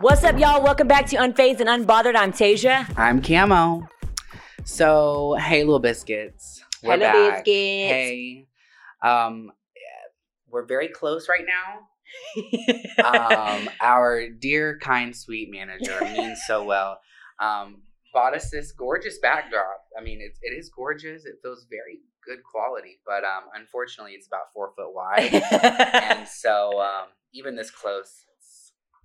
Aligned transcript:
What's 0.00 0.22
up, 0.22 0.38
y'all? 0.38 0.62
Welcome 0.62 0.86
back 0.86 1.06
to 1.06 1.16
Unfazed 1.16 1.60
and 1.60 1.68
Unbothered. 1.68 2.14
I'm 2.14 2.32
Tasia. 2.32 2.86
I'm 2.98 3.22
Camo. 3.22 3.88
So, 4.64 5.34
hey, 5.40 5.64
little 5.64 5.78
biscuits. 5.78 6.62
We're 6.82 6.92
Hello, 6.98 7.30
back. 7.30 7.44
biscuits. 7.44 7.92
Hey, 7.92 8.46
um, 9.02 9.50
we're 10.48 10.66
very 10.66 10.88
close 10.88 11.28
right 11.28 11.44
now. 11.46 11.80
Um, 13.04 13.68
our 13.80 14.28
dear, 14.28 14.78
kind, 14.78 15.16
sweet 15.16 15.50
manager 15.50 15.98
means 16.02 16.40
so 16.46 16.64
well. 16.64 16.98
Um, 17.40 17.82
bought 18.12 18.34
us 18.34 18.50
this 18.50 18.72
gorgeous 18.72 19.18
backdrop. 19.18 19.84
I 19.98 20.02
mean, 20.02 20.20
it's 20.20 20.38
it 20.42 20.56
is 20.56 20.70
gorgeous. 20.74 21.24
It 21.24 21.36
feels 21.42 21.66
very 21.68 21.98
good 22.26 22.42
quality, 22.42 23.00
but 23.06 23.24
um, 23.24 23.44
unfortunately, 23.54 24.12
it's 24.12 24.26
about 24.26 24.52
four 24.52 24.72
foot 24.76 24.94
wide, 24.94 25.34
and 25.94 26.28
so 26.28 26.80
um, 26.80 27.08
even 27.32 27.56
this 27.56 27.70
close, 27.70 28.24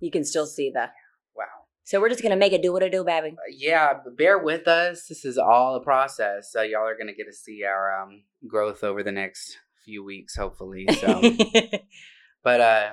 you 0.00 0.10
can 0.10 0.24
still 0.24 0.46
see 0.46 0.70
the. 0.70 0.90
wow. 1.36 1.44
So 1.84 2.00
we're 2.00 2.08
just 2.08 2.22
gonna 2.22 2.36
make 2.36 2.52
it 2.52 2.62
do 2.62 2.72
what 2.72 2.82
it 2.82 2.92
do, 2.92 3.04
baby. 3.04 3.30
Uh, 3.30 3.50
yeah, 3.50 3.94
bear 4.16 4.38
with 4.38 4.68
us. 4.68 5.06
This 5.06 5.24
is 5.24 5.38
all 5.38 5.74
a 5.74 5.80
process. 5.80 6.52
So 6.52 6.62
y'all 6.62 6.82
are 6.82 6.96
gonna 6.96 7.14
get 7.14 7.26
to 7.26 7.32
see 7.32 7.64
our 7.64 8.02
um, 8.02 8.22
growth 8.46 8.84
over 8.84 9.02
the 9.02 9.12
next 9.12 9.58
few 9.84 10.04
weeks, 10.04 10.36
hopefully. 10.36 10.86
So, 11.00 11.20
but 12.44 12.60
uh, 12.60 12.92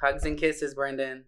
hugs 0.00 0.24
and 0.24 0.38
kisses, 0.38 0.74
Brendan. 0.74 1.24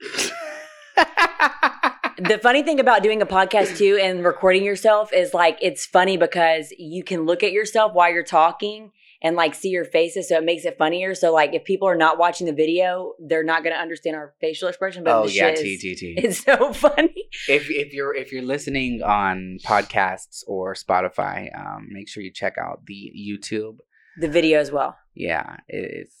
the 2.18 2.38
funny 2.38 2.62
thing 2.62 2.80
about 2.80 3.02
doing 3.02 3.22
a 3.22 3.26
podcast 3.26 3.76
too 3.76 3.98
and 4.02 4.24
recording 4.24 4.64
yourself 4.64 5.12
is 5.12 5.32
like 5.34 5.58
it's 5.62 5.86
funny 5.86 6.16
because 6.16 6.72
you 6.78 7.04
can 7.04 7.26
look 7.26 7.42
at 7.42 7.52
yourself 7.52 7.92
while 7.94 8.12
you're 8.12 8.24
talking 8.24 8.90
and 9.22 9.36
like 9.36 9.54
see 9.54 9.68
your 9.68 9.84
faces 9.84 10.28
so 10.28 10.36
it 10.36 10.44
makes 10.44 10.64
it 10.64 10.76
funnier 10.78 11.14
so 11.14 11.32
like 11.32 11.54
if 11.54 11.64
people 11.64 11.88
are 11.88 11.96
not 11.96 12.18
watching 12.18 12.46
the 12.46 12.52
video 12.52 13.12
they're 13.28 13.44
not 13.44 13.62
going 13.62 13.74
to 13.74 13.80
understand 13.80 14.16
our 14.16 14.34
facial 14.40 14.68
expression 14.68 15.04
but 15.04 15.14
oh 15.14 15.26
yeah, 15.26 15.54
shit 15.54 15.58
T 15.58 15.78
T 15.78 15.94
T. 15.94 16.14
it's 16.18 16.42
so 16.44 16.72
funny 16.86 17.14
If 17.48 17.70
if 17.70 17.92
you're 17.92 18.14
if 18.14 18.32
you're 18.32 18.42
listening 18.42 19.02
on 19.02 19.58
podcasts 19.64 20.42
or 20.46 20.74
Spotify, 20.74 21.36
um, 21.58 21.88
make 21.90 22.08
sure 22.08 22.22
you 22.22 22.32
check 22.32 22.56
out 22.58 22.86
the 22.86 23.12
YouTube. 23.16 23.78
the 24.20 24.28
video 24.28 24.58
as 24.58 24.70
well 24.72 24.96
Yeah, 25.14 25.56
it's 25.68 26.16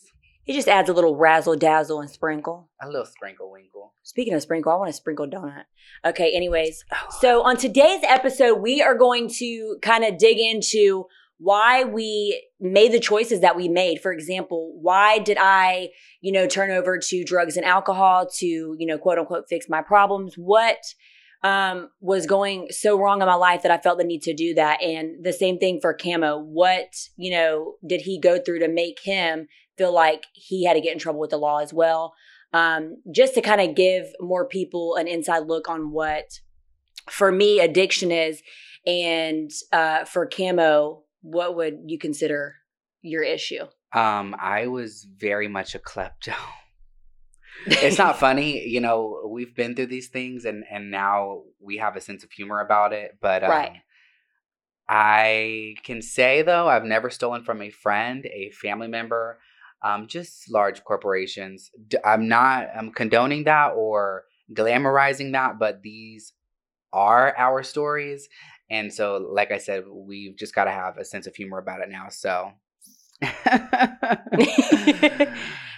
it 0.46 0.54
just 0.54 0.68
adds 0.68 0.88
a 0.88 0.94
little 0.94 1.14
razzle 1.16 1.56
dazzle 1.56 2.00
and 2.00 2.10
sprinkle 2.10 2.70
a 2.82 2.86
little 2.88 3.06
sprinkle 3.06 3.50
winkle. 3.50 3.77
Speaking 4.02 4.34
of 4.34 4.42
sprinkle 4.42 4.72
i 4.72 4.76
want 4.76 4.90
a 4.90 4.92
sprinkle 4.92 5.26
donut 5.26 5.64
okay 6.04 6.32
anyways 6.34 6.84
So, 7.20 7.42
on 7.42 7.56
today's 7.56 8.02
episode, 8.04 8.60
we 8.60 8.80
are 8.80 8.94
going 8.94 9.28
to 9.38 9.76
kind 9.82 10.04
of 10.04 10.18
dig 10.18 10.38
into 10.38 11.06
why 11.38 11.84
we 11.84 12.48
made 12.60 12.92
the 12.92 13.00
choices 13.00 13.40
that 13.40 13.56
we 13.56 13.68
made. 13.68 14.00
For 14.00 14.12
example, 14.12 14.72
why 14.80 15.18
did 15.18 15.38
I, 15.40 15.88
you 16.20 16.32
know, 16.32 16.46
turn 16.46 16.70
over 16.70 16.98
to 16.98 17.24
drugs 17.24 17.56
and 17.56 17.64
alcohol 17.64 18.28
to, 18.38 18.46
you 18.46 18.86
know, 18.86 18.98
quote 18.98 19.18
unquote, 19.18 19.44
fix 19.48 19.68
my 19.68 19.82
problems? 19.82 20.34
What 20.36 20.78
um, 21.42 21.90
was 22.00 22.26
going 22.26 22.68
so 22.70 22.98
wrong 23.00 23.20
in 23.20 23.26
my 23.26 23.34
life 23.34 23.62
that 23.62 23.72
I 23.72 23.78
felt 23.78 23.98
the 23.98 24.04
need 24.04 24.22
to 24.22 24.34
do 24.34 24.54
that? 24.54 24.82
And 24.82 25.24
the 25.24 25.32
same 25.32 25.58
thing 25.58 25.80
for 25.80 25.94
Camo. 25.94 26.38
What, 26.38 26.94
you 27.16 27.30
know, 27.30 27.74
did 27.86 28.02
he 28.02 28.20
go 28.20 28.38
through 28.38 28.60
to 28.60 28.68
make 28.68 29.00
him 29.02 29.48
feel 29.76 29.94
like 29.94 30.26
he 30.32 30.64
had 30.64 30.74
to 30.74 30.80
get 30.80 30.92
in 30.92 30.98
trouble 30.98 31.20
with 31.20 31.30
the 31.30 31.36
law 31.36 31.58
as 31.58 31.72
well? 31.72 32.14
Um, 32.52 32.96
just 33.14 33.34
to 33.34 33.40
kind 33.40 33.60
of 33.60 33.76
give 33.76 34.06
more 34.20 34.46
people 34.46 34.96
an 34.96 35.06
inside 35.06 35.46
look 35.46 35.68
on 35.68 35.92
what, 35.92 36.40
for 37.10 37.30
me, 37.30 37.60
addiction 37.60 38.10
is, 38.10 38.42
and 38.86 39.50
uh, 39.72 40.04
for 40.04 40.26
Camo, 40.26 41.02
what 41.22 41.56
would 41.56 41.80
you 41.86 41.98
consider 41.98 42.56
your 43.02 43.22
issue? 43.22 43.64
Um, 43.92 44.34
I 44.38 44.66
was 44.66 45.06
very 45.16 45.48
much 45.48 45.74
a 45.74 45.78
klepto. 45.78 46.34
it's 47.66 47.98
not 47.98 48.18
funny, 48.18 48.66
you 48.66 48.80
know. 48.80 49.28
We've 49.28 49.54
been 49.54 49.74
through 49.74 49.86
these 49.86 50.08
things, 50.08 50.44
and 50.44 50.64
and 50.70 50.90
now 50.90 51.42
we 51.60 51.78
have 51.78 51.96
a 51.96 52.00
sense 52.00 52.22
of 52.22 52.30
humor 52.30 52.60
about 52.60 52.92
it. 52.92 53.18
But 53.20 53.44
um, 53.44 53.50
Right. 53.50 53.72
I 54.88 55.74
can 55.84 56.00
say 56.00 56.42
though, 56.42 56.68
I've 56.68 56.84
never 56.84 57.10
stolen 57.10 57.44
from 57.44 57.60
a 57.60 57.70
friend, 57.70 58.24
a 58.26 58.50
family 58.50 58.88
member, 58.88 59.38
um, 59.82 60.06
just 60.08 60.50
large 60.50 60.82
corporations. 60.84 61.70
I'm 62.04 62.28
not. 62.28 62.68
I'm 62.76 62.92
condoning 62.92 63.44
that 63.44 63.72
or 63.76 64.24
glamorizing 64.54 65.32
that, 65.32 65.58
but 65.58 65.82
these 65.82 66.32
are 66.92 67.34
our 67.36 67.62
stories, 67.62 68.28
and 68.70 68.92
so, 68.92 69.16
like 69.16 69.50
I 69.50 69.58
said, 69.58 69.84
we've 69.88 70.36
just 70.36 70.54
got 70.54 70.64
to 70.64 70.70
have 70.70 70.98
a 70.98 71.04
sense 71.04 71.26
of 71.26 71.34
humor 71.34 71.58
about 71.58 71.80
it 71.80 71.88
now. 71.90 72.08
So. 72.10 72.52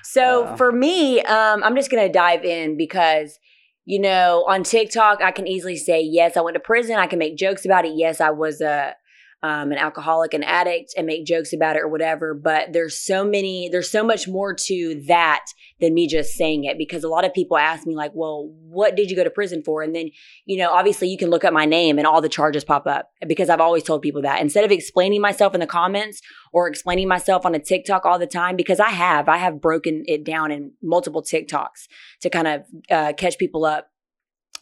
So 0.02 0.44
Uh. 0.44 0.56
for 0.56 0.72
me, 0.72 1.20
um, 1.22 1.62
I'm 1.62 1.76
just 1.76 1.90
gonna 1.90 2.10
dive 2.10 2.44
in 2.44 2.76
because 2.76 3.38
you 3.84 4.00
know 4.00 4.44
on 4.48 4.62
TikTok 4.62 5.22
I 5.22 5.30
can 5.30 5.46
easily 5.46 5.76
say 5.76 6.02
yes 6.02 6.36
I 6.36 6.40
went 6.40 6.54
to 6.54 6.60
prison. 6.60 6.96
I 6.96 7.06
can 7.06 7.18
make 7.18 7.36
jokes 7.36 7.64
about 7.64 7.84
it. 7.84 7.92
Yes 7.94 8.20
I 8.20 8.30
was 8.30 8.60
a 8.60 8.94
um, 9.42 9.72
an 9.72 9.78
alcoholic, 9.78 10.34
an 10.34 10.42
addict, 10.42 10.94
and 10.96 11.06
make 11.06 11.24
jokes 11.24 11.52
about 11.52 11.76
it 11.76 11.82
or 11.82 11.88
whatever. 11.88 12.34
But 12.34 12.72
there's 12.72 12.96
so 12.96 13.24
many, 13.24 13.68
there's 13.70 13.90
so 13.90 14.04
much 14.04 14.28
more 14.28 14.54
to 14.54 15.02
that 15.06 15.46
than 15.80 15.94
me 15.94 16.06
just 16.06 16.34
saying 16.34 16.64
it 16.64 16.76
because 16.76 17.04
a 17.04 17.08
lot 17.08 17.24
of 17.24 17.32
people 17.32 17.56
ask 17.56 17.86
me 17.86 17.96
like, 17.96 18.12
well, 18.14 18.50
what 18.68 18.96
did 18.96 19.10
you 19.10 19.16
go 19.16 19.24
to 19.24 19.30
prison 19.30 19.62
for? 19.64 19.82
And 19.82 19.94
then 19.94 20.10
you 20.44 20.58
know 20.58 20.70
obviously 20.72 21.08
you 21.08 21.18
can 21.18 21.30
look 21.30 21.44
up 21.44 21.52
my 21.52 21.64
name 21.64 21.98
and 21.98 22.06
all 22.06 22.20
the 22.20 22.28
charges 22.28 22.64
pop 22.64 22.86
up 22.86 23.10
because 23.26 23.48
I've 23.48 23.60
always 23.60 23.82
told 23.82 24.02
people 24.02 24.22
that 24.22 24.40
instead 24.40 24.64
of 24.64 24.70
explaining 24.70 25.20
myself 25.20 25.54
in 25.54 25.60
the 25.60 25.66
comments 25.66 26.20
or 26.52 26.68
explaining 26.68 27.08
myself 27.08 27.46
on 27.46 27.54
a 27.54 27.58
TikTok 27.58 28.04
all 28.04 28.18
the 28.18 28.26
time 28.26 28.56
because 28.56 28.80
I 28.80 28.90
have 28.90 29.28
I 29.28 29.36
have 29.38 29.60
broken 29.60 30.04
it 30.06 30.24
down 30.24 30.50
in 30.50 30.72
multiple 30.82 31.22
TikToks 31.22 31.88
to 32.22 32.30
kind 32.30 32.48
of 32.48 32.64
uh, 32.90 33.12
catch 33.16 33.38
people 33.38 33.64
up 33.64 33.89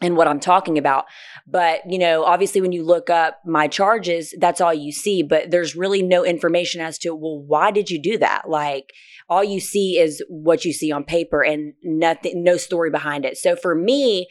in 0.01 0.15
what 0.15 0.29
I'm 0.29 0.41
talking 0.41 0.79
about. 0.79 1.07
But, 1.47 1.81
you 1.89 1.99
know, 1.99 2.25
obviously 2.25 2.61
when 2.61 2.73
you 2.73 2.85
look 2.85 3.11
up 3.11 3.41
my 3.45 3.67
charges, 3.67 4.35
that's 4.39 4.61
all 4.61 4.73
you 4.73 4.93
see, 4.93 5.23
but 5.23 5.51
there's 5.51 5.75
really 5.75 6.03
no 6.03 6.25
information 6.25 6.81
as 6.81 6.99
to, 6.99 7.15
well, 7.15 7.39
why 7.39 7.71
did 7.71 7.91
you 7.91 8.01
do 8.01 8.17
that? 8.19 8.49
Like 8.49 8.93
all 9.29 9.43
you 9.43 9.61
see 9.61 9.99
is 9.99 10.23
what 10.29 10.65
you 10.65 10.73
see 10.73 10.93
on 10.93 11.05
paper 11.05 11.43
and 11.43 11.75
nothing 11.83 12.45
no 12.45 12.57
story 12.57 12.91
behind 12.91 13.25
it. 13.25 13.37
So 13.37 13.57
for 13.57 13.75
me, 13.75 14.29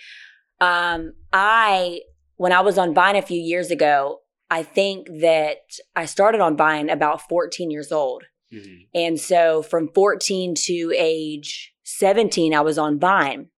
um 0.60 1.14
I 1.32 2.02
when 2.38 2.52
I 2.52 2.62
was 2.62 2.78
on 2.78 2.94
Vine 2.94 3.16
a 3.16 3.22
few 3.22 3.40
years 3.40 3.70
ago, 3.70 4.22
I 4.50 4.64
think 4.64 5.08
that 5.22 5.58
I 5.96 6.06
started 6.06 6.40
on 6.40 6.56
Vine 6.56 6.90
about 6.90 7.28
14 7.28 7.70
years 7.70 7.92
old. 7.92 8.24
Mhm. 8.54 8.88
And 8.94 9.20
so 9.20 9.62
from 9.62 9.90
14 9.94 10.56
to 10.66 10.94
age 10.96 11.74
17, 11.84 12.54
I 12.54 12.62
was 12.62 12.78
on 12.78 13.00
Vine. 13.00 13.50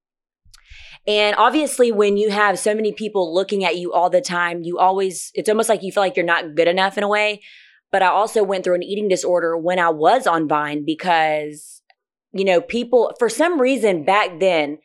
And 1.07 1.35
obviously, 1.37 1.91
when 1.91 2.17
you 2.17 2.29
have 2.29 2.59
so 2.59 2.75
many 2.75 2.91
people 2.91 3.33
looking 3.33 3.63
at 3.65 3.77
you 3.77 3.93
all 3.93 4.09
the 4.09 4.21
time, 4.21 4.61
you 4.63 4.77
always, 4.77 5.31
it's 5.33 5.49
almost 5.49 5.69
like 5.69 5.81
you 5.83 5.91
feel 5.91 6.03
like 6.03 6.15
you're 6.15 6.25
not 6.25 6.55
good 6.55 6.67
enough 6.67 6.97
in 6.97 7.03
a 7.03 7.07
way. 7.07 7.41
But 7.91 8.03
I 8.03 8.07
also 8.07 8.43
went 8.43 8.63
through 8.63 8.75
an 8.75 8.83
eating 8.83 9.07
disorder 9.07 9.57
when 9.57 9.79
I 9.79 9.89
was 9.89 10.27
on 10.27 10.47
Vine 10.47 10.83
because, 10.85 11.81
you 12.31 12.45
know, 12.45 12.61
people, 12.61 13.13
for 13.17 13.29
some 13.29 13.59
reason 13.59 14.03
back 14.05 14.39
then, 14.39 14.77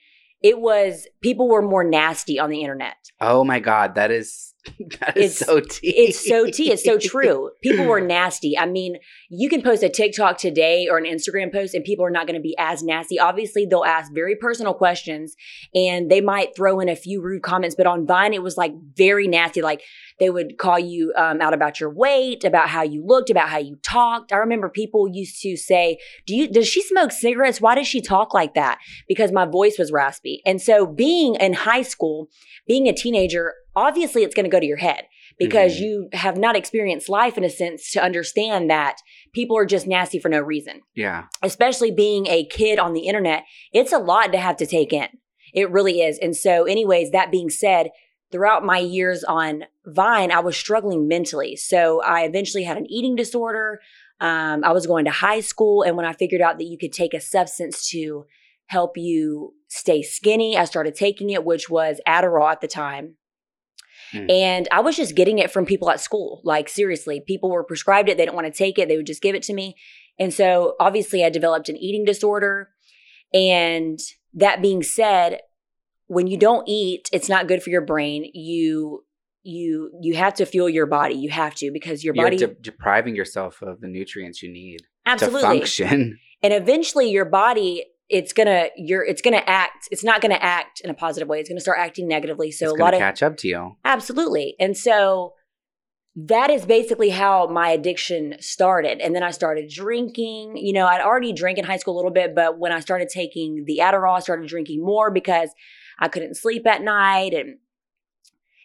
it 0.43 0.59
was 0.61 1.07
people 1.23 1.49
were 1.49 1.63
more 1.63 1.85
nasty 1.85 2.39
on 2.39 2.51
the 2.51 2.61
internet. 2.63 2.97
Oh 3.21 3.45
my 3.45 3.61
god, 3.61 3.95
that 3.97 4.11
is 4.11 4.55
that 5.01 5.17
is 5.17 5.41
It's- 5.43 5.47
so 5.47 5.61
tea. 5.61 5.89
It's 5.89 6.27
so 6.29 6.47
tea. 6.47 6.71
It's 6.73 6.85
so 6.85 6.99
true. 6.99 7.51
People 7.63 7.85
were 7.87 8.01
nasty. 8.01 8.57
I 8.57 8.65
mean, 8.67 8.97
you 9.31 9.49
can 9.49 9.63
post 9.63 9.83
a 9.83 9.89
TikTok 9.89 10.39
today 10.39 10.89
or 10.89 10.99
an 10.99 11.05
Instagram 11.05 11.53
post, 11.53 11.75
and 11.75 11.85
people 11.85 12.05
are 12.05 12.11
not 12.11 12.27
going 12.27 12.37
to 12.37 12.43
be 12.43 12.55
as 12.59 12.83
nasty. 12.83 13.19
Obviously, 13.19 13.67
they'll 13.67 13.85
ask 13.85 14.13
very 14.13 14.37
personal 14.37 14.75
questions, 14.75 15.35
and 15.75 16.11
they 16.11 16.21
might 16.21 16.55
throw 16.57 16.81
in 16.81 16.89
a 16.89 16.97
few 16.97 17.23
rude 17.23 17.43
comments. 17.43 17.75
But 17.75 17.87
on 17.87 18.07
Vine, 18.07 18.35
it 18.35 18.43
was 18.43 18.57
like 18.57 18.73
very 18.95 19.27
nasty. 19.27 19.63
Like 19.63 19.83
they 20.19 20.31
would 20.31 20.59
call 20.59 20.79
you 20.79 21.13
um, 21.17 21.41
out 21.41 21.55
about 21.55 21.81
your 21.81 21.91
weight, 21.91 22.45
about 22.45 22.69
how 22.69 22.83
you 22.83 23.05
looked, 23.05 23.31
about 23.31 23.49
how 23.49 23.59
you 23.59 23.77
talked. 23.83 24.33
I 24.33 24.37
remember 24.37 24.69
people 24.69 25.09
used 25.09 25.41
to 25.43 25.57
say, 25.57 25.99
"Do 26.27 26.35
you? 26.35 26.49
Does 26.49 26.69
she 26.69 26.83
smoke 26.83 27.13
cigarettes? 27.13 27.61
Why 27.61 27.75
does 27.75 27.89
she 27.89 28.01
talk 28.01 28.35
like 28.35 28.55
that?" 28.55 28.79
Because 29.09 29.33
my 29.33 29.47
voice 29.47 29.79
was 29.79 29.93
raspy. 29.93 30.43
And 30.45 30.61
so, 30.61 30.87
being 30.87 31.35
in 31.37 31.55
high 31.55 31.83
school, 31.83 32.29
being 32.67 32.89
a 32.89 32.93
teenager, 32.93 33.55
obviously 33.77 34.23
it's 34.23 34.35
going 34.35 34.45
to 34.45 34.51
go 34.51 34.61
to 34.61 34.67
your 34.67 34.79
head 34.79 35.05
because 35.39 35.77
Mhm. 35.77 35.81
you 35.81 36.09
have 36.13 36.37
not 36.37 36.57
experienced 36.57 37.09
life 37.09 37.37
in 37.37 37.45
a 37.45 37.51
sense 37.51 37.91
to 37.93 38.03
understand 38.03 38.71
that 38.71 38.97
people 39.33 39.57
are 39.57 39.67
just 39.67 39.87
nasty 39.87 40.19
for 40.19 40.29
no 40.29 40.41
reason. 40.41 40.83
yeah. 40.95 41.25
Especially 41.43 41.91
being 41.91 42.27
a 42.29 42.45
kid 42.47 42.79
on 42.79 42.93
the 42.93 43.07
internet, 43.07 43.45
it's 43.73 43.93
a 43.93 43.99
lot 43.99 44.33
to 44.33 44.39
have 44.39 44.57
to 44.59 44.67
take 44.67 44.93
in. 44.93 45.09
It 45.53 45.71
really 45.71 46.01
is. 46.03 46.19
And 46.19 46.37
so, 46.37 46.65
anyways, 46.65 47.11
that 47.13 47.31
being 47.31 47.51
said, 47.51 47.91
throughout 48.33 48.65
my 48.65 48.79
years 48.79 49.23
on 49.23 49.65
Vine, 49.87 50.33
I 50.33 50.41
was 50.41 50.57
struggling 50.57 51.07
mentally. 51.07 51.55
So 51.55 52.01
I 52.03 52.23
eventually 52.25 52.65
had 52.65 52.77
an 52.77 52.91
eating 52.91 53.15
disorder. 53.15 53.81
Um, 54.21 54.65
I 54.65 54.73
was 54.73 54.87
going 54.87 55.05
to 55.05 55.11
high 55.13 55.41
school. 55.41 55.83
And 55.83 55.97
when 55.97 56.07
I 56.07 56.13
figured 56.13 56.41
out 56.41 56.59
that 56.59 56.65
you 56.65 56.77
could 56.79 56.93
take 56.93 57.15
a 57.15 57.21
substance 57.21 57.89
to 57.91 58.25
help 58.67 58.97
you 58.97 59.55
stay 59.69 60.03
skinny, 60.03 60.57
I 60.57 60.65
started 60.65 60.95
taking 60.97 61.31
it, 61.31 61.45
which 61.45 61.69
was 61.71 62.01
Adderall 62.09 62.51
at 62.51 62.61
the 62.61 62.67
time. 62.69 63.17
Mm. 64.15 64.31
And 64.31 64.69
I 64.71 64.81
was 64.81 64.97
just 64.97 65.15
getting 65.15 65.39
it 65.39 65.51
from 65.51 65.67
people 65.67 65.91
at 65.91 66.01
school. 66.01 66.41
Like, 66.45 66.69
seriously, 66.69 67.23
people 67.27 67.51
were 67.51 67.65
prescribed 67.65 68.09
it. 68.09 68.17
They 68.17 68.25
didn't 68.25 68.37
want 68.37 68.47
to 68.47 68.57
take 68.57 68.79
it. 68.79 68.89
They 68.89 68.97
would 68.97 69.07
just 69.07 69.23
give 69.23 69.35
it 69.35 69.43
to 69.45 69.55
me. 69.55 69.77
And 70.19 70.33
so 70.33 70.77
obviously 70.79 71.25
I 71.25 71.31
developed 71.31 71.69
an 71.69 71.77
eating 71.77 72.05
disorder. 72.05 72.71
And 73.33 73.99
that 74.35 74.63
being 74.63 74.83
said, 74.83 75.41
when 76.07 76.27
you 76.27 76.37
don't 76.37 76.69
eat, 76.69 77.09
it's 77.13 77.29
not 77.29 77.49
good 77.49 77.63
for 77.63 77.71
your 77.71 77.85
brain. 77.85 78.31
You 78.33 79.05
you 79.43 79.91
you 80.01 80.15
have 80.15 80.35
to 80.35 80.47
fuel 80.47 80.69
your 80.69 80.87
body. 80.87 81.15
You 81.15 81.31
have 81.31 81.55
to 81.57 81.71
because 81.73 82.03
your 82.03 82.15
You're 82.15 82.27
body 82.27 82.37
de- 82.39 82.55
depriving 82.55 83.15
yourself 83.15 83.61
of 83.63 83.81
the 83.81 83.89
nutrients 83.89 84.43
you 84.43 84.53
need 84.53 84.81
absolutely 85.07 85.41
to 85.41 85.47
function. 85.47 86.19
and 86.43 86.53
eventually 86.53 87.11
your 87.11 87.25
body 87.27 87.85
it's 88.09 88.33
gonna 88.33 88.69
you're 88.77 89.05
it's 89.05 89.23
gonna 89.23 89.43
act 89.47 89.89
it's 89.91 90.05
not 90.05 90.21
gonna 90.21 90.39
act 90.41 90.81
in 90.81 90.91
a 90.91 90.95
positive 90.95 91.29
way. 91.29 91.41
It's 91.41 91.49
gonna 91.49 91.61
start 91.61 91.79
acting 91.79 92.07
negatively. 92.07 92.51
So 92.51 92.71
it's 92.71 92.81
a 92.81 92.83
lot 92.83 92.95
of 92.95 93.01
catch 93.01 93.23
up 93.23 93.37
to 93.39 93.49
you. 93.49 93.77
absolutely. 93.85 94.57
And 94.61 94.77
so 94.77 95.35
that 96.17 96.49
is 96.49 96.65
basically 96.65 97.11
how 97.11 97.49
my 97.49 97.71
addiction 97.71 98.37
started. 98.39 99.01
And 99.01 99.17
then 99.17 99.23
i 99.23 99.31
started 99.31 99.71
drinking. 99.71 100.57
You 100.57 100.73
know 100.73 100.87
i'd 100.87 101.01
already 101.01 101.33
drank 101.33 101.59
in 101.59 101.65
high 101.65 101.79
school 101.79 101.95
a 101.95 101.99
little 101.99 102.13
bit 102.13 102.35
but 102.35 102.59
when 102.59 102.73
i 102.73 102.81
started 102.81 103.09
taking 103.09 103.65
the 103.65 103.79
adderall 103.83 104.17
i 104.17 104.21
started 104.21 104.49
drinking 104.49 104.85
more 104.85 105.11
because 105.11 105.51
i 105.99 106.09
couldn't 106.09 106.37
sleep 106.37 106.67
at 106.67 106.83
night. 106.83 107.33
And 107.33 107.59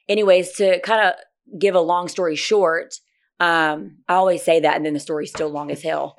anyways 0.08 0.54
to 0.54 0.80
kind 0.82 1.08
of 1.08 1.60
give 1.60 1.76
a 1.76 1.82
long 1.82 2.08
story 2.08 2.36
short 2.36 2.96
um, 3.40 3.98
I 4.08 4.16
always 4.16 4.44
say 4.44 4.60
that, 4.60 4.76
and 4.76 4.86
then 4.86 4.94
the 4.94 5.00
story's 5.00 5.30
still 5.30 5.50
long 5.50 5.72
as 5.72 5.82
hell. 5.82 6.16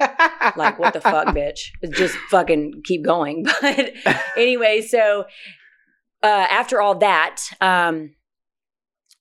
like, 0.56 0.78
what 0.78 0.94
the 0.94 1.00
fuck, 1.00 1.26
bitch? 1.34 1.70
Just 1.90 2.16
fucking 2.30 2.82
keep 2.84 3.04
going. 3.04 3.46
But 3.60 3.92
anyway, 4.36 4.80
so 4.80 5.26
uh, 6.22 6.26
after 6.26 6.80
all 6.80 6.96
that, 6.98 7.42
um, 7.60 8.14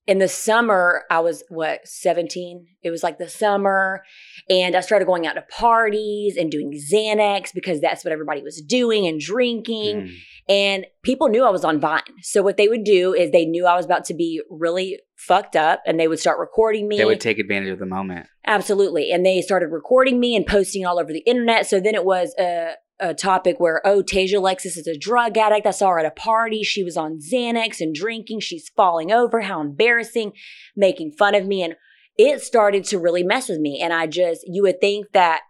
in 0.07 0.17
the 0.17 0.27
summer, 0.27 1.03
I 1.11 1.19
was 1.19 1.43
what, 1.49 1.87
17? 1.87 2.65
It 2.81 2.89
was 2.89 3.03
like 3.03 3.17
the 3.17 3.29
summer, 3.29 4.01
and 4.49 4.75
I 4.75 4.79
started 4.79 5.05
going 5.05 5.27
out 5.27 5.33
to 5.33 5.43
parties 5.51 6.37
and 6.37 6.49
doing 6.49 6.71
Xanax 6.71 7.53
because 7.53 7.81
that's 7.81 8.03
what 8.03 8.13
everybody 8.13 8.41
was 8.41 8.61
doing 8.61 9.05
and 9.07 9.19
drinking. 9.19 10.01
Mm. 10.01 10.15
And 10.47 10.85
people 11.03 11.27
knew 11.27 11.43
I 11.43 11.51
was 11.51 11.63
on 11.63 11.79
Vine. 11.79 12.01
So 12.21 12.41
what 12.41 12.57
they 12.57 12.67
would 12.67 12.83
do 12.83 13.13
is 13.13 13.29
they 13.31 13.45
knew 13.45 13.67
I 13.67 13.75
was 13.75 13.85
about 13.85 14.05
to 14.05 14.15
be 14.15 14.41
really 14.49 14.99
fucked 15.19 15.55
up 15.55 15.81
and 15.85 15.99
they 15.99 16.07
would 16.07 16.19
start 16.19 16.39
recording 16.39 16.87
me. 16.87 16.97
They 16.97 17.05
would 17.05 17.19
take 17.19 17.39
advantage 17.39 17.69
of 17.69 17.79
the 17.79 17.85
moment. 17.85 18.27
Absolutely. 18.47 19.11
And 19.11 19.25
they 19.25 19.41
started 19.41 19.67
recording 19.67 20.19
me 20.19 20.35
and 20.35 20.45
posting 20.45 20.85
all 20.85 20.99
over 20.99 21.11
the 21.11 21.19
internet. 21.19 21.67
So 21.67 21.79
then 21.79 21.93
it 21.93 22.05
was 22.05 22.33
a, 22.39 22.75
a 22.99 23.13
topic 23.13 23.59
where, 23.59 23.81
oh, 23.85 24.01
Tasia 24.01 24.37
Alexis 24.37 24.77
is 24.77 24.87
a 24.87 24.97
drug 24.97 25.37
addict. 25.37 25.67
I 25.67 25.71
saw 25.71 25.89
her 25.89 25.99
at 25.99 26.05
a 26.05 26.11
party. 26.11 26.63
She 26.63 26.83
was 26.83 26.97
on 26.97 27.19
Xanax 27.19 27.81
and 27.81 27.93
drinking. 27.93 28.39
She's 28.39 28.69
falling 28.75 29.11
over. 29.11 29.41
How 29.41 29.61
embarrassing, 29.61 30.31
making 30.75 31.11
fun 31.11 31.35
of 31.35 31.45
me. 31.45 31.63
And 31.63 31.75
it 32.17 32.41
started 32.41 32.85
to 32.85 32.99
really 32.99 33.23
mess 33.23 33.49
with 33.49 33.59
me. 33.59 33.81
And 33.81 33.93
I 33.93 34.07
just, 34.07 34.41
you 34.47 34.63
would 34.63 34.81
think 34.81 35.07
that 35.13 35.41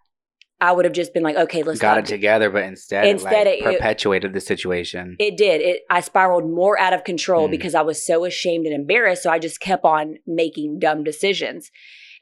I 0.61 0.71
would 0.73 0.83
have 0.85 0.93
just 0.93 1.13
been 1.13 1.23
like, 1.23 1.37
okay, 1.37 1.63
let's 1.63 1.79
Got 1.79 1.99
it 1.99 2.05
together, 2.05 2.49
but 2.49 2.63
instead, 2.63 3.05
Instead 3.05 3.47
it, 3.47 3.63
like, 3.63 3.75
it- 3.75 3.79
perpetuated 3.79 4.33
the 4.33 4.41
situation. 4.41 5.15
It 5.19 5.37
did. 5.37 5.61
It 5.61 5.83
I 5.89 6.01
spiraled 6.01 6.49
more 6.49 6.77
out 6.79 6.93
of 6.93 7.03
control 7.05 7.47
Mm. 7.47 7.51
because 7.51 7.75
I 7.75 7.81
was 7.81 8.05
so 8.05 8.25
ashamed 8.25 8.65
and 8.65 8.75
embarrassed. 8.75 9.23
So 9.23 9.29
I 9.29 9.39
just 9.39 9.59
kept 9.61 9.85
on 9.85 10.17
making 10.27 10.79
dumb 10.79 11.03
decisions. 11.03 11.71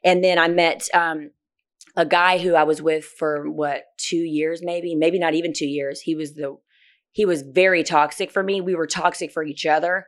And 0.04 0.22
then 0.22 0.38
I 0.38 0.46
met 0.46 0.86
um, 0.94 1.30
a 1.96 2.06
guy 2.06 2.38
who 2.38 2.54
I 2.54 2.62
was 2.62 2.80
with 2.80 3.04
for 3.04 3.50
what 3.50 3.82
two 3.98 4.16
years, 4.18 4.60
maybe, 4.62 4.94
maybe 4.94 5.18
not 5.18 5.34
even 5.34 5.52
two 5.52 5.66
years. 5.66 6.00
He 6.02 6.14
was 6.14 6.34
the 6.34 6.56
he 7.10 7.24
was 7.24 7.42
very 7.42 7.82
toxic 7.82 8.30
for 8.30 8.44
me. 8.44 8.60
We 8.60 8.76
were 8.76 8.86
toxic 8.86 9.32
for 9.32 9.42
each 9.42 9.66
other, 9.66 10.06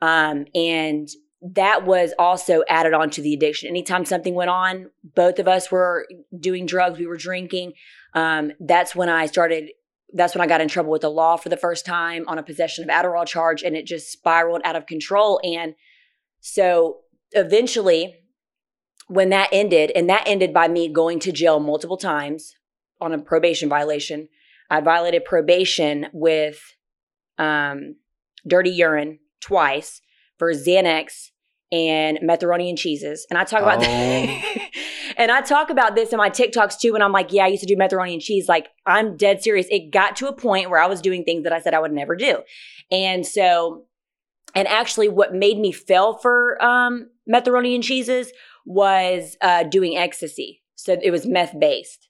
um, 0.00 0.46
and 0.54 1.06
that 1.42 1.84
was 1.84 2.12
also 2.18 2.62
added 2.68 2.94
on 2.94 3.10
to 3.10 3.22
the 3.22 3.34
addiction. 3.34 3.68
Anytime 3.68 4.04
something 4.04 4.34
went 4.34 4.50
on, 4.50 4.90
both 5.14 5.38
of 5.38 5.46
us 5.46 5.70
were 5.70 6.06
doing 6.38 6.66
drugs. 6.66 6.98
We 6.98 7.06
were 7.06 7.16
drinking. 7.16 7.74
Um, 8.14 8.52
that's 8.58 8.94
when 8.94 9.08
I 9.08 9.26
started 9.26 9.70
that's 10.12 10.34
when 10.34 10.40
I 10.42 10.46
got 10.46 10.60
in 10.60 10.68
trouble 10.68 10.92
with 10.92 11.02
the 11.02 11.10
law 11.10 11.36
for 11.36 11.48
the 11.48 11.56
first 11.56 11.84
time 11.84 12.24
on 12.28 12.38
a 12.38 12.42
possession 12.42 12.84
of 12.84 12.90
Adderall 12.90 13.26
charge, 13.26 13.62
and 13.62 13.76
it 13.76 13.86
just 13.86 14.10
spiraled 14.10 14.62
out 14.64 14.76
of 14.76 14.86
control. 14.86 15.40
And 15.42 15.74
so 16.40 16.98
eventually, 17.32 18.14
when 19.08 19.30
that 19.30 19.48
ended, 19.52 19.90
and 19.94 20.08
that 20.08 20.22
ended 20.26 20.54
by 20.54 20.68
me 20.68 20.88
going 20.88 21.18
to 21.20 21.32
jail 21.32 21.58
multiple 21.58 21.96
times 21.96 22.54
on 23.00 23.12
a 23.12 23.18
probation 23.18 23.68
violation, 23.68 24.28
I 24.70 24.80
violated 24.80 25.24
probation 25.24 26.06
with 26.12 26.60
um, 27.36 27.96
dirty 28.46 28.70
urine 28.70 29.18
twice 29.40 30.00
for 30.38 30.52
Xanax 30.52 31.30
and 31.72 32.18
macaroni 32.22 32.68
and 32.68 32.78
cheeses. 32.78 33.26
And 33.30 33.38
I 33.38 33.44
talk 33.44 33.62
about 33.62 33.82
Oh. 33.82 34.42
and 35.16 35.30
I 35.30 35.40
talk 35.40 35.70
about 35.70 35.94
this 35.94 36.12
in 36.12 36.18
my 36.18 36.30
TikToks 36.30 36.78
too. 36.78 36.94
And 36.94 37.02
I'm 37.02 37.12
like, 37.12 37.32
yeah, 37.32 37.44
I 37.44 37.48
used 37.48 37.62
to 37.62 37.66
do 37.66 37.76
macaroni 37.76 38.12
and 38.14 38.22
cheese. 38.22 38.48
Like, 38.48 38.68
I'm 38.84 39.16
dead 39.16 39.42
serious. 39.42 39.66
It 39.70 39.90
got 39.90 40.16
to 40.16 40.28
a 40.28 40.32
point 40.32 40.70
where 40.70 40.80
I 40.80 40.86
was 40.86 41.00
doing 41.00 41.24
things 41.24 41.44
that 41.44 41.52
I 41.52 41.60
said 41.60 41.74
I 41.74 41.80
would 41.80 41.92
never 41.92 42.14
do. 42.14 42.42
And 42.90 43.26
so, 43.26 43.84
and 44.54 44.68
actually, 44.68 45.08
what 45.08 45.34
made 45.34 45.58
me 45.58 45.72
fail 45.72 46.14
for 46.14 46.62
um, 46.64 47.10
macaroni 47.26 47.74
and 47.74 47.82
cheeses 47.84 48.32
was 48.64 49.36
uh, 49.42 49.64
doing 49.64 49.96
ecstasy. 49.96 50.62
So 50.76 50.96
it 51.02 51.10
was 51.10 51.26
meth 51.26 51.58
based. 51.58 52.08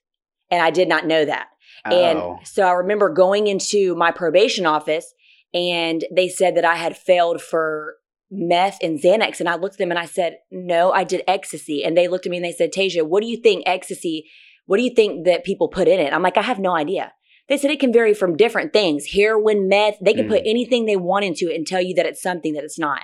And 0.51 0.61
I 0.61 0.69
did 0.69 0.87
not 0.87 1.05
know 1.05 1.25
that. 1.25 1.47
oh. 1.85 1.91
And 1.91 2.47
so 2.47 2.63
I 2.63 2.71
remember 2.71 3.09
going 3.09 3.47
into 3.47 3.95
my 3.95 4.11
probation 4.11 4.65
office 4.65 5.13
and 5.53 6.05
they 6.15 6.29
said 6.29 6.55
that 6.55 6.65
I 6.65 6.75
had 6.75 6.97
failed 6.97 7.41
for 7.41 7.95
meth 8.29 8.77
and 8.81 8.99
Xanax. 9.01 9.39
And 9.39 9.49
I 9.49 9.55
looked 9.55 9.75
at 9.75 9.79
them 9.79 9.91
and 9.91 9.99
I 9.99 10.05
said, 10.05 10.37
No, 10.51 10.91
I 10.91 11.03
did 11.03 11.23
ecstasy. 11.27 11.83
And 11.83 11.97
they 11.97 12.07
looked 12.07 12.25
at 12.25 12.29
me 12.29 12.37
and 12.37 12.45
they 12.45 12.51
said, 12.51 12.71
Tasia, 12.71 13.07
what 13.07 13.21
do 13.21 13.27
you 13.27 13.37
think 13.37 13.63
ecstasy, 13.65 14.29
what 14.65 14.77
do 14.77 14.83
you 14.83 14.93
think 14.93 15.25
that 15.25 15.45
people 15.45 15.69
put 15.69 15.87
in 15.87 15.99
it? 15.99 16.13
I'm 16.13 16.21
like, 16.21 16.37
I 16.37 16.41
have 16.41 16.59
no 16.59 16.75
idea. 16.75 17.13
They 17.47 17.57
said 17.57 17.71
it 17.71 17.79
can 17.79 17.93
vary 17.93 18.13
from 18.13 18.35
different 18.35 18.73
things 18.73 19.13
heroin, 19.13 19.69
meth, 19.69 19.95
they 20.01 20.13
can 20.13 20.27
put 20.27 20.41
anything 20.45 20.85
they 20.85 20.97
want 20.97 21.23
into 21.23 21.49
it 21.49 21.55
and 21.55 21.65
tell 21.65 21.81
you 21.81 21.95
that 21.95 22.05
it's 22.05 22.21
something 22.21 22.53
that 22.53 22.65
it's 22.65 22.77
not. 22.77 23.03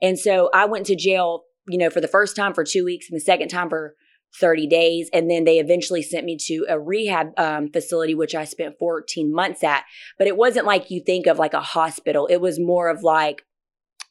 And 0.00 0.16
so 0.16 0.48
I 0.54 0.66
went 0.66 0.86
to 0.86 0.96
jail, 0.96 1.42
you 1.68 1.76
know, 1.76 1.90
for 1.90 2.00
the 2.00 2.08
first 2.08 2.36
time 2.36 2.54
for 2.54 2.62
two 2.62 2.84
weeks 2.84 3.10
and 3.10 3.16
the 3.16 3.24
second 3.24 3.48
time 3.48 3.68
for 3.68 3.94
30 4.38 4.68
days. 4.68 5.10
And 5.12 5.28
then 5.28 5.44
they 5.44 5.58
eventually 5.58 6.02
sent 6.02 6.24
me 6.24 6.36
to 6.46 6.66
a 6.68 6.78
rehab 6.78 7.32
um, 7.36 7.70
facility, 7.72 8.14
which 8.14 8.34
I 8.34 8.44
spent 8.44 8.78
14 8.78 9.32
months 9.34 9.64
at. 9.64 9.82
But 10.18 10.28
it 10.28 10.36
wasn't 10.36 10.66
like 10.66 10.90
you 10.90 11.02
think 11.04 11.26
of 11.26 11.38
like 11.38 11.54
a 11.54 11.60
hospital, 11.60 12.26
it 12.26 12.40
was 12.40 12.60
more 12.60 12.88
of 12.88 13.02
like 13.02 13.42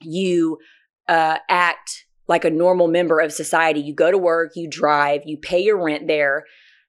you 0.01 0.57
uh, 1.07 1.37
act 1.49 2.05
like 2.27 2.45
a 2.45 2.49
normal 2.49 2.87
member 2.87 3.19
of 3.19 3.33
society. 3.33 3.79
You 3.81 3.93
go 3.93 4.11
to 4.11 4.17
work, 4.17 4.51
you 4.55 4.69
drive, 4.69 5.21
you 5.25 5.37
pay 5.37 5.59
your 5.59 5.83
rent 5.83 6.07
there. 6.07 6.45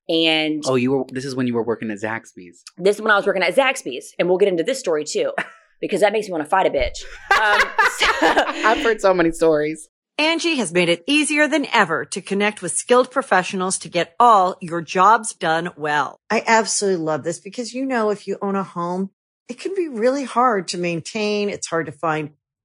And 0.08 0.62
oh, 0.66 0.74
you 0.74 0.90
were. 0.90 1.04
This 1.08 1.24
is 1.24 1.34
when 1.34 1.46
you 1.46 1.54
were 1.54 1.62
working 1.62 1.90
at 1.90 1.98
Zaxby's. 1.98 2.64
this 2.76 2.96
is 2.96 3.02
when 3.02 3.10
I 3.12 3.16
was 3.16 3.26
working 3.26 3.42
at 3.42 3.54
Zaxby's. 3.54 4.12
And 4.18 4.28
we'll 4.28 4.38
get 4.38 4.48
into 4.48 4.64
this 4.64 4.80
story 4.80 5.04
too, 5.04 5.32
because 5.80 6.00
that 6.00 6.12
makes 6.12 6.26
me 6.26 6.32
want 6.32 6.44
to 6.44 6.50
fight 6.50 6.66
a 6.66 6.70
bitch. 6.70 7.04
Um, 7.40 7.60
so- 7.96 8.06
I've 8.68 8.82
heard 8.82 9.00
so 9.00 9.14
many 9.14 9.30
stories. 9.30 9.88
Angie 10.18 10.56
has 10.56 10.70
made 10.72 10.90
it 10.90 11.02
easier 11.06 11.48
than 11.48 11.64
ever 11.72 12.04
to 12.04 12.20
connect 12.20 12.60
with 12.60 12.72
skilled 12.72 13.10
professionals 13.10 13.78
to 13.78 13.88
get 13.88 14.14
all 14.20 14.56
your 14.60 14.82
jobs 14.82 15.32
done 15.32 15.70
well. 15.78 16.18
I 16.28 16.42
absolutely 16.46 17.02
love 17.02 17.22
this 17.24 17.40
because, 17.40 17.72
you 17.72 17.86
know, 17.86 18.10
if 18.10 18.26
you 18.26 18.36
own 18.42 18.54
a 18.54 18.62
home, 18.62 19.10
it 19.48 19.58
can 19.58 19.74
be 19.74 19.88
really 19.88 20.24
hard 20.24 20.68
to 20.68 20.78
maintain. 20.78 21.48
It's 21.48 21.68
hard 21.68 21.86
to 21.86 21.92
find 21.92 22.32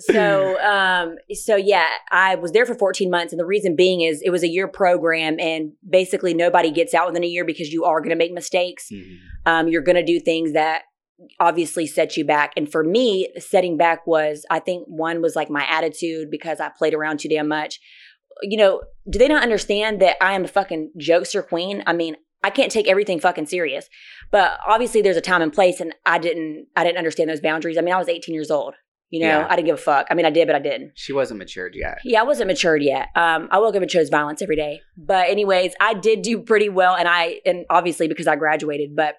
So 0.00 0.60
um 0.64 1.16
so 1.32 1.56
yeah 1.56 1.86
i 2.10 2.34
was 2.34 2.52
there 2.52 2.66
for 2.66 2.74
14 2.74 3.10
months 3.10 3.32
and 3.32 3.40
the 3.40 3.44
reason 3.46 3.76
being 3.76 4.00
is 4.00 4.22
it 4.22 4.30
was 4.30 4.42
a 4.42 4.48
year 4.48 4.66
program 4.68 5.38
and 5.38 5.72
basically 5.88 6.34
nobody 6.34 6.70
gets 6.70 6.94
out 6.94 7.06
within 7.06 7.24
a 7.24 7.26
year 7.26 7.44
because 7.44 7.72
you 7.72 7.84
are 7.84 8.00
going 8.00 8.10
to 8.10 8.16
make 8.16 8.32
mistakes. 8.32 8.88
Mhm. 8.92 9.16
um 9.46 9.68
you're 9.68 9.82
going 9.82 9.96
to 9.96 10.04
do 10.04 10.20
things 10.20 10.52
that 10.52 10.82
obviously 11.38 11.86
set 11.86 12.16
you 12.16 12.24
back. 12.24 12.52
And 12.56 12.70
for 12.70 12.82
me 12.82 13.28
setting 13.38 13.76
back 13.76 14.06
was 14.06 14.44
i 14.50 14.58
think 14.58 14.84
one 14.88 15.20
was 15.20 15.36
like 15.36 15.50
my 15.50 15.66
attitude 15.68 16.30
because 16.30 16.60
i 16.60 16.70
played 16.70 16.94
around 16.94 17.20
too 17.20 17.28
damn 17.28 17.48
much. 17.48 17.78
You 18.42 18.56
know 18.56 18.80
do 19.08 19.18
they 19.18 19.28
not 19.28 19.42
understand 19.42 20.00
that 20.00 20.16
i 20.22 20.32
am 20.32 20.44
a 20.44 20.48
fucking 20.48 20.92
jokester 20.98 21.46
queen? 21.46 21.82
I 21.86 21.92
mean 21.92 22.16
i 22.42 22.48
can't 22.48 22.72
take 22.72 22.88
everything 22.88 23.20
fucking 23.20 23.46
serious. 23.46 23.88
But 24.30 24.58
obviously 24.66 25.02
there's 25.02 25.16
a 25.18 25.20
time 25.20 25.42
and 25.42 25.52
place 25.52 25.78
and 25.80 25.94
i 26.06 26.18
didn't 26.18 26.68
i 26.74 26.84
didn't 26.84 26.98
understand 26.98 27.28
those 27.28 27.40
boundaries. 27.40 27.76
I 27.76 27.82
mean 27.82 27.92
i 27.94 27.98
was 27.98 28.08
18 28.08 28.34
years 28.34 28.50
old 28.50 28.74
you 29.10 29.20
know 29.20 29.26
Yeah. 29.40 29.46
i 29.50 29.56
didn't 29.56 29.66
give 29.66 29.74
a 29.74 29.82
fuck 29.82 30.06
i 30.10 30.14
mean 30.14 30.24
i 30.26 30.30
did 30.30 30.46
but 30.46 30.54
i 30.56 30.60
didn't 30.60 30.92
She 30.94 31.12
wasn't 31.12 31.38
matured 31.38 31.74
yet. 31.74 31.98
yeah, 32.04 32.20
I 32.20 32.22
wasn't 32.24 32.48
matured 32.48 32.82
yet. 32.82 33.08
Um, 33.16 33.48
I 33.50 33.58
woke 33.58 33.74
up 33.74 33.82
and 33.82 33.90
chose 33.90 34.08
violence 34.08 34.40
every 34.42 34.56
day. 34.56 34.80
But 34.96 35.28
anyways, 35.28 35.74
I 35.80 35.94
did 35.94 36.22
do 36.22 36.40
pretty 36.42 36.68
well, 36.68 36.94
and 36.94 37.08
I 37.08 37.40
and 37.44 37.64
obviously 37.70 38.06
because 38.08 38.26
I 38.26 38.36
graduated. 38.36 38.94
But 38.94 39.16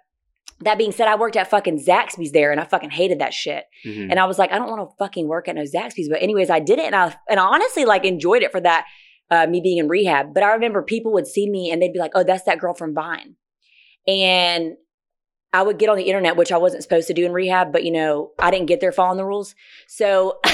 that 0.61 0.77
being 0.77 0.91
said, 0.91 1.07
I 1.07 1.15
worked 1.15 1.35
at 1.35 1.49
fucking 1.49 1.83
Zaxby's 1.83 2.31
there, 2.31 2.51
and 2.51 2.59
I 2.61 2.65
fucking 2.65 2.91
hated 2.91 3.19
that 3.19 3.33
shit. 3.33 3.63
Mhm. 3.85 4.07
And 4.11 4.19
I 4.19 4.25
was 4.25 4.37
like, 4.39 4.51
I 4.51 4.57
don't 4.59 4.69
want 4.69 4.87
to 4.89 4.95
fucking 4.99 5.27
work 5.27 5.47
at 5.47 5.55
no 5.55 5.63
Zaxby's. 5.63 6.07
But 6.09 6.21
anyways, 6.21 6.49
I 6.49 6.59
did 6.59 6.77
it, 6.79 6.85
and 6.85 6.95
I 6.95 7.15
and 7.29 7.39
I 7.39 7.43
honestly 7.45 7.83
like 7.85 8.05
enjoyed 8.05 8.43
it 8.43 8.51
for 8.51 8.61
that. 8.61 8.85
Uh, 9.29 9.47
me 9.47 9.61
being 9.61 9.77
in 9.77 9.87
rehab, 9.87 10.33
but 10.33 10.43
I 10.43 10.51
remember 10.53 10.81
people 10.83 11.13
would 11.13 11.25
see 11.25 11.49
me 11.49 11.71
and 11.71 11.81
they'd 11.81 11.93
be 11.93 11.99
like, 11.99 12.11
"Oh, 12.15 12.23
that's 12.23 12.43
that 12.43 12.59
girl 12.59 12.73
from 12.73 12.93
Vine," 12.93 13.35
and 14.07 14.73
I 15.53 15.63
would 15.63 15.77
get 15.77 15.89
on 15.89 15.97
the 15.97 16.03
internet, 16.03 16.37
which 16.37 16.51
I 16.51 16.57
wasn't 16.57 16.81
supposed 16.83 17.07
to 17.07 17.13
do 17.13 17.25
in 17.25 17.33
rehab, 17.33 17.73
but 17.73 17.83
you 17.83 17.91
know, 17.91 18.31
I 18.39 18.51
didn't 18.51 18.67
get 18.67 18.79
there 18.79 18.93
following 18.93 19.17
the 19.17 19.25
rules. 19.25 19.53
So, 19.87 20.39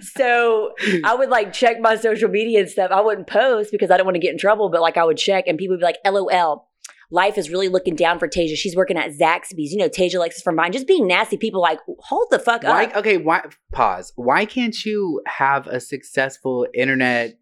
so 0.00 0.72
I 1.04 1.16
would 1.18 1.28
like 1.28 1.52
check 1.52 1.80
my 1.80 1.96
social 1.96 2.28
media 2.28 2.60
and 2.60 2.68
stuff. 2.68 2.92
I 2.92 3.00
wouldn't 3.00 3.26
post 3.26 3.72
because 3.72 3.90
I 3.90 3.96
didn't 3.96 4.06
want 4.06 4.14
to 4.14 4.20
get 4.20 4.30
in 4.30 4.38
trouble, 4.38 4.68
but 4.68 4.80
like 4.80 4.96
I 4.96 5.04
would 5.04 5.16
check 5.16 5.48
and 5.48 5.58
people 5.58 5.74
would 5.74 5.80
be 5.80 5.86
like, 5.86 5.98
LOL. 6.04 6.68
Life 7.10 7.38
is 7.38 7.50
really 7.50 7.68
looking 7.68 7.94
down 7.94 8.18
for 8.18 8.26
Tasia. 8.26 8.56
She's 8.56 8.74
working 8.74 8.96
at 8.96 9.12
Zaxby's. 9.12 9.72
You 9.72 9.78
know, 9.78 9.88
Tasia 9.88 10.18
likes 10.18 10.36
us 10.36 10.42
from 10.42 10.56
Vine. 10.56 10.72
Just 10.72 10.88
being 10.88 11.06
nasty. 11.06 11.36
People 11.36 11.60
like, 11.60 11.78
hold 12.00 12.26
the 12.30 12.38
fuck 12.40 12.64
Why? 12.64 12.86
up. 12.86 12.96
Okay, 12.96 13.16
why? 13.16 13.44
Pause. 13.72 14.12
Why 14.16 14.44
can't 14.44 14.84
you 14.84 15.22
have 15.26 15.68
a 15.68 15.78
successful 15.78 16.66
internet 16.74 17.38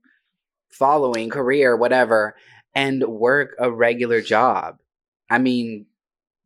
following, 0.70 1.30
career, 1.30 1.76
whatever, 1.76 2.37
and 2.75 3.04
work 3.04 3.56
a 3.58 3.70
regular 3.70 4.20
job? 4.20 4.76
I 5.30 5.38
mean, 5.38 5.86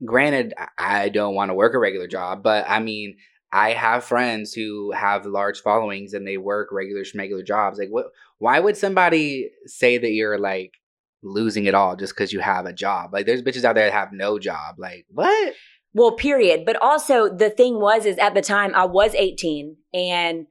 granted, 0.05 0.55
I- 0.79 1.09
don't 1.09 1.35
want 1.35 1.51
to 1.51 1.55
work 1.55 1.75
a 1.75 1.79
regular 1.79 2.07
job, 2.07 2.43
but 2.43 2.65
I 2.69 2.81
mean, 2.81 3.17
I 3.53 3.73
have 3.73 4.05
friends 4.05 4.53
who 4.53 4.93
have 4.93 5.25
large 5.25 5.61
followings 5.61 6.13
and 6.13 6.27
they 6.27 6.37
work 6.37 6.69
regular 6.71 7.03
schmegular 7.03 7.45
jobs. 7.45 7.79
Like, 7.79 7.89
what? 7.89 8.07
Why 8.39 8.61
would 8.61 8.77
somebody 8.77 9.51
say 9.67 9.99
that 9.99 10.11
you're 10.11 10.39
like 10.39 10.75
losing 11.23 11.65
it 11.65 11.75
all 11.75 11.97
just 11.97 12.15
because 12.15 12.33
you 12.33 12.41
have 12.41 12.67
a 12.67 12.73
job? 12.73 13.13
Like, 13.13 13.27
there's 13.27 13.43
bitches 13.43 13.65
out 13.65 13.75
there 13.75 13.87
that 13.87 13.93
have 13.93 14.13
no 14.13 14.39
job. 14.39 14.79
Like, 14.79 15.07
what? 15.09 15.55
Well, 15.95 16.13
period. 16.13 16.65
But 16.67 16.77
also 16.77 17.35
the 17.35 17.51
thing 17.51 17.81
was 17.81 18.05
is 18.05 18.19
at 18.19 18.35
the 18.35 18.43
time 18.43 18.75
I 18.75 18.85
was 18.85 19.15
18 19.15 19.77
and 19.95 20.47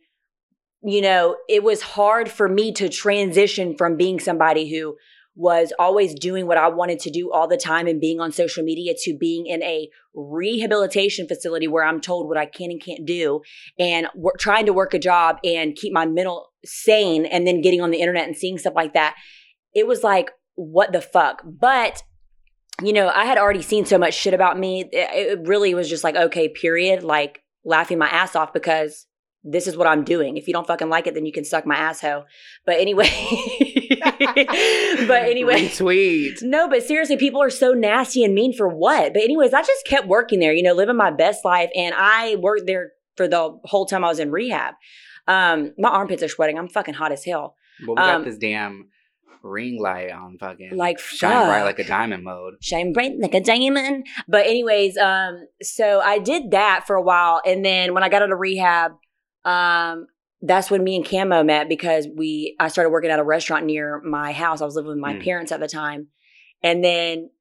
you 0.84 1.02
know, 1.02 1.36
it 1.50 1.64
was 1.64 1.82
hard 1.82 2.30
for 2.30 2.48
me 2.48 2.72
to 2.74 2.88
transition 2.88 3.76
from 3.76 3.98
being 3.98 4.20
somebody 4.20 4.70
who 4.70 4.96
was 5.38 5.72
always 5.78 6.16
doing 6.16 6.48
what 6.48 6.58
I 6.58 6.68
wanted 6.68 7.00
to 7.02 7.12
do 7.12 7.32
all 7.32 7.48
the 7.48 7.58
time 7.58 7.86
and 7.86 8.02
being 8.02 8.20
on 8.20 8.32
social 8.32 8.64
media 8.64 8.96
to 9.04 9.16
being 9.16 9.46
in 9.46 9.62
a 9.62 9.88
rehabilitation 10.16 11.28
facility 11.28 11.68
where 11.68 11.86
I'm 11.86 12.02
told 12.02 12.28
what 12.28 12.40
I 12.40 12.48
can 12.48 12.72
and 12.72 12.84
can't 12.84 13.06
do 13.06 13.42
and 13.78 14.08
trying 14.40 14.66
to 14.66 14.74
work 14.74 14.96
a 14.96 15.00
job 15.00 15.38
and 15.44 15.76
keep 15.76 15.94
my 15.94 16.08
mental 16.08 16.48
sane 16.66 17.26
and 17.28 17.46
then 17.46 17.62
getting 17.62 17.82
on 17.82 17.92
the 17.92 18.00
internet 18.00 18.26
and 18.26 18.36
seeing 18.36 18.58
stuff 18.58 18.74
like 18.76 18.94
that. 18.94 19.16
It 19.76 19.86
was 19.86 20.04
like, 20.04 20.32
what 20.56 20.92
the 20.92 21.02
fuck? 21.02 21.44
But 21.46 22.02
you 22.82 22.94
know, 22.94 23.10
I 23.10 23.26
had 23.26 23.40
already 23.40 23.64
seen 23.64 23.86
so 23.86 23.98
much 23.98 24.14
shit 24.14 24.36
about 24.36 24.60
me. 24.60 24.88
It 24.92 25.48
really 25.48 25.74
was 25.74 25.90
just 25.90 26.04
like, 26.04 26.16
okay, 26.16 26.48
period. 26.48 27.04
Like 27.04 27.42
laughing 27.66 27.98
my 27.98 28.08
ass 28.08 28.36
off 28.36 28.54
because 28.54 29.07
this 29.50 29.66
is 29.68 29.78
what 29.78 29.88
I'm 29.88 30.04
doing. 30.04 30.36
If 30.38 30.48
you 30.48 30.54
don't 30.54 30.68
fucking 30.68 30.90
like 30.90 31.08
it, 31.08 31.14
then 31.14 31.26
you 31.26 31.32
can 31.32 31.46
suck 31.46 31.66
my 31.66 31.76
asshole. 31.76 32.26
But 32.66 32.80
anyway, 32.80 33.08
but 35.08 35.24
anyway, 35.24 35.68
sweet. 35.70 36.40
no, 36.42 36.68
but 36.70 36.84
seriously, 36.84 37.18
people 37.18 37.42
are 37.42 37.50
so 37.50 37.72
nasty 37.74 38.24
and 38.24 38.34
mean 38.36 38.54
for 38.54 38.68
what? 38.68 39.14
But 39.14 39.24
anyways, 39.24 39.54
I 39.54 39.62
just 39.62 39.86
kept 39.86 40.08
working 40.08 40.40
there, 40.40 40.54
you 40.54 40.64
know, 40.64 40.74
living 40.74 40.98
my 40.98 41.12
best 41.12 41.46
life, 41.46 41.70
and 41.76 41.94
I 41.98 42.36
worked 42.36 42.68
there 42.68 42.92
for 43.16 43.28
the 43.28 43.58
whole 43.66 43.86
time 43.86 44.04
I 44.04 44.08
was 44.10 44.20
in 44.20 44.32
rehab. 44.32 44.74
Um, 45.28 45.74
my 45.78 45.90
armpits 45.90 46.24
are 46.24 46.28
sweating. 46.28 46.58
I'm 46.58 46.70
fucking 46.70 46.94
hot 46.94 47.12
as 47.12 47.26
hell. 47.26 47.56
Well, 47.86 47.96
we 47.96 48.02
got 48.02 48.16
Um, 48.16 48.24
this 48.26 48.38
damn 48.38 48.90
ring 49.44 49.80
light 49.82 50.12
on 50.12 50.38
fucking 50.40 50.76
Like, 50.76 51.00
shine 51.00 51.48
bright 51.48 51.64
like 51.64 51.80
a 51.80 51.84
diamond 51.84 52.24
mode. 52.24 52.56
shine 52.62 52.92
bright 52.94 53.14
like 53.20 53.34
a 53.34 53.42
diamond. 53.42 54.06
But 54.28 54.46
anyways, 54.46 54.98
um, 54.98 55.48
so 55.62 56.00
I 56.00 56.20
did 56.20 56.52
that 56.52 56.86
for 56.88 56.96
a 56.96 57.02
while, 57.02 57.42
and 57.46 57.64
then 57.64 57.94
when 57.94 58.04
I 58.04 58.10
got 58.10 58.22
out 58.22 58.32
of 58.32 58.40
rehab, 58.40 58.94
um, 59.48 60.08
that's 60.42 60.70
when 60.70 60.84
me 60.84 60.96
and 60.98 61.08
Camo 61.10 61.44
met 61.44 61.68
because 61.68 62.08
we 62.16 62.56
I 62.60 62.68
started 62.68 62.92
working 62.92 63.10
at 63.10 63.18
a 63.18 63.24
restaurant 63.24 63.66
near 63.66 64.00
my 64.02 64.32
house. 64.32 64.62
I 64.62 64.66
was 64.66 64.76
living 64.76 64.90
with 64.90 65.00
my 65.00 65.14
Mm. 65.16 65.24
parents 65.24 65.52
at 65.52 65.60
the 65.60 65.68
time, 65.68 66.08
and 66.62 66.84
then 66.84 67.32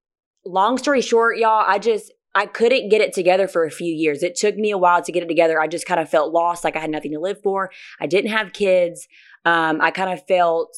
long 0.45 0.79
story 0.79 1.03
short, 1.03 1.37
y'all, 1.37 1.65
I 1.67 1.79
just 1.79 2.13
I 2.35 2.47
couldn't 2.47 2.89
get 2.91 3.01
it 3.01 3.13
together 3.15 3.49
for 3.49 3.65
a 3.65 3.71
few 3.71 3.93
years. 3.93 4.23
It 4.23 4.37
took 4.37 4.57
me 4.57 4.71
a 4.71 4.79
while 4.79 5.03
to 5.03 5.13
get 5.13 5.23
it 5.23 5.29
together. 5.29 5.61
I 5.61 5.67
just 5.67 5.87
kind 5.87 6.01
of 6.01 6.09
felt 6.09 6.33
lost, 6.33 6.65
like 6.65 6.77
I 6.77 6.81
had 6.81 6.91
nothing 6.91 7.13
to 7.13 7.19
live 7.21 7.41
for. 7.43 7.71
I 7.99 8.07
didn't 8.07 8.31
have 8.31 8.53
kids. 8.53 9.09
Um, 9.45 9.81
I 9.81 9.91
kind 9.91 10.13
of 10.13 10.27
felt 10.27 10.77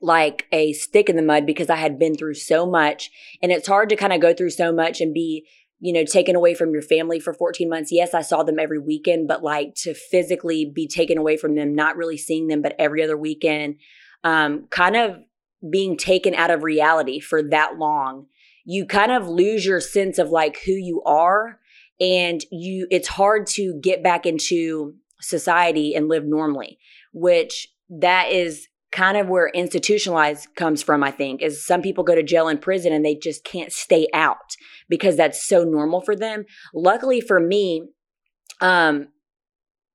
like 0.00 0.46
a 0.52 0.72
stick 0.72 1.08
in 1.08 1.16
the 1.16 1.22
mud 1.22 1.46
because 1.46 1.70
I 1.70 1.76
had 1.76 1.98
been 1.98 2.14
through 2.14 2.34
so 2.34 2.66
much. 2.66 3.10
And 3.42 3.50
it's 3.52 3.68
hard 3.68 3.88
to 3.90 3.96
kind 3.96 4.12
of 4.12 4.20
go 4.20 4.32
through 4.34 4.50
so 4.50 4.72
much 4.72 5.00
and 5.00 5.12
be, 5.14 5.46
you 5.78 5.92
know, 5.92 6.04
taken 6.04 6.34
away 6.34 6.54
from 6.54 6.72
your 6.72 6.82
family 6.82 7.20
for 7.20 7.34
14 7.34 7.68
months. 7.68 7.92
Yes, 7.92 8.14
I 8.14 8.22
saw 8.22 8.42
them 8.42 8.58
every 8.58 8.78
weekend, 8.78 9.28
but 9.28 9.42
like 9.42 9.74
to 9.82 9.94
physically 9.94 10.64
be 10.64 10.88
taken 10.88 11.18
away 11.18 11.36
from 11.36 11.54
them, 11.54 11.74
not 11.74 11.96
really 11.96 12.16
seeing 12.16 12.48
them, 12.48 12.62
but 12.62 12.74
every 12.78 13.02
other 13.02 13.16
weekend, 13.16 13.76
um, 14.24 14.66
kind 14.70 14.96
of 14.96 15.16
being 15.70 15.96
taken 15.96 16.34
out 16.34 16.50
of 16.50 16.62
reality 16.62 17.20
for 17.20 17.42
that 17.42 17.78
long, 17.78 18.26
you 18.64 18.86
kind 18.86 19.12
of 19.12 19.28
lose 19.28 19.66
your 19.66 19.80
sense 19.80 20.18
of 20.18 20.30
like 20.30 20.58
who 20.64 20.72
you 20.72 21.02
are. 21.04 21.60
And 22.00 22.44
you, 22.50 22.86
it's 22.90 23.08
hard 23.08 23.46
to 23.48 23.78
get 23.82 24.02
back 24.02 24.26
into 24.26 24.94
society 25.20 25.94
and 25.94 26.08
live 26.08 26.24
normally, 26.24 26.78
which 27.12 27.68
that 27.88 28.30
is 28.30 28.68
kind 28.92 29.16
of 29.16 29.28
where 29.28 29.48
institutionalized 29.48 30.48
comes 30.56 30.82
from, 30.82 31.02
I 31.02 31.10
think, 31.10 31.42
is 31.42 31.64
some 31.64 31.82
people 31.82 32.04
go 32.04 32.14
to 32.14 32.22
jail 32.22 32.48
and 32.48 32.60
prison 32.60 32.92
and 32.92 33.04
they 33.04 33.14
just 33.14 33.44
can't 33.44 33.72
stay 33.72 34.08
out 34.14 34.56
because 34.88 35.16
that's 35.16 35.42
so 35.42 35.64
normal 35.64 36.00
for 36.00 36.16
them. 36.16 36.44
Luckily 36.74 37.20
for 37.20 37.40
me, 37.40 37.82
um, 38.60 39.08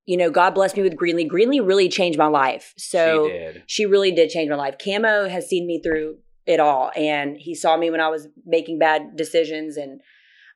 you 0.06 0.18
know, 0.18 0.30
God 0.30 0.54
bless 0.54 0.76
me 0.76 0.84
with 0.84 0.96
Greenlee. 0.96 1.30
Greenlee 1.30 1.66
really 1.66 1.88
changed 1.88 2.18
my 2.18 2.28
life. 2.28 2.74
So 2.78 3.28
she 3.28 3.34
did. 3.34 3.64
she 3.68 3.86
really 3.86 4.12
did 4.12 4.30
change 4.30 4.50
my 4.50 4.56
life. 4.56 4.76
Camo 4.84 5.30
has 5.30 5.48
seen 5.48 5.68
me 5.68 5.80
through 5.82 6.18
it 6.46 6.60
all, 6.60 6.92
and 6.96 7.38
he 7.38 7.56
saw 7.56 7.78
me 7.78 7.90
when 7.90 8.02
I 8.02 8.10
was 8.10 8.28
making 8.46 8.80
bad 8.80 9.16
decisions. 9.16 9.78
And 9.78 10.02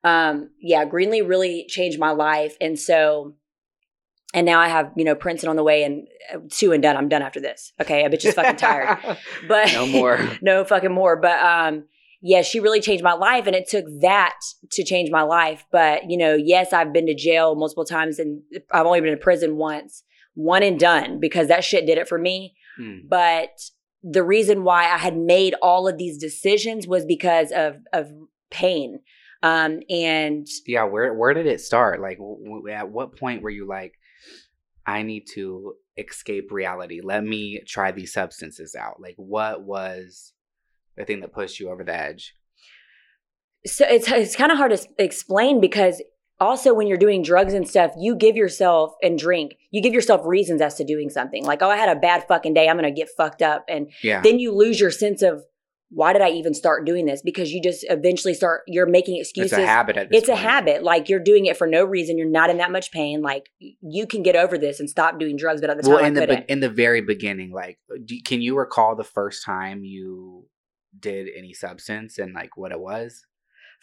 um, 0.03 0.49
yeah, 0.59 0.85
Greenlee 0.85 1.27
really 1.27 1.65
changed 1.69 1.99
my 1.99 2.11
life. 2.11 2.57
And 2.59 2.77
so 2.77 3.35
and 4.35 4.45
now 4.45 4.59
I 4.59 4.67
have 4.67 4.91
you 4.95 5.05
know 5.05 5.15
Princeton 5.15 5.49
on 5.49 5.55
the 5.55 5.63
way 5.63 5.83
and 5.83 6.07
uh, 6.31 6.39
two 6.49 6.73
and 6.73 6.83
done. 6.83 6.97
I'm 6.97 7.07
done 7.07 7.21
after 7.21 7.39
this. 7.39 7.71
Okay, 7.81 8.03
I 8.03 8.09
bitch 8.09 8.25
is 8.25 8.33
fucking 8.35 8.57
tired, 8.57 8.99
but 9.47 9.71
no 9.71 9.87
more. 9.87 10.19
no 10.41 10.63
fucking 10.65 10.91
more. 10.91 11.15
But 11.15 11.39
um, 11.39 11.85
yeah, 12.21 12.41
she 12.41 12.59
really 12.59 12.81
changed 12.81 13.03
my 13.03 13.13
life, 13.13 13.47
and 13.47 13.55
it 13.55 13.67
took 13.67 13.85
that 14.01 14.35
to 14.71 14.83
change 14.83 15.09
my 15.11 15.21
life. 15.21 15.65
But 15.71 16.09
you 16.09 16.17
know, 16.17 16.35
yes, 16.35 16.73
I've 16.73 16.93
been 16.93 17.07
to 17.07 17.15
jail 17.15 17.55
multiple 17.55 17.85
times, 17.85 18.19
and 18.19 18.41
I've 18.71 18.85
only 18.85 19.01
been 19.01 19.11
to 19.11 19.17
prison 19.17 19.57
once, 19.57 20.03
one 20.33 20.63
and 20.63 20.79
done 20.79 21.19
because 21.19 21.47
that 21.47 21.63
shit 21.63 21.85
did 21.85 21.97
it 21.97 22.07
for 22.07 22.17
me. 22.17 22.55
Hmm. 22.77 23.07
But 23.09 23.49
the 24.03 24.23
reason 24.23 24.63
why 24.63 24.83
I 24.83 24.97
had 24.97 25.17
made 25.17 25.55
all 25.61 25.87
of 25.87 25.97
these 25.97 26.17
decisions 26.17 26.87
was 26.87 27.05
because 27.05 27.51
of 27.51 27.77
of 27.93 28.11
pain. 28.51 28.99
Um, 29.43 29.81
and 29.89 30.47
Yeah, 30.65 30.85
where 30.85 31.13
where 31.13 31.33
did 31.33 31.45
it 31.45 31.61
start? 31.61 32.01
Like, 32.01 32.17
w- 32.17 32.67
at 32.69 32.89
what 32.89 33.17
point 33.17 33.43
were 33.43 33.49
you 33.49 33.67
like, 33.67 33.93
I 34.87 35.03
need 35.03 35.25
to 35.33 35.73
escape 35.97 36.51
reality? 36.51 37.01
Let 37.03 37.23
me 37.23 37.61
try 37.67 37.91
these 37.91 38.13
substances 38.13 38.75
out. 38.75 38.99
Like, 38.99 39.15
what 39.17 39.61
was 39.63 40.33
the 40.97 41.05
thing 41.05 41.21
that 41.21 41.33
pushed 41.33 41.59
you 41.59 41.69
over 41.69 41.83
the 41.83 41.95
edge? 41.95 42.33
so 43.65 43.85
it's 43.87 44.09
it's 44.11 44.35
kind 44.35 44.51
of 44.51 44.57
hard 44.57 44.71
to 44.71 44.87
explain 44.99 45.59
because 45.59 46.01
also 46.39 46.73
when 46.73 46.87
you're 46.87 46.97
doing 46.97 47.23
drugs 47.23 47.53
and 47.53 47.67
stuff, 47.67 47.91
you 47.97 48.15
give 48.15 48.35
yourself 48.35 48.93
and 49.01 49.17
drink, 49.17 49.55
you 49.71 49.81
give 49.81 49.93
yourself 49.93 50.21
reasons 50.25 50.61
as 50.61 50.75
to 50.75 50.83
doing 50.83 51.09
something. 51.09 51.43
Like, 51.45 51.61
oh, 51.61 51.69
I 51.69 51.77
had 51.77 51.95
a 51.95 51.99
bad 51.99 52.25
fucking 52.27 52.53
day, 52.53 52.67
I'm 52.67 52.75
gonna 52.75 52.91
get 52.91 53.09
fucked 53.15 53.41
up, 53.41 53.65
and 53.67 53.91
Yeah, 54.03 54.21
then 54.21 54.39
you 54.39 54.53
lose 54.53 54.79
your 54.79 54.91
sense 54.91 55.21
of 55.21 55.43
why 55.89 56.13
did 56.13 56.21
I 56.21 56.31
even 56.31 56.53
start 56.53 56.85
doing 56.85 57.05
this? 57.05 57.21
Because 57.23 57.51
you 57.51 57.61
just 57.61 57.85
eventually 57.89 58.33
start 58.33 58.61
you're 58.67 58.87
making 58.87 59.17
excuses. 59.17 59.53
it's 59.53 59.61
a 59.61 59.65
habit. 59.65 60.09
It's 60.11 60.27
a 60.27 60.35
habit. 60.35 60.83
Like 60.83 61.09
you're 61.09 61.19
doing 61.19 61.45
it 61.45 61.57
for 61.57 61.67
no 61.67 61.85
reason. 61.85 62.17
You're 62.17 62.29
not 62.29 62.49
in 62.49 62.57
that 62.57 62.71
much 62.71 62.91
pain. 62.91 63.21
Like 63.21 63.49
you 63.59 64.05
can 64.05 64.21
get 64.21 64.35
over 64.35 64.57
this 64.57 64.79
and 64.79 64.89
stop 64.89 65.19
doing 65.19 65.37
drugs, 65.37 65.61
but 65.61 65.69
at 65.69 65.77
the 65.77 65.83
time 65.83 65.91
Well, 65.93 66.03
I 66.03 66.07
in 66.07 66.13
the 66.15 66.27
be- 66.27 66.45
in 66.49 66.59
the 66.59 66.69
very 66.69 67.01
beginning, 67.01 67.51
like, 67.51 67.79
do, 68.03 68.19
can 68.21 68.41
you 68.41 68.57
recall 68.57 68.95
the 68.95 69.03
first 69.03 69.45
time 69.45 69.83
you 69.85 70.47
did 70.99 71.27
any 71.35 71.53
substance 71.53 72.17
and 72.17 72.33
like 72.33 72.57
what 72.57 72.71
it 72.71 72.79
was? 72.79 73.25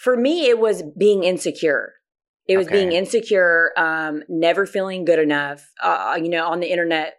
for 0.03 0.17
me 0.17 0.49
it 0.49 0.59
was 0.59 0.83
being 0.99 1.23
insecure. 1.25 1.95
It 2.49 2.57
was 2.57 2.67
being 2.67 2.91
insecure 2.93 3.71
um 3.77 4.25
never 4.29 4.67
feeling 4.67 5.05
good 5.05 5.21
enough 5.21 5.71
uh 5.81 6.19
you 6.21 6.29
know 6.29 6.47
on 6.47 6.61
the 6.61 6.71
internet 6.71 7.15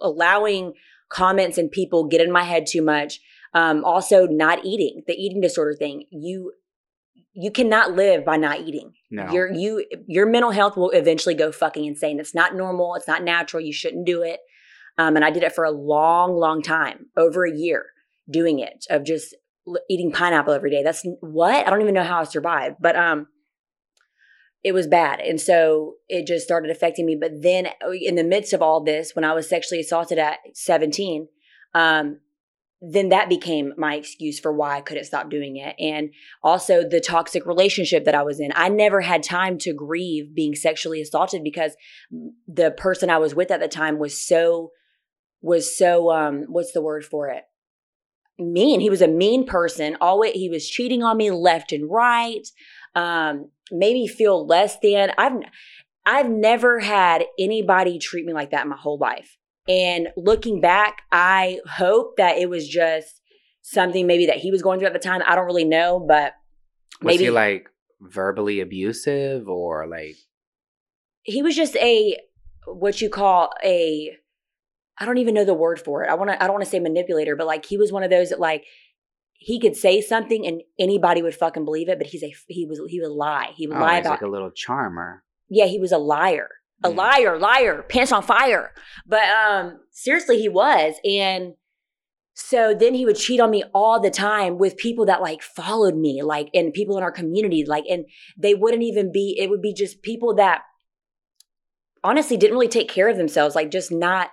allowing 0.00 0.74
comments 1.08 1.58
and 1.58 1.70
people 1.70 2.06
get 2.06 2.20
in 2.20 2.30
my 2.30 2.44
head 2.44 2.64
too 2.66 2.80
much 2.80 3.20
um 3.54 3.84
also 3.84 4.26
not 4.26 4.64
eating 4.64 5.02
the 5.06 5.14
eating 5.14 5.40
disorder 5.40 5.74
thing. 5.74 6.04
You 6.10 6.52
you 7.32 7.50
cannot 7.50 7.94
live 7.94 8.24
by 8.24 8.36
not 8.36 8.60
eating. 8.60 8.92
No, 9.10 9.30
your 9.32 9.52
you 9.52 9.84
your 10.06 10.26
mental 10.26 10.52
health 10.52 10.76
will 10.76 10.90
eventually 10.90 11.34
go 11.34 11.50
fucking 11.50 11.84
insane. 11.84 12.20
It's 12.20 12.34
not 12.34 12.54
normal. 12.54 12.94
It's 12.94 13.08
not 13.08 13.24
natural. 13.24 13.62
You 13.62 13.72
shouldn't 13.72 14.06
do 14.06 14.22
it. 14.22 14.40
Um 14.96 15.16
and 15.16 15.24
i 15.24 15.30
did 15.30 15.42
it 15.42 15.54
for 15.54 15.64
a 15.64 15.72
long 15.72 16.36
long 16.36 16.62
time 16.62 17.06
over 17.16 17.44
a 17.44 17.52
year 17.52 17.86
doing 18.30 18.58
it 18.58 18.84
of 18.90 19.04
just 19.04 19.34
eating 19.90 20.12
pineapple 20.12 20.52
every 20.52 20.70
day 20.70 20.82
that's 20.82 21.04
what 21.20 21.66
i 21.66 21.70
don't 21.70 21.82
even 21.82 21.94
know 21.94 22.02
how 22.02 22.20
i 22.20 22.24
survived 22.24 22.76
but 22.80 22.96
um 22.96 23.26
it 24.64 24.72
was 24.72 24.86
bad 24.86 25.20
and 25.20 25.40
so 25.40 25.94
it 26.08 26.26
just 26.26 26.44
started 26.44 26.70
affecting 26.70 27.06
me 27.06 27.16
but 27.20 27.42
then 27.42 27.66
uh, 27.66 27.90
in 27.90 28.14
the 28.14 28.24
midst 28.24 28.52
of 28.52 28.62
all 28.62 28.82
this 28.82 29.14
when 29.14 29.24
i 29.24 29.32
was 29.32 29.48
sexually 29.48 29.80
assaulted 29.80 30.18
at 30.18 30.38
17 30.54 31.28
um 31.74 32.18
then 32.80 33.08
that 33.08 33.28
became 33.28 33.72
my 33.76 33.96
excuse 33.96 34.38
for 34.38 34.52
why 34.52 34.76
I 34.76 34.80
couldn't 34.80 35.04
stop 35.04 35.30
doing 35.30 35.56
it. 35.56 35.74
And 35.80 36.10
also 36.44 36.88
the 36.88 37.00
toxic 37.00 37.44
relationship 37.44 38.04
that 38.04 38.14
I 38.14 38.22
was 38.22 38.38
in. 38.38 38.52
I 38.54 38.68
never 38.68 39.00
had 39.00 39.22
time 39.22 39.58
to 39.58 39.72
grieve 39.72 40.34
being 40.34 40.54
sexually 40.54 41.00
assaulted 41.00 41.42
because 41.42 41.76
the 42.46 42.70
person 42.70 43.10
I 43.10 43.18
was 43.18 43.34
with 43.34 43.50
at 43.50 43.60
the 43.60 43.68
time 43.68 43.98
was 43.98 44.24
so 44.24 44.70
was 45.40 45.76
so 45.76 46.10
um 46.10 46.44
what's 46.48 46.72
the 46.72 46.82
word 46.82 47.04
for 47.04 47.28
it? 47.28 47.44
Mean. 48.38 48.80
He 48.80 48.90
was 48.90 49.02
a 49.02 49.08
mean 49.08 49.46
person. 49.46 49.96
Always 50.00 50.34
he 50.34 50.48
was 50.48 50.68
cheating 50.68 51.02
on 51.02 51.16
me 51.16 51.30
left 51.30 51.72
and 51.72 51.90
right. 51.90 52.46
Um 52.94 53.50
made 53.70 53.94
me 53.94 54.06
feel 54.06 54.46
less 54.46 54.78
than. 54.80 55.12
I've 55.18 55.40
I've 56.06 56.30
never 56.30 56.80
had 56.80 57.24
anybody 57.38 57.98
treat 57.98 58.24
me 58.24 58.32
like 58.32 58.50
that 58.50 58.62
in 58.62 58.70
my 58.70 58.76
whole 58.76 58.98
life. 58.98 59.36
And 59.68 60.08
looking 60.16 60.60
back, 60.60 61.02
I 61.12 61.60
hope 61.66 62.16
that 62.16 62.38
it 62.38 62.48
was 62.48 62.66
just 62.66 63.20
something 63.60 64.06
maybe 64.06 64.26
that 64.26 64.36
he 64.36 64.50
was 64.50 64.62
going 64.62 64.78
through 64.78 64.86
at 64.86 64.94
the 64.94 64.98
time. 64.98 65.20
I 65.26 65.34
don't 65.34 65.44
really 65.44 65.64
know, 65.64 66.00
but 66.00 66.32
was 67.02 67.14
maybe 67.14 67.24
he 67.24 67.30
like 67.30 67.68
verbally 68.00 68.60
abusive 68.60 69.48
or 69.48 69.86
like? 69.86 70.16
he 71.28 71.42
was 71.42 71.54
just 71.54 71.76
a 71.76 72.16
what 72.66 73.00
you 73.02 73.10
call 73.10 73.50
a 73.62 74.16
I 75.00 75.04
don't 75.06 75.18
even 75.18 75.34
know 75.34 75.44
the 75.44 75.54
word 75.54 75.80
for 75.80 76.04
it. 76.04 76.10
I 76.10 76.14
want 76.14 76.30
to 76.30 76.42
I 76.42 76.46
don't 76.46 76.54
want 76.54 76.64
to 76.64 76.70
say 76.70 76.80
manipulator, 76.80 77.36
but 77.36 77.46
like 77.46 77.64
he 77.66 77.76
was 77.76 77.92
one 77.92 78.02
of 78.02 78.10
those 78.10 78.30
that 78.30 78.40
like 78.40 78.64
he 79.40 79.60
could 79.60 79.76
say 79.76 80.00
something 80.00 80.46
and 80.46 80.62
anybody 80.78 81.22
would 81.22 81.34
fucking 81.34 81.64
believe 81.64 81.88
it, 81.88 81.98
but 81.98 82.08
he's 82.08 82.22
a 82.22 82.34
he 82.48 82.66
was 82.66 82.80
he 82.88 83.00
would 83.00 83.12
lie. 83.12 83.52
He 83.56 83.66
would 83.66 83.76
Oh, 83.76 83.80
lie 83.80 83.98
about 83.98 84.10
like 84.10 84.22
a 84.22 84.26
little 84.28 84.50
charmer. 84.50 85.22
yeah, 85.48 85.66
he 85.66 85.78
was 85.78 85.92
a 85.92 85.98
liar. 85.98 86.48
A 86.84 86.90
Mm. 86.90 86.96
liar, 86.96 87.38
liar, 87.38 87.82
pants 87.88 88.12
on 88.12 88.22
fire. 88.22 88.72
But 89.06 89.28
um 89.28 89.80
seriously 89.92 90.38
he 90.40 90.48
was 90.48 90.94
and 91.04 91.54
so 92.34 92.72
then 92.72 92.94
he 92.94 93.04
would 93.04 93.16
cheat 93.16 93.40
on 93.40 93.50
me 93.50 93.64
all 93.74 93.98
the 94.00 94.10
time 94.10 94.58
with 94.58 94.76
people 94.76 95.04
that 95.06 95.20
like 95.20 95.42
followed 95.42 95.96
me, 95.96 96.22
like 96.22 96.48
and 96.54 96.72
people 96.72 96.96
in 96.96 97.02
our 97.02 97.10
community, 97.12 97.64
like 97.66 97.84
and 97.90 98.04
they 98.36 98.54
wouldn't 98.54 98.82
even 98.84 99.10
be 99.12 99.36
it 99.38 99.50
would 99.50 99.62
be 99.62 99.72
just 99.74 100.02
people 100.02 100.34
that 100.36 100.62
honestly 102.04 102.36
didn't 102.36 102.54
really 102.54 102.68
take 102.68 102.88
care 102.88 103.08
of 103.08 103.16
themselves, 103.16 103.54
like 103.54 103.70
just 103.70 103.90
not 103.90 104.28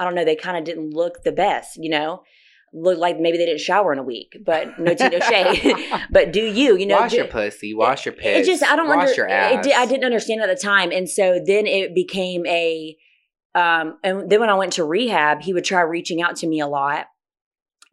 I 0.00 0.04
don't 0.04 0.14
know, 0.14 0.24
they 0.24 0.34
kind 0.34 0.56
of 0.56 0.64
didn't 0.64 0.94
look 0.94 1.22
the 1.22 1.30
best, 1.30 1.76
you 1.76 1.90
know? 1.90 2.22
Look 2.72 2.98
like 2.98 3.20
maybe 3.20 3.36
they 3.36 3.44
didn't 3.44 3.60
shower 3.60 3.92
in 3.92 3.98
a 3.98 4.02
week, 4.02 4.38
but 4.46 4.78
no 4.78 4.94
tea, 4.94 5.08
no 5.10 5.20
shade. 5.28 5.76
but 6.10 6.32
do 6.32 6.40
you, 6.40 6.76
you 6.78 6.86
know? 6.86 7.00
wash 7.00 7.10
do- 7.10 7.18
your 7.18 7.26
pussy. 7.26 7.74
Wash 7.74 8.06
your 8.06 8.14
piss. 8.14 8.38
it 8.48 8.50
just 8.50 8.64
I 8.64 8.76
don't 8.76 8.88
wash 8.88 9.08
under, 9.10 9.14
your 9.14 9.28
it 9.28 9.32
ass. 9.32 9.66
di- 9.66 9.74
I 9.74 9.84
didn't 9.86 10.04
understand 10.04 10.40
at 10.40 10.46
the 10.48 10.56
time, 10.60 10.90
and 10.90 11.08
so 11.08 11.38
then 11.44 11.66
it 11.66 11.94
became 11.94 12.46
a. 12.46 12.96
Um, 13.54 13.98
and 14.04 14.30
then 14.30 14.38
when 14.40 14.48
I 14.48 14.54
went 14.54 14.72
to 14.74 14.84
rehab, 14.84 15.42
he 15.42 15.52
would 15.52 15.64
try 15.64 15.80
reaching 15.82 16.22
out 16.22 16.36
to 16.36 16.46
me 16.46 16.60
a 16.60 16.68
lot, 16.68 17.08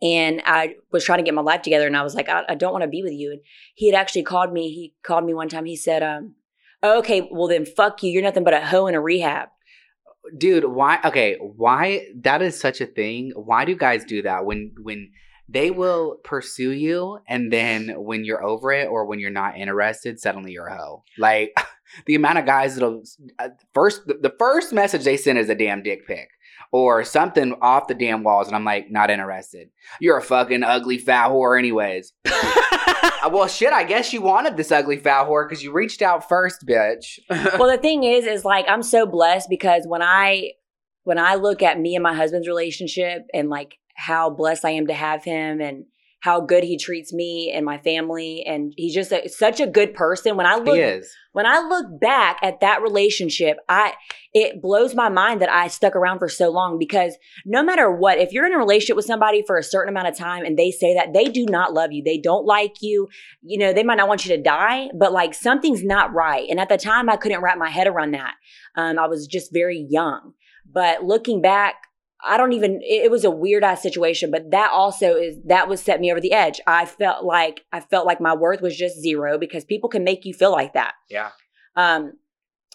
and 0.01 0.43
I 0.45 0.75
was 0.91 1.03
trying 1.03 1.17
to 1.17 1.23
get 1.23 1.33
my 1.33 1.41
life 1.41 1.63
together, 1.63 1.87
and 1.87 1.97
I 1.97 2.03
was 2.03 2.13
like, 2.13 2.29
I, 2.29 2.43
I 2.47 2.53
don't 2.55 2.71
want 2.71 2.83
to 2.83 2.87
be 2.87 3.01
with 3.01 3.13
you. 3.13 3.31
And 3.31 3.41
he 3.73 3.91
had 3.91 3.99
actually 3.99 4.23
called 4.23 4.53
me. 4.53 4.69
He 4.71 4.93
called 5.03 5.25
me 5.25 5.33
one 5.33 5.49
time. 5.49 5.65
He 5.65 5.75
said, 5.75 6.03
um, 6.03 6.35
"Okay, 6.83 7.27
well 7.31 7.47
then, 7.47 7.65
fuck 7.65 8.03
you. 8.03 8.11
You're 8.11 8.21
nothing 8.21 8.43
but 8.43 8.53
a 8.53 8.61
hoe 8.61 8.85
in 8.85 8.93
a 8.95 9.01
rehab." 9.01 9.49
Dude 10.37 10.65
why 10.65 10.99
okay 11.05 11.37
why 11.39 12.07
that 12.21 12.41
is 12.41 12.59
such 12.59 12.81
a 12.81 12.85
thing. 12.85 13.31
Why 13.35 13.65
do 13.65 13.75
guys 13.75 14.03
do 14.05 14.21
that? 14.23 14.45
When 14.45 14.73
when 14.81 15.11
they 15.49 15.71
will 15.71 16.17
pursue 16.23 16.71
you 16.71 17.19
and 17.27 17.53
then 17.53 17.93
when 17.97 18.25
you're 18.25 18.43
over 18.43 18.71
it 18.71 18.87
or 18.87 19.05
when 19.05 19.19
you're 19.19 19.29
not 19.29 19.57
interested 19.57 20.19
suddenly 20.19 20.51
you're 20.51 20.67
a 20.67 20.77
hoe. 20.77 21.03
Like 21.17 21.55
the 22.05 22.15
amount 22.15 22.39
of 22.39 22.45
guys 22.45 22.75
that'll 22.75 23.03
uh, 23.39 23.49
first 23.73 24.05
the, 24.07 24.15
the 24.15 24.35
first 24.37 24.73
message 24.73 25.03
they 25.03 25.17
send 25.17 25.37
is 25.37 25.49
a 25.49 25.55
damn 25.55 25.83
dick 25.83 26.05
pic 26.07 26.29
or 26.71 27.03
something 27.03 27.55
off 27.61 27.87
the 27.87 27.93
damn 27.93 28.23
walls 28.23 28.47
and 28.47 28.55
i'm 28.55 28.65
like 28.65 28.91
not 28.91 29.09
interested. 29.09 29.69
You're 29.99 30.17
a 30.17 30.21
fucking 30.21 30.63
ugly 30.63 30.97
fat 30.97 31.29
whore 31.29 31.57
anyways 31.57 32.13
well 33.31 33.47
shit 33.47 33.73
i 33.73 33.83
guess 33.83 34.13
you 34.13 34.21
wanted 34.21 34.57
this 34.57 34.71
ugly 34.71 34.97
fat 34.97 35.25
whore 35.25 35.47
because 35.47 35.63
you 35.63 35.71
reached 35.71 36.01
out 36.01 36.27
first 36.27 36.65
bitch. 36.65 37.19
Well, 37.57 37.69
the 37.69 37.77
thing 37.77 38.03
is, 38.03 38.25
is 38.25 38.45
like 38.45 38.65
I'm 38.67 38.83
so 38.83 39.05
blessed 39.05 39.49
because 39.49 39.83
when 39.87 40.01
I 40.01 40.51
when 41.03 41.17
I 41.17 41.35
look 41.35 41.63
at 41.63 41.79
me 41.79 41.95
and 41.95 42.03
my 42.03 42.13
husband's 42.13 42.47
relationship 42.47 43.25
and 43.33 43.49
like 43.49 43.77
how 43.95 44.29
blessed 44.29 44.65
I 44.65 44.71
am 44.71 44.87
to 44.87 44.93
have 44.93 45.23
him 45.23 45.61
and 45.61 45.85
how 46.27 46.41
good 46.41 46.61
he 46.61 46.77
treats 46.77 47.13
me 47.13 47.49
and 47.55 47.65
my 47.65 47.77
family 47.77 48.43
and 48.45 48.73
he's 48.75 48.93
just 48.93 49.13
a, 49.13 49.29
such 49.29 49.61
a 49.61 49.65
good 49.65 49.93
person. 49.93 50.35
When 50.35 50.45
I 50.45 50.57
look 50.57 50.75
when 51.31 51.45
I 51.45 51.59
look 51.59 52.01
back 52.01 52.37
at 52.43 52.59
that 52.59 52.81
relationship, 52.81 53.55
I 53.69 53.93
it 54.33 54.61
blows 54.61 54.93
my 54.93 55.07
mind 55.07 55.41
that 55.41 55.49
I 55.49 55.69
stuck 55.69 55.95
around 55.95 56.19
for 56.19 56.27
so 56.27 56.49
long 56.49 56.77
because 56.77 57.15
no 57.45 57.63
matter 57.63 57.89
what, 57.89 58.17
if 58.17 58.33
you're 58.33 58.45
in 58.45 58.53
a 58.53 58.57
relationship 58.57 58.97
with 58.97 59.05
somebody 59.05 59.41
for 59.47 59.57
a 59.57 59.63
certain 59.63 59.93
amount 59.93 60.09
of 60.09 60.17
time 60.17 60.43
and 60.43 60.59
they 60.59 60.69
say 60.69 60.93
that 60.95 61.13
they 61.13 61.25
do 61.25 61.45
not 61.45 61.73
love 61.73 61.93
you, 61.93 62.03
they 62.03 62.17
don't 62.17 62.45
like 62.45 62.81
you, 62.81 63.07
you 63.41 63.57
know, 63.57 63.71
they 63.71 63.83
might 63.83 63.95
not 63.95 64.09
want 64.09 64.25
you 64.25 64.35
to 64.35 64.43
die, 64.43 64.89
but 64.99 65.13
like 65.13 65.33
something's 65.33 65.83
not 65.83 66.13
right. 66.13 66.45
And 66.49 66.59
at 66.59 66.67
the 66.67 66.77
time, 66.77 67.09
I 67.09 67.15
couldn't 67.15 67.41
wrap 67.41 67.57
my 67.57 67.69
head 67.69 67.87
around 67.87 68.11
that. 68.11 68.33
Um, 68.75 68.99
I 68.99 69.07
was 69.07 69.27
just 69.27 69.53
very 69.53 69.87
young. 69.89 70.33
But 70.69 71.03
looking 71.03 71.41
back, 71.41 71.86
I 72.25 72.37
don't 72.37 72.53
even, 72.53 72.79
it, 72.81 73.11
was 73.11 73.23
a 73.23 73.29
weird 73.31 73.63
ass 73.63 73.83
situation, 73.83 74.31
but 74.31 74.49
that 74.51 74.71
also 74.73 75.15
is, 75.15 75.37
that 75.45 75.67
was 75.67 75.81
set 75.81 75.99
me 75.99 76.11
over 76.11 76.19
the 76.19 76.31
edge. 76.33 76.59
I 76.65 76.85
felt 76.85 77.23
like, 77.23 77.61
I 77.71 77.79
felt 77.79 78.07
like 78.07 78.19
my 78.19 78.33
worth 78.35 78.61
was 78.61 78.75
just 78.75 78.99
zero 78.99 79.37
because 79.37 79.63
people 79.65 79.87
can 79.89 80.03
make 80.03 80.25
you 80.25 80.33
feel 80.33 80.51
like 80.51 80.73
that. 80.73 80.93
yeah 81.09 81.29
Um, 81.75 82.13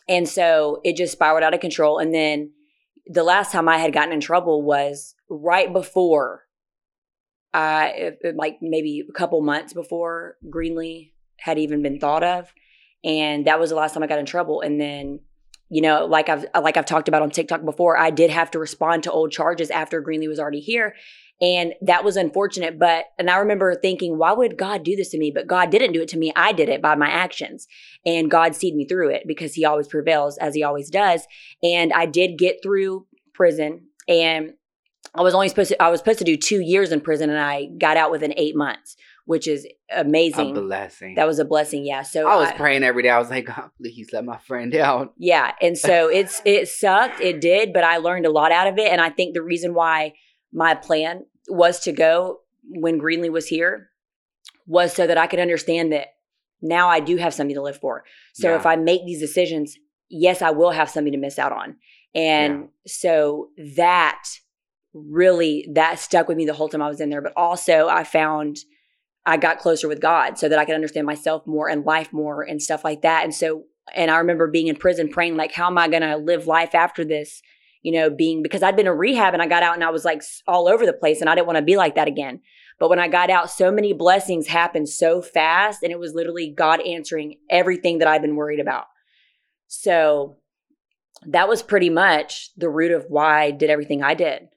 and 0.08 0.28
so 0.28 0.80
it 0.84 0.96
just 0.96 1.12
spiraled 1.12 1.42
out 1.42 1.54
of 1.54 1.60
control. 1.60 1.98
And 1.98 2.14
then 2.14 2.52
the 3.06 3.24
last 3.24 3.50
time 3.50 3.68
I 3.68 3.78
had 3.78 3.92
gotten 3.92 4.12
in 4.12 4.20
trouble 4.20 4.62
was 4.62 5.14
right 5.28 5.72
before, 5.72 6.44
I 7.52 7.88
it- 7.88 8.18
it- 8.22 8.36
like 8.36 8.58
maybe 8.62 9.04
a 9.08 9.12
couple 9.12 9.40
months 9.42 9.72
before 9.74 10.36
Greenlee 10.48 11.12
had 11.38 11.58
even 11.58 11.82
been 11.82 11.98
thought 11.98 12.22
of, 12.22 12.52
and 13.04 13.46
that 13.46 13.58
was 13.60 13.70
the 13.70 13.76
last 13.76 13.92
time 13.94 14.02
I 14.02 14.06
got 14.06 14.18
in 14.20 14.26
trouble. 14.26 14.60
And 14.60 14.80
then, 14.80 15.20
you 15.72 15.80
know, 15.80 16.04
like 16.04 16.28
I've 16.28 16.44
like 16.60 16.76
I've 16.76 16.84
talked 16.84 17.08
about 17.08 17.22
on 17.22 17.30
TikTok 17.30 17.64
before, 17.64 17.96
I 17.96 18.10
did 18.10 18.28
have 18.28 18.50
to 18.50 18.58
respond 18.58 19.04
to 19.04 19.10
old 19.10 19.32
charges 19.32 19.70
after 19.70 20.02
Greenlee 20.02 20.28
was 20.28 20.38
already 20.38 20.60
here. 20.60 20.94
And 21.40 21.72
that 21.80 22.04
was 22.04 22.18
unfortunate. 22.18 22.78
But, 22.78 23.06
and 23.18 23.30
I 23.30 23.38
remember 23.38 23.74
thinking, 23.74 24.18
why 24.18 24.32
would 24.32 24.58
God 24.58 24.84
do 24.84 24.94
this 24.94 25.08
to 25.08 25.18
me? 25.18 25.32
But 25.34 25.46
God 25.46 25.70
didn't 25.70 25.92
do 25.92 26.02
it 26.02 26.08
to 26.08 26.18
me. 26.18 26.30
I 26.36 26.52
did 26.52 26.68
it 26.68 26.82
by 26.82 26.94
my 26.94 27.08
actions. 27.08 27.66
And 28.04 28.30
God 28.30 28.54
seed 28.54 28.76
me 28.76 28.86
through 28.86 29.12
it 29.12 29.24
because 29.26 29.54
he 29.54 29.64
always 29.64 29.88
prevails 29.88 30.36
as 30.36 30.54
he 30.54 30.62
always 30.62 30.90
does. 30.90 31.26
And 31.62 31.90
I 31.94 32.04
did 32.04 32.38
get 32.38 32.58
through 32.62 33.06
prison 33.32 33.86
and 34.06 34.52
I 35.14 35.22
was 35.22 35.34
only 35.34 35.48
supposed 35.48 35.70
to, 35.70 35.82
I 35.82 35.88
was 35.88 36.00
supposed 36.00 36.18
to 36.18 36.24
do 36.24 36.36
two 36.36 36.60
years 36.60 36.92
in 36.92 37.00
prison 37.00 37.30
and 37.30 37.40
I 37.40 37.70
got 37.78 37.96
out 37.96 38.10
within 38.10 38.34
eight 38.36 38.54
months, 38.54 38.96
which 39.24 39.46
is 39.46 39.66
amazing. 39.90 40.56
A 40.56 40.60
blessing. 40.60 41.14
That 41.14 41.26
was 41.26 41.38
a 41.38 41.44
blessing. 41.44 41.84
Yeah. 41.86 42.02
So 42.02 42.28
I 42.28 42.36
was 42.36 42.50
praying 42.52 42.82
every 42.82 43.02
day. 43.02 43.08
I 43.10 43.18
was 43.18 43.30
like, 43.30 43.46
God, 43.46 43.70
please 43.76 44.10
let 44.12 44.24
my 44.24 44.38
friend 44.38 44.74
out. 44.74 45.14
Yeah. 45.16 45.52
And 45.60 45.78
so 45.78 46.08
it's, 46.08 46.42
it 46.44 46.68
sucked. 46.68 47.20
It 47.20 47.40
did, 47.40 47.72
but 47.72 47.84
I 47.84 47.98
learned 47.98 48.26
a 48.26 48.30
lot 48.30 48.52
out 48.52 48.66
of 48.66 48.78
it. 48.78 48.90
And 48.90 49.00
I 49.00 49.10
think 49.10 49.34
the 49.34 49.42
reason 49.42 49.74
why 49.74 50.14
my 50.52 50.74
plan 50.74 51.24
was 51.48 51.80
to 51.80 51.92
go 51.92 52.40
when 52.64 53.00
Greenlee 53.00 53.30
was 53.32 53.46
here 53.46 53.90
was 54.66 54.92
so 54.92 55.06
that 55.06 55.18
I 55.18 55.26
could 55.26 55.40
understand 55.40 55.92
that 55.92 56.08
now 56.60 56.88
I 56.88 57.00
do 57.00 57.16
have 57.16 57.34
something 57.34 57.56
to 57.56 57.62
live 57.62 57.78
for. 57.78 58.04
So 58.34 58.50
Yeah. 58.50 58.56
if 58.56 58.66
I 58.66 58.76
make 58.76 59.04
these 59.04 59.20
decisions, 59.20 59.76
yes, 60.08 60.42
I 60.42 60.50
will 60.50 60.70
have 60.70 60.90
something 60.90 61.12
to 61.12 61.18
miss 61.18 61.38
out 61.38 61.52
on. 61.52 61.76
And 62.14 62.68
so 62.86 63.48
that 63.76 64.22
really 64.94 65.66
that 65.72 65.98
stuck 65.98 66.28
with 66.28 66.36
me 66.36 66.44
the 66.44 66.52
whole 66.54 66.68
time 66.68 66.82
I 66.82 66.88
was 66.88 67.00
in 67.00 67.08
there. 67.10 67.22
But 67.22 67.32
also 67.36 67.88
I 67.88 68.04
found 68.04 68.58
I 69.24 69.36
got 69.36 69.58
closer 69.58 69.88
with 69.88 70.00
God 70.00 70.38
so 70.38 70.48
that 70.48 70.58
I 70.58 70.64
could 70.64 70.74
understand 70.74 71.06
myself 71.06 71.46
more 71.46 71.68
and 71.68 71.84
life 71.84 72.12
more 72.12 72.42
and 72.42 72.60
stuff 72.60 72.84
like 72.84 73.02
that. 73.02 73.24
And 73.24 73.34
so 73.34 73.64
and 73.94 74.10
I 74.10 74.18
remember 74.18 74.46
being 74.46 74.68
in 74.68 74.76
prison 74.76 75.08
praying 75.08 75.36
like 75.36 75.52
how 75.52 75.66
am 75.66 75.78
I 75.78 75.88
going 75.88 76.02
to 76.02 76.16
live 76.16 76.46
life 76.46 76.74
after 76.74 77.04
this? 77.04 77.40
You 77.82 77.92
know, 77.92 78.10
being 78.10 78.42
because 78.42 78.62
I'd 78.62 78.76
been 78.76 78.86
in 78.86 78.92
rehab 78.92 79.34
and 79.34 79.42
I 79.42 79.46
got 79.46 79.62
out 79.62 79.74
and 79.74 79.84
I 79.84 79.90
was 79.90 80.04
like 80.04 80.22
all 80.46 80.68
over 80.68 80.86
the 80.86 80.92
place 80.92 81.20
and 81.20 81.28
I 81.28 81.34
didn't 81.34 81.46
want 81.46 81.58
to 81.58 81.64
be 81.64 81.76
like 81.76 81.96
that 81.96 82.08
again. 82.08 82.40
But 82.78 82.90
when 82.90 83.00
I 83.00 83.08
got 83.08 83.30
out, 83.30 83.50
so 83.50 83.70
many 83.70 83.92
blessings 83.92 84.48
happened 84.48 84.88
so 84.88 85.20
fast 85.22 85.82
and 85.82 85.92
it 85.92 85.98
was 85.98 86.14
literally 86.14 86.52
God 86.56 86.80
answering 86.80 87.36
everything 87.50 87.98
that 87.98 88.08
I've 88.08 88.22
been 88.22 88.36
worried 88.36 88.60
about. 88.60 88.86
So 89.68 90.38
that 91.26 91.48
was 91.48 91.62
pretty 91.62 91.90
much 91.90 92.50
the 92.56 92.68
root 92.68 92.92
of 92.92 93.06
why 93.08 93.42
I 93.42 93.50
did 93.50 93.70
everything 93.70 94.02
I 94.02 94.14
did. 94.14 94.48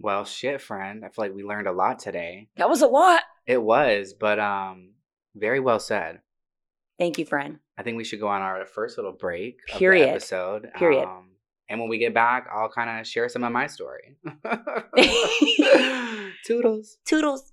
Well, 0.00 0.24
shit, 0.24 0.60
friend. 0.60 1.04
I 1.04 1.08
feel 1.08 1.24
like 1.24 1.34
we 1.34 1.42
learned 1.42 1.66
a 1.66 1.72
lot 1.72 1.98
today. 1.98 2.48
That 2.56 2.68
was 2.68 2.82
a 2.82 2.86
lot. 2.86 3.22
It 3.48 3.62
was, 3.62 4.12
but 4.12 4.38
um, 4.38 4.90
very 5.34 5.58
well 5.58 5.80
said. 5.80 6.20
Thank 6.98 7.18
you, 7.18 7.24
friend. 7.24 7.58
I 7.78 7.82
think 7.82 7.96
we 7.96 8.04
should 8.04 8.20
go 8.20 8.28
on 8.28 8.42
our 8.42 8.66
first 8.66 8.98
little 8.98 9.12
break 9.12 9.60
Period. 9.66 10.02
of 10.02 10.08
the 10.08 10.10
episode. 10.12 10.70
Period. 10.74 11.04
Um, 11.04 11.30
and 11.70 11.80
when 11.80 11.88
we 11.88 11.96
get 11.96 12.12
back, 12.12 12.46
I'll 12.52 12.68
kind 12.68 13.00
of 13.00 13.06
share 13.06 13.28
some 13.30 13.44
of 13.44 13.50
my 13.50 13.66
story. 13.66 14.16
Toodles. 16.44 16.98
Toodles. 17.06 17.52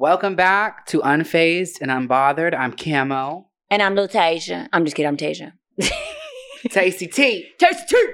Welcome 0.00 0.34
back 0.34 0.86
to 0.86 1.00
Unfazed 1.00 1.82
and 1.82 1.90
Unbothered. 1.90 2.54
I'm 2.58 2.72
Camo. 2.72 3.48
And 3.70 3.82
I'm 3.82 3.94
Tasia. 3.94 4.66
I'm 4.72 4.86
just 4.86 4.96
kidding. 4.96 5.08
I'm 5.08 5.18
Tasia. 5.18 5.52
Tasty 6.70 7.06
T. 7.06 7.50
Tasty 7.58 7.82
T. 7.86 8.06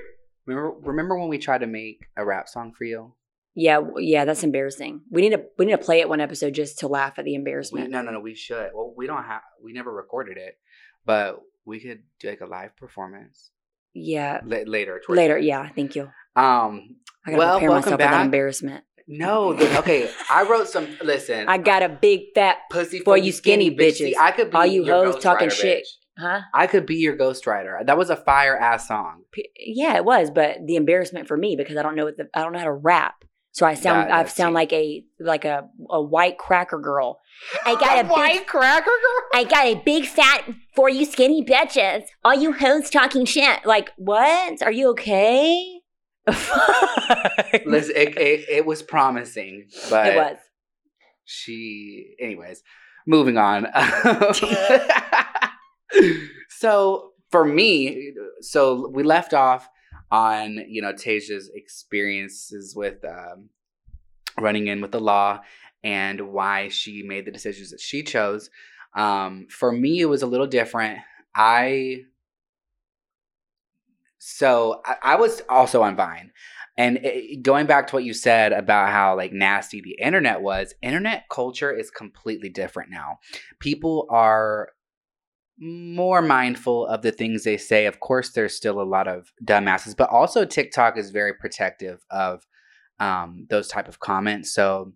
Remember, 0.46 0.72
remember 0.80 1.16
when 1.16 1.28
we 1.28 1.38
tried 1.38 1.58
to 1.58 1.68
make 1.68 2.06
a 2.16 2.24
rap 2.24 2.48
song 2.48 2.72
for 2.76 2.82
you? 2.82 3.14
Yeah, 3.54 3.82
yeah, 3.98 4.24
that's 4.24 4.42
embarrassing. 4.42 5.02
We 5.12 5.22
need 5.22 5.30
to 5.36 5.44
we 5.58 5.66
need 5.66 5.72
to 5.72 5.78
play 5.78 6.00
it 6.00 6.08
one 6.08 6.20
episode 6.20 6.54
just 6.54 6.80
to 6.80 6.88
laugh 6.88 7.20
at 7.20 7.24
the 7.24 7.30
We, 7.30 7.36
embarrassment. 7.36 7.88
no, 7.90 8.02
no, 8.02 8.10
no. 8.10 8.18
We 8.18 8.34
should. 8.34 8.70
Well, 8.74 8.92
we 8.96 9.06
don't 9.06 9.22
have. 9.22 9.42
We 9.62 9.72
never 9.72 9.92
recorded 9.94 10.38
it, 10.38 10.58
but 11.04 11.40
we 11.64 11.78
could 11.78 12.02
do 12.18 12.30
like 12.30 12.40
a 12.40 12.46
live 12.46 12.76
performance 12.76 13.52
Yeah, 13.94 14.40
la- 14.44 14.58
later. 14.66 15.00
later. 15.08 15.38
Yeah, 15.38 15.68
thank 15.68 15.94
you. 15.94 16.10
Um. 16.34 16.96
I 17.24 17.30
gotta 17.30 17.38
Well, 17.38 17.52
prepare 17.58 17.70
welcome 17.70 17.90
myself 17.90 17.92
for 17.94 17.96
that 17.98 18.10
back. 18.10 18.24
embarrassment. 18.24 18.84
No. 19.08 19.52
The, 19.52 19.78
okay. 19.78 20.10
I 20.30 20.42
wrote 20.44 20.68
some. 20.68 20.88
Listen. 21.02 21.48
I 21.48 21.58
got 21.58 21.82
a 21.82 21.88
big 21.88 22.32
fat, 22.34 22.56
pussy 22.70 23.00
for 23.00 23.16
you 23.16 23.32
skinny 23.32 23.70
bitch. 23.70 23.94
See, 23.94 24.12
bitches. 24.12 24.18
I 24.20 24.32
could 24.32 24.50
be 24.50 24.56
all 24.56 24.66
you 24.66 24.84
your 24.84 25.12
hoes 25.12 25.22
talking 25.22 25.48
ghostwriter, 25.48 25.52
shit, 25.52 25.84
bitch. 25.84 26.20
huh? 26.22 26.40
I 26.52 26.66
could 26.66 26.86
be 26.86 26.96
your 26.96 27.16
ghostwriter. 27.16 27.84
That 27.86 27.96
was 27.98 28.10
a 28.10 28.16
fire 28.16 28.56
ass 28.58 28.88
song. 28.88 29.22
P- 29.32 29.50
Yeah, 29.58 29.96
it 29.96 30.04
was, 30.04 30.30
but 30.30 30.58
the 30.66 30.76
embarrassment 30.76 31.28
for 31.28 31.36
me 31.36 31.56
because 31.56 31.76
I 31.76 31.82
don't 31.82 31.94
know 31.94 32.04
what 32.04 32.16
the 32.16 32.28
I 32.34 32.42
don't 32.42 32.52
know 32.52 32.58
how 32.58 32.64
to 32.64 32.72
rap. 32.72 33.14
So 33.52 33.64
I 33.64 33.72
sound 33.72 34.12
I 34.12 34.24
sound 34.26 34.54
like 34.54 34.70
a 34.74 35.02
like 35.18 35.46
a 35.46 35.66
a 35.88 36.02
white 36.02 36.36
cracker 36.36 36.78
girl. 36.78 37.20
I 37.64 37.74
got 37.74 38.04
a, 38.04 38.14
big 38.14 38.46
cracker 38.46 38.84
girl. 38.84 39.22
I 39.32 39.44
got 39.44 39.66
a 39.66 39.76
big 39.76 40.04
fat 40.04 40.42
for 40.74 40.90
you 40.90 41.06
skinny 41.06 41.42
bitches. 41.42 42.02
All 42.22 42.34
you 42.34 42.52
hoes 42.52 42.90
talking 42.90 43.24
shit. 43.24 43.64
Like 43.64 43.92
what? 43.96 44.60
Are 44.62 44.72
you 44.72 44.90
okay? 44.90 45.75
Listen, 47.66 47.94
it, 47.96 48.18
it, 48.18 48.48
it 48.48 48.66
was 48.66 48.82
promising, 48.82 49.68
but 49.90 50.06
it 50.06 50.16
was. 50.16 50.36
she 51.24 52.16
anyways 52.20 52.62
moving 53.06 53.38
on. 53.38 53.66
So 56.48 57.12
for 57.30 57.44
me 57.44 58.12
so 58.40 58.88
we 58.88 59.02
left 59.02 59.34
off 59.34 59.68
on 60.10 60.64
you 60.68 60.80
know 60.80 60.92
tasia's 60.92 61.50
experiences 61.54 62.74
with 62.74 63.04
um, 63.04 63.50
running 64.40 64.68
in 64.68 64.80
with 64.80 64.92
the 64.92 65.00
law 65.00 65.40
and 65.84 66.32
why 66.32 66.68
she 66.68 67.02
made 67.02 67.26
the 67.26 67.30
decisions 67.30 67.70
that 67.70 67.80
she 67.80 68.02
chose. 68.02 68.48
Um, 68.96 69.46
for 69.50 69.70
me 69.70 70.00
it 70.00 70.06
was 70.06 70.22
a 70.22 70.26
little 70.26 70.46
different. 70.46 71.00
I 71.34 72.04
so 74.18 74.80
I, 74.84 74.96
I 75.02 75.16
was 75.16 75.42
also 75.48 75.82
on 75.82 75.96
vine 75.96 76.32
and 76.76 76.98
it, 77.02 77.42
going 77.42 77.66
back 77.66 77.86
to 77.88 77.96
what 77.96 78.04
you 78.04 78.12
said 78.12 78.52
about 78.52 78.90
how 78.90 79.16
like 79.16 79.32
nasty 79.32 79.80
the 79.80 79.96
internet 80.02 80.42
was, 80.42 80.74
internet 80.82 81.24
culture 81.30 81.72
is 81.72 81.90
completely 81.90 82.48
different 82.48 82.90
now. 82.90 83.18
People 83.60 84.06
are 84.10 84.70
more 85.58 86.20
mindful 86.20 86.86
of 86.86 87.00
the 87.00 87.12
things 87.12 87.44
they 87.44 87.56
say. 87.56 87.86
Of 87.86 88.00
course, 88.00 88.32
there's 88.32 88.54
still 88.54 88.80
a 88.80 88.84
lot 88.84 89.08
of 89.08 89.32
dumbasses, 89.42 89.96
but 89.96 90.10
also 90.10 90.44
TikTok 90.44 90.98
is 90.98 91.10
very 91.10 91.32
protective 91.32 92.04
of 92.10 92.46
um, 93.00 93.46
those 93.48 93.68
type 93.68 93.88
of 93.88 94.00
comments. 94.00 94.52
So 94.52 94.92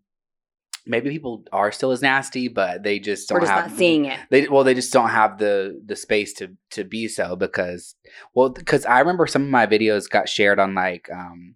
maybe 0.86 1.10
people 1.10 1.44
are 1.52 1.70
still 1.72 1.90
as 1.90 2.02
nasty, 2.02 2.48
but 2.48 2.82
they 2.82 2.98
just 2.98 3.28
don't 3.28 3.36
We're 3.36 3.42
just 3.42 3.52
have 3.52 3.70
not 3.70 3.78
seeing 3.78 4.04
it. 4.06 4.18
they 4.30 4.48
well 4.48 4.64
they 4.64 4.74
just 4.74 4.92
don't 4.92 5.10
have 5.10 5.38
the 5.38 5.80
the 5.84 5.96
space 5.96 6.32
to 6.34 6.56
to 6.70 6.84
be 6.84 7.08
so 7.08 7.36
because 7.36 7.94
well 8.34 8.48
because 8.50 8.84
i 8.86 8.98
remember 8.98 9.26
some 9.26 9.42
of 9.42 9.48
my 9.48 9.66
videos 9.66 10.08
got 10.08 10.28
shared 10.28 10.58
on 10.58 10.74
like 10.74 11.08
um 11.12 11.54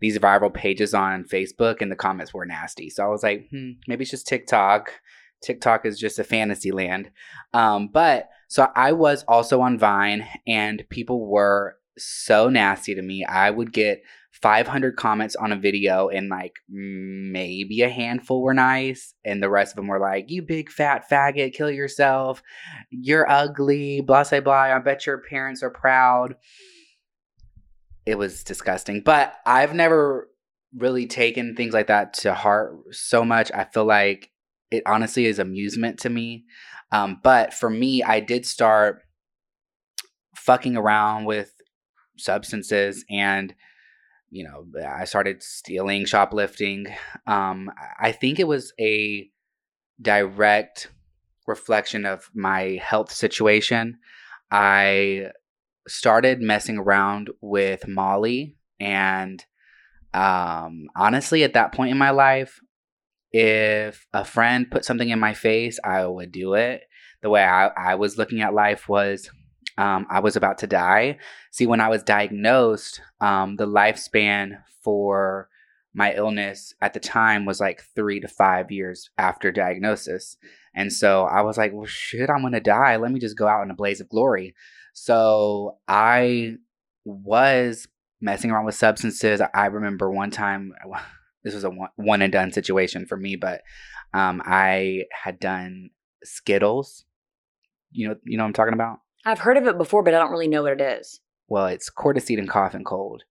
these 0.00 0.18
viral 0.18 0.52
pages 0.52 0.92
on 0.94 1.24
facebook 1.24 1.80
and 1.80 1.90
the 1.90 1.96
comments 1.96 2.34
were 2.34 2.44
nasty. 2.46 2.90
So 2.90 3.04
i 3.04 3.08
was 3.08 3.22
like 3.22 3.48
hmm, 3.50 3.72
maybe 3.86 4.02
it's 4.02 4.10
just 4.10 4.26
tiktok. 4.26 4.92
Tiktok 5.42 5.84
is 5.84 5.98
just 5.98 6.18
a 6.18 6.24
fantasy 6.24 6.72
land. 6.72 7.10
Um 7.52 7.88
but 7.88 8.28
so 8.48 8.68
i 8.74 8.92
was 8.92 9.24
also 9.28 9.60
on 9.60 9.78
vine 9.78 10.26
and 10.46 10.84
people 10.90 11.26
were 11.26 11.76
so 11.98 12.48
nasty 12.50 12.94
to 12.94 13.00
me. 13.02 13.24
I 13.24 13.50
would 13.50 13.72
get 13.72 14.02
500 14.42 14.96
comments 14.96 15.34
on 15.34 15.50
a 15.50 15.56
video 15.56 16.08
and 16.08 16.28
like 16.28 16.56
maybe 16.68 17.80
a 17.80 17.88
handful 17.88 18.42
were 18.42 18.52
nice 18.52 19.14
and 19.24 19.42
the 19.42 19.48
rest 19.48 19.72
of 19.72 19.76
them 19.76 19.86
were 19.86 19.98
like 19.98 20.26
you 20.28 20.42
big 20.42 20.70
fat 20.70 21.08
faggot 21.10 21.54
kill 21.54 21.70
yourself. 21.70 22.42
You're 22.90 23.30
ugly 23.30 24.02
blah 24.02 24.24
blah 24.24 24.40
blah 24.40 24.54
i 24.54 24.78
bet 24.78 25.06
your 25.06 25.18
parents 25.18 25.62
are 25.62 25.70
proud. 25.70 26.36
It 28.04 28.18
was 28.18 28.44
disgusting 28.44 29.00
but 29.00 29.34
i've 29.46 29.74
never 29.74 30.28
really 30.76 31.06
taken 31.06 31.56
things 31.56 31.72
like 31.72 31.86
that 31.86 32.12
to 32.12 32.34
heart 32.34 32.74
so 32.90 33.24
much. 33.24 33.50
I 33.52 33.64
feel 33.64 33.86
like 33.86 34.30
it 34.70 34.82
honestly 34.84 35.24
is 35.24 35.38
amusement 35.38 36.00
to 36.00 36.10
me. 36.10 36.44
Um, 36.92 37.20
but 37.22 37.54
for 37.54 37.70
me 37.70 38.02
i 38.02 38.20
did 38.20 38.44
start 38.44 39.00
fucking 40.36 40.76
around 40.76 41.24
with 41.24 41.52
substances 42.18 43.04
and 43.10 43.54
you 44.30 44.44
know 44.44 44.66
i 44.88 45.04
started 45.04 45.42
stealing 45.42 46.04
shoplifting 46.04 46.86
um 47.26 47.70
i 48.00 48.12
think 48.12 48.38
it 48.38 48.48
was 48.48 48.72
a 48.80 49.28
direct 50.00 50.90
reflection 51.46 52.04
of 52.04 52.30
my 52.34 52.78
health 52.82 53.12
situation 53.12 53.98
i 54.50 55.26
started 55.88 56.40
messing 56.40 56.78
around 56.78 57.30
with 57.40 57.86
Molly 57.86 58.56
and 58.80 59.44
um 60.12 60.88
honestly 60.96 61.44
at 61.44 61.52
that 61.54 61.72
point 61.72 61.90
in 61.90 61.98
my 61.98 62.10
life 62.10 62.60
if 63.38 64.06
a 64.14 64.24
friend 64.24 64.70
put 64.70 64.84
something 64.84 65.10
in 65.10 65.20
my 65.20 65.34
face, 65.34 65.78
I 65.84 66.06
would 66.06 66.32
do 66.32 66.54
it. 66.54 66.84
The 67.20 67.28
way 67.28 67.44
I, 67.44 67.66
I 67.66 67.94
was 67.96 68.16
looking 68.16 68.40
at 68.40 68.54
life 68.54 68.88
was 68.88 69.30
um, 69.78 70.06
I 70.08 70.20
was 70.20 70.36
about 70.36 70.58
to 70.58 70.66
die. 70.66 71.18
See, 71.50 71.66
when 71.66 71.80
I 71.80 71.88
was 71.88 72.02
diagnosed, 72.02 73.00
um, 73.20 73.56
the 73.56 73.66
lifespan 73.66 74.62
for 74.82 75.48
my 75.92 76.14
illness 76.14 76.74
at 76.80 76.92
the 76.92 77.00
time 77.00 77.44
was 77.44 77.60
like 77.60 77.82
three 77.94 78.20
to 78.20 78.28
five 78.28 78.70
years 78.70 79.10
after 79.16 79.50
diagnosis. 79.50 80.36
And 80.74 80.92
so 80.92 81.24
I 81.24 81.40
was 81.40 81.56
like, 81.56 81.72
well, 81.72 81.86
shit, 81.86 82.28
I'm 82.28 82.42
going 82.42 82.52
to 82.52 82.60
die. 82.60 82.96
Let 82.96 83.10
me 83.10 83.18
just 83.18 83.38
go 83.38 83.48
out 83.48 83.62
in 83.62 83.70
a 83.70 83.74
blaze 83.74 84.00
of 84.00 84.08
glory. 84.08 84.54
So 84.92 85.78
I 85.88 86.56
was 87.04 87.88
messing 88.20 88.50
around 88.50 88.66
with 88.66 88.74
substances. 88.74 89.40
I 89.54 89.66
remember 89.66 90.10
one 90.10 90.30
time, 90.30 90.74
this 91.44 91.54
was 91.54 91.64
a 91.64 91.70
one, 91.70 91.90
one 91.96 92.22
and 92.22 92.32
done 92.32 92.52
situation 92.52 93.06
for 93.06 93.16
me, 93.16 93.36
but 93.36 93.62
um, 94.12 94.42
I 94.44 95.04
had 95.12 95.40
done 95.40 95.90
Skittles. 96.24 97.04
You 97.90 98.08
know, 98.08 98.16
you 98.24 98.36
know 98.36 98.44
what 98.44 98.48
I'm 98.48 98.54
talking 98.54 98.74
about? 98.74 98.98
I've 99.26 99.40
heard 99.40 99.56
of 99.56 99.66
it 99.66 99.76
before, 99.76 100.04
but 100.04 100.14
I 100.14 100.18
don't 100.20 100.30
really 100.30 100.46
know 100.46 100.62
what 100.62 100.80
it 100.80 100.80
is. 100.80 101.20
Well, 101.48 101.66
it's 101.66 101.90
Coricidin 101.90 102.38
and 102.38 102.48
cough 102.48 102.74
and 102.74 102.86
cold. 102.86 103.24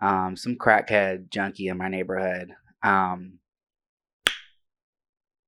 Um, 0.00 0.36
some 0.36 0.54
crackhead 0.54 1.30
junkie 1.30 1.66
in 1.66 1.78
my 1.78 1.88
neighborhood 1.88 2.52
um, 2.82 3.40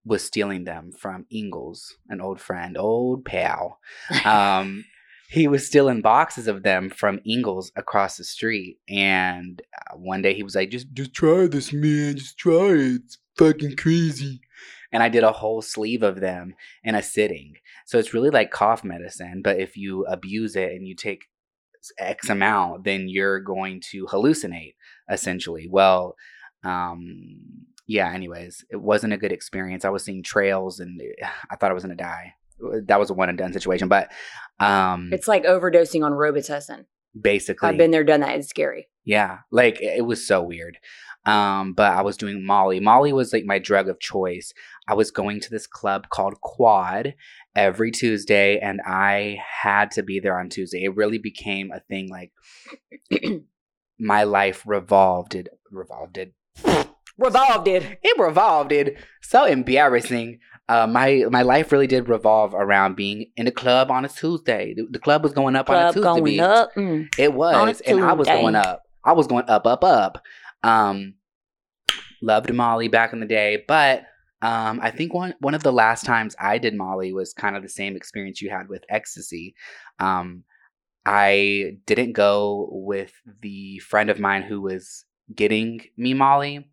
was 0.04 0.24
stealing 0.24 0.64
them 0.64 0.90
from 0.90 1.26
Ingles, 1.30 1.96
an 2.08 2.20
old 2.20 2.40
friend, 2.40 2.76
old 2.76 3.24
pal. 3.24 3.78
Um, 4.24 4.84
he 5.30 5.46
was 5.46 5.66
stealing 5.66 6.02
boxes 6.02 6.48
of 6.48 6.64
them 6.64 6.90
from 6.90 7.20
Ingles 7.24 7.70
across 7.76 8.16
the 8.16 8.24
street. 8.24 8.78
And 8.88 9.62
uh, 9.76 9.96
one 9.96 10.22
day 10.22 10.34
he 10.34 10.42
was 10.42 10.56
like, 10.56 10.70
"Just, 10.70 10.92
just 10.92 11.14
try 11.14 11.46
this, 11.46 11.72
man. 11.72 12.16
Just 12.16 12.36
try 12.36 12.72
it. 12.72 13.02
It's 13.04 13.18
fucking 13.38 13.76
crazy." 13.76 14.40
And 14.94 15.02
I 15.02 15.10
did 15.10 15.24
a 15.24 15.32
whole 15.32 15.60
sleeve 15.60 16.02
of 16.02 16.20
them 16.20 16.54
in 16.82 16.94
a 16.94 17.02
sitting. 17.02 17.54
So 17.84 17.98
it's 17.98 18.14
really 18.14 18.30
like 18.30 18.50
cough 18.50 18.82
medicine, 18.84 19.42
but 19.44 19.58
if 19.60 19.76
you 19.76 20.06
abuse 20.06 20.56
it 20.56 20.70
and 20.72 20.88
you 20.88 20.94
take 20.94 21.24
X 21.98 22.30
amount, 22.30 22.84
then 22.84 23.08
you're 23.08 23.40
going 23.40 23.82
to 23.90 24.06
hallucinate 24.06 24.74
essentially. 25.10 25.68
Well, 25.70 26.14
um, 26.64 27.66
yeah, 27.86 28.10
anyways, 28.10 28.64
it 28.70 28.80
wasn't 28.80 29.12
a 29.12 29.18
good 29.18 29.32
experience. 29.32 29.84
I 29.84 29.90
was 29.90 30.04
seeing 30.04 30.22
trails 30.22 30.80
and 30.80 30.98
I 31.50 31.56
thought 31.56 31.70
I 31.70 31.74
was 31.74 31.84
going 31.84 31.96
to 31.96 32.02
die. 32.02 32.34
That 32.86 32.98
was 33.00 33.10
a 33.10 33.14
one 33.14 33.28
and 33.28 33.36
done 33.36 33.52
situation, 33.52 33.88
but 33.88 34.10
um 34.60 35.10
It's 35.12 35.26
like 35.28 35.44
overdosing 35.44 36.04
on 36.04 36.12
Robitussin. 36.12 36.84
basically 37.20 37.68
I've 37.68 37.76
been 37.76 37.90
there, 37.90 38.04
done 38.04 38.20
that. 38.20 38.36
It's 38.38 38.48
scary. 38.48 38.86
yeah, 39.04 39.38
like 39.50 39.80
it 39.82 39.98
it 39.98 40.06
was 40.06 40.26
so 40.26 40.40
weird. 40.42 40.78
Um, 41.26 41.72
but 41.72 41.92
I 41.92 42.02
was 42.02 42.16
doing 42.16 42.44
Molly. 42.44 42.80
Molly 42.80 43.12
was 43.12 43.32
like 43.32 43.44
my 43.44 43.58
drug 43.58 43.88
of 43.88 43.98
choice. 43.98 44.52
I 44.88 44.94
was 44.94 45.10
going 45.10 45.40
to 45.40 45.50
this 45.50 45.66
club 45.66 46.08
called 46.10 46.40
Quad 46.42 47.14
every 47.56 47.90
Tuesday, 47.90 48.58
and 48.58 48.80
I 48.86 49.38
had 49.62 49.90
to 49.92 50.02
be 50.02 50.20
there 50.20 50.38
on 50.38 50.50
Tuesday. 50.50 50.84
It 50.84 50.96
really 50.96 51.18
became 51.18 51.70
a 51.72 51.80
thing. 51.80 52.10
Like 52.10 52.32
my 53.98 54.24
life 54.24 54.62
revolved 54.66 55.34
it 55.34 55.48
revolved 55.70 56.18
it 56.18 56.34
Revolved 57.16 57.68
it. 57.68 58.00
it 58.02 58.18
revolved 58.18 58.72
it 58.72 58.98
so 59.22 59.44
embarrassing 59.44 60.40
uh, 60.68 60.86
my 60.86 61.24
my 61.30 61.42
life 61.42 61.70
really 61.72 61.86
did 61.86 62.08
revolve 62.08 62.54
around 62.54 62.96
being 62.96 63.26
in 63.36 63.46
a 63.46 63.50
club 63.50 63.90
on 63.90 64.04
a 64.04 64.08
Tuesday. 64.08 64.72
The, 64.74 64.86
the 64.90 64.98
club 64.98 65.22
was 65.22 65.32
going 65.32 65.56
up 65.56 65.68
on 65.68 65.76
a 65.76 65.92
Tuesday. 65.92 66.00
going 66.00 66.40
up. 66.40 66.74
Mm. 66.74 67.08
It 67.18 67.34
was, 67.34 67.82
and 67.82 68.02
I 68.02 68.14
was 68.14 68.26
going 68.26 68.54
up. 68.54 68.82
I 69.04 69.12
was 69.12 69.26
going 69.26 69.44
up, 69.48 69.66
up, 69.66 69.84
up. 69.84 70.22
Um, 70.64 71.14
loved 72.22 72.52
Molly 72.52 72.88
back 72.88 73.12
in 73.12 73.20
the 73.20 73.26
day, 73.26 73.62
but 73.68 74.04
um, 74.42 74.80
I 74.82 74.90
think 74.90 75.14
one 75.14 75.34
one 75.40 75.54
of 75.54 75.62
the 75.62 75.72
last 75.72 76.04
times 76.04 76.34
I 76.38 76.58
did 76.58 76.74
Molly 76.74 77.12
was 77.12 77.32
kind 77.32 77.56
of 77.56 77.62
the 77.62 77.68
same 77.68 77.96
experience 77.96 78.42
you 78.42 78.50
had 78.50 78.68
with 78.68 78.84
ecstasy. 78.88 79.54
Um, 80.00 80.44
I 81.06 81.78
didn't 81.86 82.12
go 82.12 82.68
with 82.70 83.12
the 83.40 83.78
friend 83.80 84.10
of 84.10 84.20
mine 84.20 84.42
who 84.42 84.60
was 84.60 85.04
getting 85.34 85.82
me 85.96 86.14
Molly, 86.14 86.68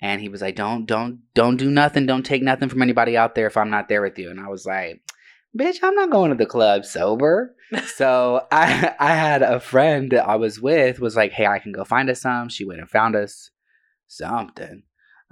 and 0.00 0.20
he 0.20 0.28
was 0.28 0.42
like, 0.42 0.56
"Don't, 0.56 0.86
don't, 0.86 1.20
don't 1.34 1.56
do 1.56 1.70
nothing. 1.70 2.06
Don't 2.06 2.26
take 2.26 2.42
nothing 2.42 2.68
from 2.68 2.82
anybody 2.82 3.16
out 3.16 3.34
there 3.34 3.46
if 3.46 3.56
I'm 3.56 3.70
not 3.70 3.88
there 3.88 4.02
with 4.02 4.18
you." 4.18 4.30
And 4.30 4.40
I 4.40 4.48
was 4.48 4.66
like, 4.66 5.02
"Bitch, 5.56 5.76
I'm 5.82 5.94
not 5.94 6.10
going 6.10 6.30
to 6.30 6.36
the 6.36 6.46
club 6.46 6.84
sober." 6.84 7.54
so 7.94 8.46
I, 8.52 8.94
I 8.98 9.14
had 9.14 9.42
a 9.42 9.60
friend 9.60 10.10
that 10.12 10.26
I 10.26 10.36
was 10.36 10.60
with 10.60 11.00
was 11.00 11.16
like, 11.16 11.32
"Hey, 11.32 11.46
I 11.46 11.58
can 11.58 11.72
go 11.72 11.84
find 11.84 12.10
us 12.10 12.20
some." 12.20 12.48
She 12.48 12.64
went 12.64 12.80
and 12.80 12.90
found 12.90 13.16
us 13.16 13.50
something. 14.06 14.82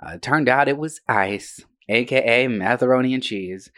Uh, 0.02 0.18
turned 0.20 0.48
out 0.48 0.68
it 0.68 0.78
was 0.78 1.00
ice, 1.08 1.60
aka 1.88 2.48
macaroni 2.48 3.14
and 3.14 3.22
cheese, 3.22 3.70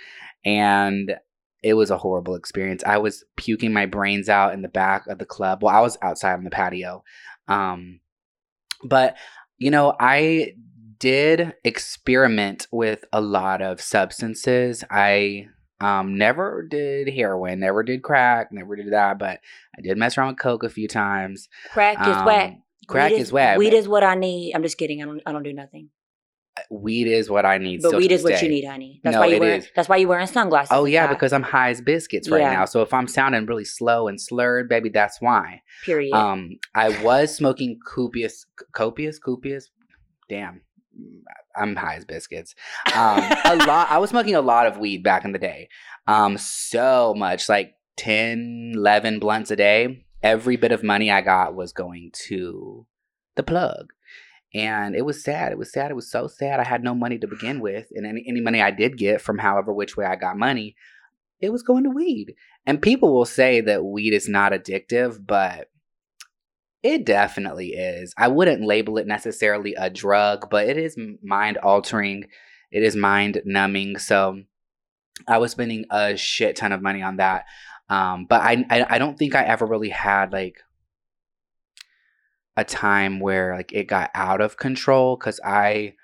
and 0.44 1.16
it 1.62 1.74
was 1.74 1.90
a 1.90 1.98
horrible 1.98 2.36
experience. 2.36 2.84
I 2.86 2.98
was 2.98 3.24
puking 3.36 3.72
my 3.72 3.86
brains 3.86 4.28
out 4.28 4.54
in 4.54 4.62
the 4.62 4.68
back 4.68 5.06
of 5.08 5.18
the 5.18 5.26
club. 5.26 5.62
Well, 5.62 5.74
I 5.74 5.80
was 5.80 5.98
outside 6.00 6.34
on 6.34 6.44
the 6.44 6.50
patio. 6.50 7.02
Um, 7.48 8.00
but, 8.84 9.16
you 9.58 9.72
know, 9.72 9.94
I 9.98 10.54
did 10.98 11.54
experiment 11.64 12.68
with 12.70 13.04
a 13.12 13.20
lot 13.20 13.62
of 13.62 13.80
substances. 13.80 14.84
I 14.90 15.48
um, 15.80 16.16
never 16.16 16.62
did 16.68 17.08
heroin, 17.08 17.60
never 17.60 17.82
did 17.82 18.02
crack, 18.02 18.52
never 18.52 18.76
did 18.76 18.92
that, 18.92 19.18
but 19.18 19.40
I 19.78 19.82
did 19.82 19.96
mess 19.98 20.16
around 20.16 20.28
with 20.28 20.38
coke 20.38 20.62
a 20.62 20.68
few 20.70 20.88
times. 20.88 21.48
Crack 21.72 22.06
is 22.06 22.16
Um, 22.16 22.24
whack. 22.24 22.58
Crack 22.88 23.10
Weed 23.12 23.18
is 23.18 23.32
whack. 23.32 23.58
Weed 23.58 23.74
is 23.74 23.88
what 23.88 24.04
I 24.04 24.14
need. 24.14 24.54
I'm 24.54 24.62
just 24.62 24.78
kidding. 24.78 25.02
I 25.02 25.06
don't. 25.06 25.20
I 25.26 25.32
don't 25.32 25.42
do 25.42 25.52
nothing. 25.52 25.90
weed 26.70 27.06
is 27.06 27.28
what 27.28 27.44
I 27.44 27.58
need. 27.58 27.82
But 27.82 27.94
weed 27.96 28.12
is 28.12 28.22
what 28.24 28.40
you 28.40 28.48
need, 28.48 28.64
honey. 28.64 29.00
That's 29.04 29.14
No, 29.14 29.20
why 29.20 29.26
you 29.26 29.34
it 29.36 29.40
wear. 29.40 29.56
is. 29.56 29.68
That's 29.76 29.88
why 29.88 29.96
you're 29.96 30.08
wearing 30.08 30.26
sunglasses. 30.26 30.70
Oh 30.72 30.84
yeah, 30.86 31.06
because 31.08 31.32
I'm 31.32 31.42
high 31.42 31.70
as 31.70 31.80
biscuits 31.80 32.30
right 32.30 32.40
Yeah. 32.40 32.52
now. 32.52 32.64
So 32.64 32.80
if 32.82 32.94
I'm 32.94 33.08
sounding 33.08 33.44
really 33.44 33.64
slow 33.66 34.08
and 34.08 34.18
slurred, 34.20 34.68
baby, 34.68 34.88
that's 34.88 35.20
why. 35.20 35.62
period. 35.84 36.14
Um, 36.14 36.58
I 36.74 36.88
was 37.02 37.34
smoking 37.36 37.78
copious, 37.86 38.46
copious, 38.72 39.18
copious. 39.18 39.68
Damn, 40.30 40.62
I'm 41.56 41.76
high 41.76 41.96
as 41.96 42.04
biscuits. 42.04 42.54
Um, 42.94 43.18
a 43.44 43.56
lot. 43.66 43.90
I 43.90 43.98
was 43.98 44.10
smoking 44.10 44.34
a 44.34 44.40
lot 44.40 44.66
of 44.66 44.78
weed 44.78 45.02
back 45.02 45.24
in 45.24 45.32
the 45.32 45.38
day. 45.38 45.68
Um, 46.06 46.38
so 46.38 47.14
much, 47.16 47.48
like 47.48 47.74
10, 47.96 48.72
11 48.76 49.18
blunts 49.18 49.50
a 49.50 49.56
day. 49.56 50.04
Every 50.22 50.56
bit 50.56 50.72
of 50.72 50.82
money 50.82 51.10
I 51.10 51.20
got 51.20 51.54
was 51.54 51.72
going 51.72 52.10
to 52.28 52.86
the 53.36 53.42
plug. 53.42 53.92
And 54.54 54.94
it 54.94 55.04
was 55.04 55.22
sad. 55.22 55.52
It 55.52 55.58
was 55.58 55.72
sad. 55.72 55.90
It 55.90 55.94
was 55.94 56.10
so 56.10 56.26
sad. 56.26 56.60
I 56.60 56.64
had 56.64 56.82
no 56.82 56.94
money 56.94 57.18
to 57.18 57.26
begin 57.26 57.60
with. 57.60 57.88
And 57.92 58.06
any, 58.06 58.24
any 58.26 58.40
money 58.40 58.60
I 58.60 58.70
did 58.70 58.96
get 58.96 59.20
from 59.20 59.38
however 59.38 59.72
which 59.72 59.96
way 59.96 60.06
I 60.06 60.16
got 60.16 60.38
money, 60.38 60.76
it 61.40 61.50
was 61.50 61.62
going 61.62 61.84
to 61.84 61.90
weed. 61.90 62.34
And 62.64 62.80
people 62.80 63.12
will 63.12 63.26
say 63.26 63.60
that 63.60 63.84
weed 63.84 64.14
is 64.14 64.28
not 64.28 64.52
addictive, 64.52 65.24
but 65.24 65.68
it 66.82 67.04
definitely 67.04 67.70
is. 67.70 68.14
I 68.16 68.28
wouldn't 68.28 68.64
label 68.64 68.98
it 68.98 69.06
necessarily 69.06 69.74
a 69.74 69.90
drug, 69.90 70.48
but 70.50 70.68
it 70.68 70.76
is 70.76 70.96
mind 71.22 71.56
altering. 71.58 72.26
It 72.70 72.82
is 72.82 72.94
mind 72.94 73.42
numbing. 73.44 73.98
So 73.98 74.42
I 75.26 75.38
was 75.38 75.52
spending 75.52 75.86
a 75.90 76.16
shit 76.16 76.56
ton 76.56 76.72
of 76.72 76.82
money 76.82 77.02
on 77.02 77.16
that. 77.16 77.44
Um, 77.88 78.26
but 78.26 78.40
I, 78.42 78.64
I 78.70 78.86
I 78.90 78.98
don't 78.98 79.18
think 79.18 79.34
I 79.34 79.44
ever 79.44 79.64
really 79.64 79.90
had 79.90 80.32
like 80.32 80.58
a 82.56 82.64
time 82.64 83.20
where 83.20 83.54
like 83.56 83.72
it 83.72 83.84
got 83.84 84.10
out 84.14 84.40
of 84.40 84.56
control 84.56 85.16
because 85.16 85.40
I 85.44 85.94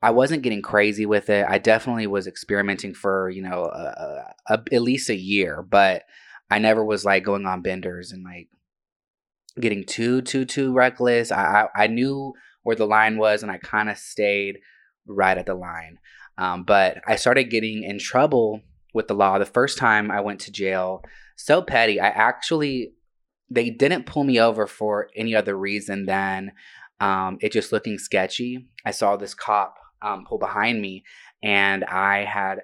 I 0.00 0.10
wasn't 0.10 0.42
getting 0.42 0.62
crazy 0.62 1.06
with 1.06 1.28
it. 1.28 1.44
I 1.48 1.58
definitely 1.58 2.06
was 2.06 2.26
experimenting 2.26 2.94
for 2.94 3.28
you 3.28 3.42
know 3.42 3.64
a, 3.64 4.34
a, 4.48 4.54
a, 4.54 4.64
at 4.72 4.82
least 4.82 5.10
a 5.10 5.16
year, 5.16 5.62
but 5.62 6.04
I 6.50 6.58
never 6.58 6.84
was 6.84 7.04
like 7.04 7.24
going 7.24 7.46
on 7.46 7.62
benders 7.62 8.12
and 8.12 8.24
like 8.24 8.48
getting 9.60 9.84
too 9.84 10.22
too 10.22 10.44
too 10.44 10.72
reckless. 10.72 11.30
I 11.32 11.68
I, 11.76 11.84
I 11.84 11.86
knew 11.86 12.32
where 12.62 12.76
the 12.76 12.86
line 12.86 13.18
was, 13.18 13.42
and 13.42 13.52
I 13.52 13.58
kind 13.58 13.88
of 13.88 13.98
stayed 13.98 14.58
right 15.06 15.38
at 15.38 15.46
the 15.46 15.54
line. 15.54 15.98
Um, 16.36 16.64
but 16.64 16.98
I 17.06 17.16
started 17.16 17.50
getting 17.50 17.82
in 17.82 17.98
trouble 17.98 18.60
with 18.94 19.08
the 19.08 19.14
law 19.14 19.38
the 19.38 19.46
first 19.46 19.78
time 19.78 20.10
I 20.10 20.20
went 20.20 20.40
to 20.40 20.52
jail. 20.52 21.02
So 21.36 21.62
petty. 21.62 22.00
I 22.00 22.08
actually 22.08 22.92
they 23.50 23.70
didn't 23.70 24.06
pull 24.06 24.24
me 24.24 24.38
over 24.38 24.66
for 24.66 25.08
any 25.16 25.34
other 25.34 25.56
reason 25.56 26.06
than 26.06 26.52
um, 27.00 27.38
it 27.40 27.52
just 27.52 27.72
looking 27.72 27.98
sketchy. 27.98 28.68
I 28.84 28.90
saw 28.90 29.16
this 29.16 29.34
cop 29.34 29.76
um, 30.02 30.24
pull 30.28 30.38
behind 30.38 30.80
me, 30.80 31.04
and 31.42 31.84
I 31.84 32.24
had 32.24 32.60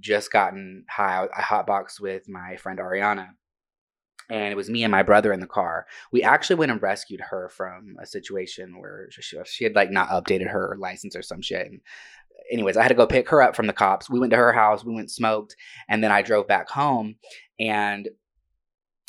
just 0.00 0.30
gotten 0.30 0.84
high. 0.88 1.26
I 1.36 1.42
hotboxed 1.42 2.00
with 2.00 2.28
my 2.28 2.56
friend 2.56 2.78
Ariana, 2.78 3.30
and 4.30 4.52
it 4.52 4.56
was 4.56 4.70
me 4.70 4.84
and 4.84 4.90
my 4.90 5.02
brother 5.02 5.32
in 5.32 5.40
the 5.40 5.46
car. 5.46 5.86
We 6.12 6.22
actually 6.22 6.56
went 6.56 6.72
and 6.72 6.82
rescued 6.82 7.20
her 7.20 7.48
from 7.50 7.96
a 8.00 8.06
situation 8.06 8.80
where 8.80 9.08
she, 9.10 9.36
she 9.44 9.64
had 9.64 9.74
like 9.74 9.90
not 9.90 10.08
updated 10.08 10.50
her 10.50 10.76
license 10.78 11.14
or 11.14 11.22
some 11.22 11.42
shit. 11.42 11.66
And 11.66 11.80
anyways, 12.50 12.76
I 12.76 12.82
had 12.82 12.88
to 12.88 12.94
go 12.94 13.06
pick 13.06 13.28
her 13.30 13.42
up 13.42 13.54
from 13.56 13.66
the 13.66 13.72
cops. 13.72 14.08
We 14.08 14.20
went 14.20 14.30
to 14.30 14.36
her 14.36 14.52
house. 14.52 14.84
We 14.84 14.94
went 14.94 15.10
smoked, 15.10 15.56
and 15.88 16.02
then 16.02 16.12
I 16.12 16.22
drove 16.22 16.46
back 16.46 16.68
home, 16.68 17.16
and 17.58 18.08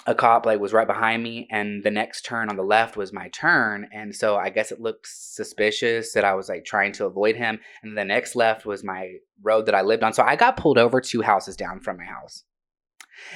a 0.08 0.14
cop 0.14 0.46
like 0.46 0.60
was 0.60 0.74
right 0.74 0.88
behind 0.88 1.24
me 1.24 1.48
and 1.50 1.84
the 1.84 1.92
next 1.92 2.26
turn 2.26 2.50
on 2.50 2.56
the 2.56 2.64
left 2.64 2.96
was 2.96 3.12
my 3.12 3.28
turn 3.30 3.90
and 3.92 4.16
so 4.16 4.38
i 4.38 4.50
guess 4.50 4.72
it 4.72 4.80
looked 4.80 5.08
suspicious 5.08 6.14
that 6.14 6.24
i 6.24 6.36
was 6.36 6.48
like 6.48 6.64
trying 6.64 6.92
to 6.92 7.06
avoid 7.06 7.36
him 7.36 7.60
and 7.82 7.98
the 7.98 8.06
next 8.06 8.36
left 8.36 8.66
was 8.66 8.84
my 8.84 9.16
road 9.42 9.66
that 9.66 9.76
i 9.76 9.82
lived 9.82 10.04
on 10.04 10.14
so 10.14 10.24
i 10.24 10.36
got 10.36 10.58
pulled 10.58 10.78
over 10.78 11.02
two 11.02 11.22
houses 11.22 11.56
down 11.56 11.80
from 11.80 11.98
my 11.98 12.04
house 12.04 12.44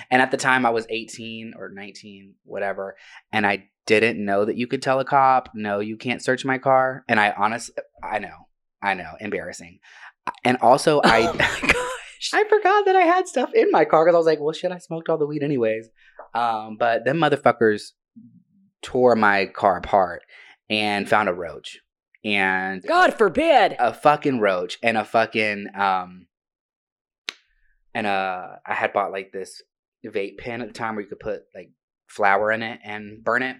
and 0.10 0.22
at 0.22 0.32
the 0.32 0.38
time 0.38 0.65
i 0.65 0.70
was 0.70 0.86
18 0.89 1.54
or 1.58 1.70
19 1.70 2.36
whatever 2.44 2.96
and 3.32 3.46
i 3.46 3.70
didn't 3.86 4.24
know 4.24 4.46
that 4.46 4.56
you 4.58 4.68
could 4.68 4.82
tell 4.82 5.00
a 5.00 5.06
cop 5.06 5.50
no 5.56 5.80
you 5.80 5.98
can't 5.98 6.24
search 6.24 6.46
my 6.46 6.58
car 6.58 7.04
and 7.08 7.20
i 7.20 7.34
honestly 7.38 7.76
i 8.04 8.20
know 8.20 8.48
i 8.82 8.94
know 8.94 9.13
embarrassing 9.20 9.80
and 10.44 10.58
also 10.62 11.02
i 11.04 11.28
Oh 11.28 11.34
gosh. 11.62 12.32
I 12.34 12.44
forgot 12.50 12.86
that 12.86 12.96
I 12.98 13.02
had 13.04 13.28
stuff 13.28 13.54
in 13.54 13.72
my 13.72 13.86
car 13.86 14.04
because 14.04 14.13
I 14.13 14.18
was 14.18 14.26
like, 14.28 14.42
well, 14.42 14.52
shit, 14.52 14.74
I 14.74 14.78
smoked 14.78 15.08
all 15.08 15.18
the 15.18 15.26
weed 15.26 15.42
anyways. 15.42 15.88
Um, 16.34 16.76
but 16.78 17.06
them 17.06 17.18
motherfuckers 17.18 17.92
tore 18.82 19.15
my 19.15 19.46
car 19.46 19.78
apart 19.78 20.24
and 20.70 21.08
found 21.08 21.30
a 21.30 21.34
roach 21.34 21.80
and 22.24 22.84
God 22.84 23.13
forbid. 23.13 23.76
a 23.80 23.94
fucking 23.94 24.39
roach 24.39 24.78
and 24.84 24.98
a 24.98 25.06
fucking 25.06 25.68
um 25.76 26.28
and 27.94 28.06
uh 28.06 28.48
I 28.65 28.74
had 28.74 28.94
bought 28.94 29.12
like 29.12 29.32
this 29.32 29.62
vape 30.06 30.38
pen 30.38 30.62
at 30.62 30.68
the 30.68 30.74
time 30.74 30.96
where 30.96 31.04
you 31.04 31.10
could 31.10 31.20
put 31.20 31.44
like 31.54 31.72
flour 32.08 32.52
in 32.52 32.64
it 32.64 32.80
and 32.84 33.24
burn 33.24 33.44
it. 33.44 33.58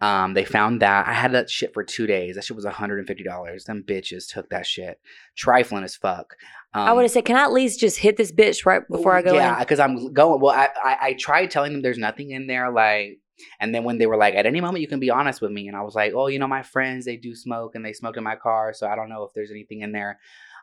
Um, 0.00 0.34
they 0.34 0.44
found 0.44 0.82
that 0.82 1.06
I 1.06 1.12
had 1.12 1.32
that 1.32 1.48
shit 1.48 1.72
for 1.72 1.84
two 1.84 2.06
days. 2.06 2.34
That 2.34 2.44
shit 2.44 2.56
was 2.56 2.66
$150. 2.66 3.64
Them 3.64 3.84
bitches 3.86 4.28
took 4.28 4.50
that 4.50 4.66
shit. 4.66 5.00
Trifling 5.36 5.84
as 5.84 5.96
fuck. 5.96 6.34
Um, 6.74 6.88
I 6.88 6.92
would 6.92 7.02
have 7.02 7.10
said, 7.10 7.24
can 7.24 7.36
I 7.36 7.44
at 7.44 7.52
least 7.52 7.78
just 7.80 7.98
hit 7.98 8.16
this 8.16 8.32
bitch 8.32 8.66
right 8.66 8.82
before 8.90 9.14
I 9.14 9.22
go 9.22 9.34
yeah, 9.34 9.60
because 9.60 9.78
I'm 9.78 10.12
going. 10.12 10.40
Well, 10.40 10.54
I, 10.54 10.68
I 10.84 10.96
I 11.00 11.12
tried 11.14 11.50
telling 11.50 11.72
them 11.72 11.82
there's 11.82 11.98
nothing 11.98 12.32
in 12.32 12.48
there, 12.48 12.70
like, 12.72 13.20
and 13.60 13.72
then 13.72 13.84
when 13.84 13.98
they 13.98 14.06
were 14.06 14.16
like, 14.16 14.34
at 14.34 14.44
any 14.44 14.60
moment 14.60 14.82
you 14.82 14.88
can 14.88 14.98
be 14.98 15.10
honest 15.10 15.40
with 15.40 15.52
me, 15.52 15.68
and 15.68 15.76
I 15.76 15.82
was 15.82 15.94
like, 15.94 16.12
oh, 16.14 16.26
you 16.26 16.40
know, 16.40 16.48
my 16.48 16.64
friends 16.64 17.04
they 17.04 17.16
do 17.16 17.36
smoke 17.36 17.76
and 17.76 17.84
they 17.84 17.92
smoked 17.92 18.18
in 18.18 18.24
my 18.24 18.34
car, 18.34 18.74
so 18.74 18.88
I 18.88 18.96
don't 18.96 19.08
know 19.08 19.22
if 19.22 19.32
there's 19.34 19.52
anything 19.52 19.82
in 19.82 19.92
there. 19.92 20.18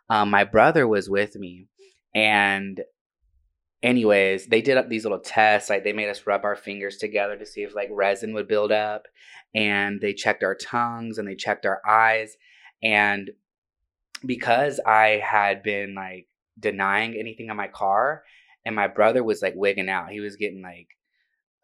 Um, 0.09 0.29
my 0.29 0.43
brother 0.43 0.85
was 0.85 1.09
with 1.09 1.37
me, 1.37 1.67
and 2.13 2.81
anyways, 3.83 4.47
they 4.47 4.61
did 4.61 4.77
up 4.77 4.89
these 4.89 5.03
little 5.03 5.19
tests. 5.19 5.69
Like 5.69 5.83
they 5.83 5.93
made 5.93 6.09
us 6.09 6.25
rub 6.25 6.43
our 6.43 6.55
fingers 6.55 6.97
together 6.97 7.37
to 7.37 7.45
see 7.45 7.61
if 7.61 7.75
like 7.75 7.89
resin 7.91 8.33
would 8.33 8.47
build 8.47 8.71
up, 8.71 9.07
and 9.53 10.01
they 10.01 10.13
checked 10.13 10.43
our 10.43 10.55
tongues 10.55 11.17
and 11.17 11.27
they 11.27 11.35
checked 11.35 11.65
our 11.65 11.81
eyes, 11.87 12.37
and 12.83 13.31
because 14.25 14.79
I 14.85 15.21
had 15.23 15.63
been 15.63 15.95
like 15.95 16.27
denying 16.59 17.15
anything 17.15 17.47
in 17.47 17.57
my 17.57 17.67
car, 17.67 18.23
and 18.65 18.75
my 18.75 18.87
brother 18.87 19.23
was 19.23 19.41
like 19.41 19.53
wigging 19.55 19.89
out. 19.89 20.11
He 20.11 20.19
was 20.19 20.35
getting 20.35 20.61
like, 20.61 20.89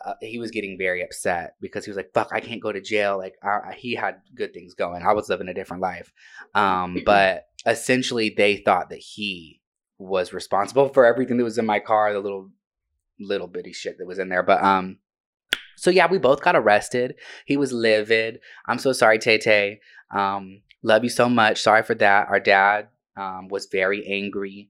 uh, 0.03 0.13
he 0.21 0.39
was 0.39 0.51
getting 0.51 0.77
very 0.77 1.03
upset 1.03 1.55
because 1.61 1.85
he 1.85 1.91
was 1.91 1.97
like, 1.97 2.13
"Fuck, 2.13 2.29
I 2.31 2.39
can't 2.39 2.61
go 2.61 2.71
to 2.71 2.81
jail." 2.81 3.17
Like 3.17 3.35
I, 3.43 3.73
he 3.75 3.95
had 3.95 4.21
good 4.35 4.53
things 4.53 4.73
going. 4.73 5.03
I 5.03 5.13
was 5.13 5.29
living 5.29 5.47
a 5.47 5.53
different 5.53 5.81
life, 5.81 6.11
um, 6.55 6.99
but 7.05 7.47
essentially 7.65 8.33
they 8.35 8.57
thought 8.57 8.89
that 8.89 8.99
he 8.99 9.61
was 9.97 10.33
responsible 10.33 10.89
for 10.89 11.05
everything 11.05 11.37
that 11.37 11.43
was 11.43 11.57
in 11.57 11.65
my 11.65 11.79
car, 11.79 12.13
the 12.13 12.19
little 12.19 12.49
little 13.19 13.47
bitty 13.47 13.73
shit 13.73 13.97
that 13.97 14.07
was 14.07 14.19
in 14.19 14.29
there. 14.29 14.43
But 14.43 14.63
um, 14.63 14.99
so 15.75 15.89
yeah, 15.89 16.07
we 16.09 16.17
both 16.17 16.41
got 16.41 16.55
arrested. 16.55 17.15
He 17.45 17.57
was 17.57 17.71
livid. 17.71 18.39
I'm 18.67 18.79
so 18.79 18.93
sorry, 18.93 19.19
Tay 19.19 19.37
Tay. 19.37 19.79
Um, 20.15 20.61
love 20.83 21.03
you 21.03 21.09
so 21.09 21.29
much. 21.29 21.61
Sorry 21.61 21.83
for 21.83 21.95
that. 21.95 22.27
Our 22.29 22.39
dad 22.39 22.89
um, 23.15 23.47
was 23.49 23.67
very 23.71 24.05
angry. 24.07 24.69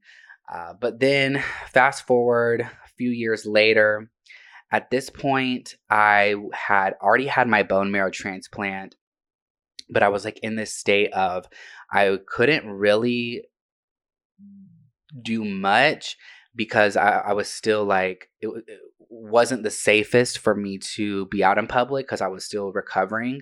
Uh, 0.51 0.73
but 0.79 0.99
then, 0.99 1.43
fast 1.71 2.07
forward 2.07 2.61
a 2.61 2.87
few 2.97 3.09
years 3.09 3.45
later, 3.45 4.09
at 4.71 4.89
this 4.89 5.09
point, 5.09 5.75
I 5.89 6.35
had 6.53 6.93
already 7.01 7.27
had 7.27 7.47
my 7.47 7.63
bone 7.63 7.91
marrow 7.91 8.09
transplant, 8.09 8.95
but 9.89 10.03
I 10.03 10.09
was 10.09 10.25
like 10.25 10.39
in 10.39 10.55
this 10.55 10.73
state 10.73 11.13
of 11.13 11.47
I 11.91 12.17
couldn't 12.27 12.65
really 12.65 13.43
do 15.21 15.43
much 15.43 16.17
because 16.55 16.97
I, 16.97 17.19
I 17.19 17.33
was 17.33 17.47
still 17.47 17.85
like 17.85 18.29
it, 18.41 18.49
it 18.67 18.79
wasn't 19.09 19.63
the 19.63 19.71
safest 19.71 20.39
for 20.39 20.55
me 20.55 20.77
to 20.77 21.25
be 21.27 21.43
out 21.43 21.57
in 21.57 21.67
public 21.67 22.05
because 22.05 22.21
I 22.21 22.27
was 22.27 22.45
still 22.45 22.71
recovering 22.73 23.41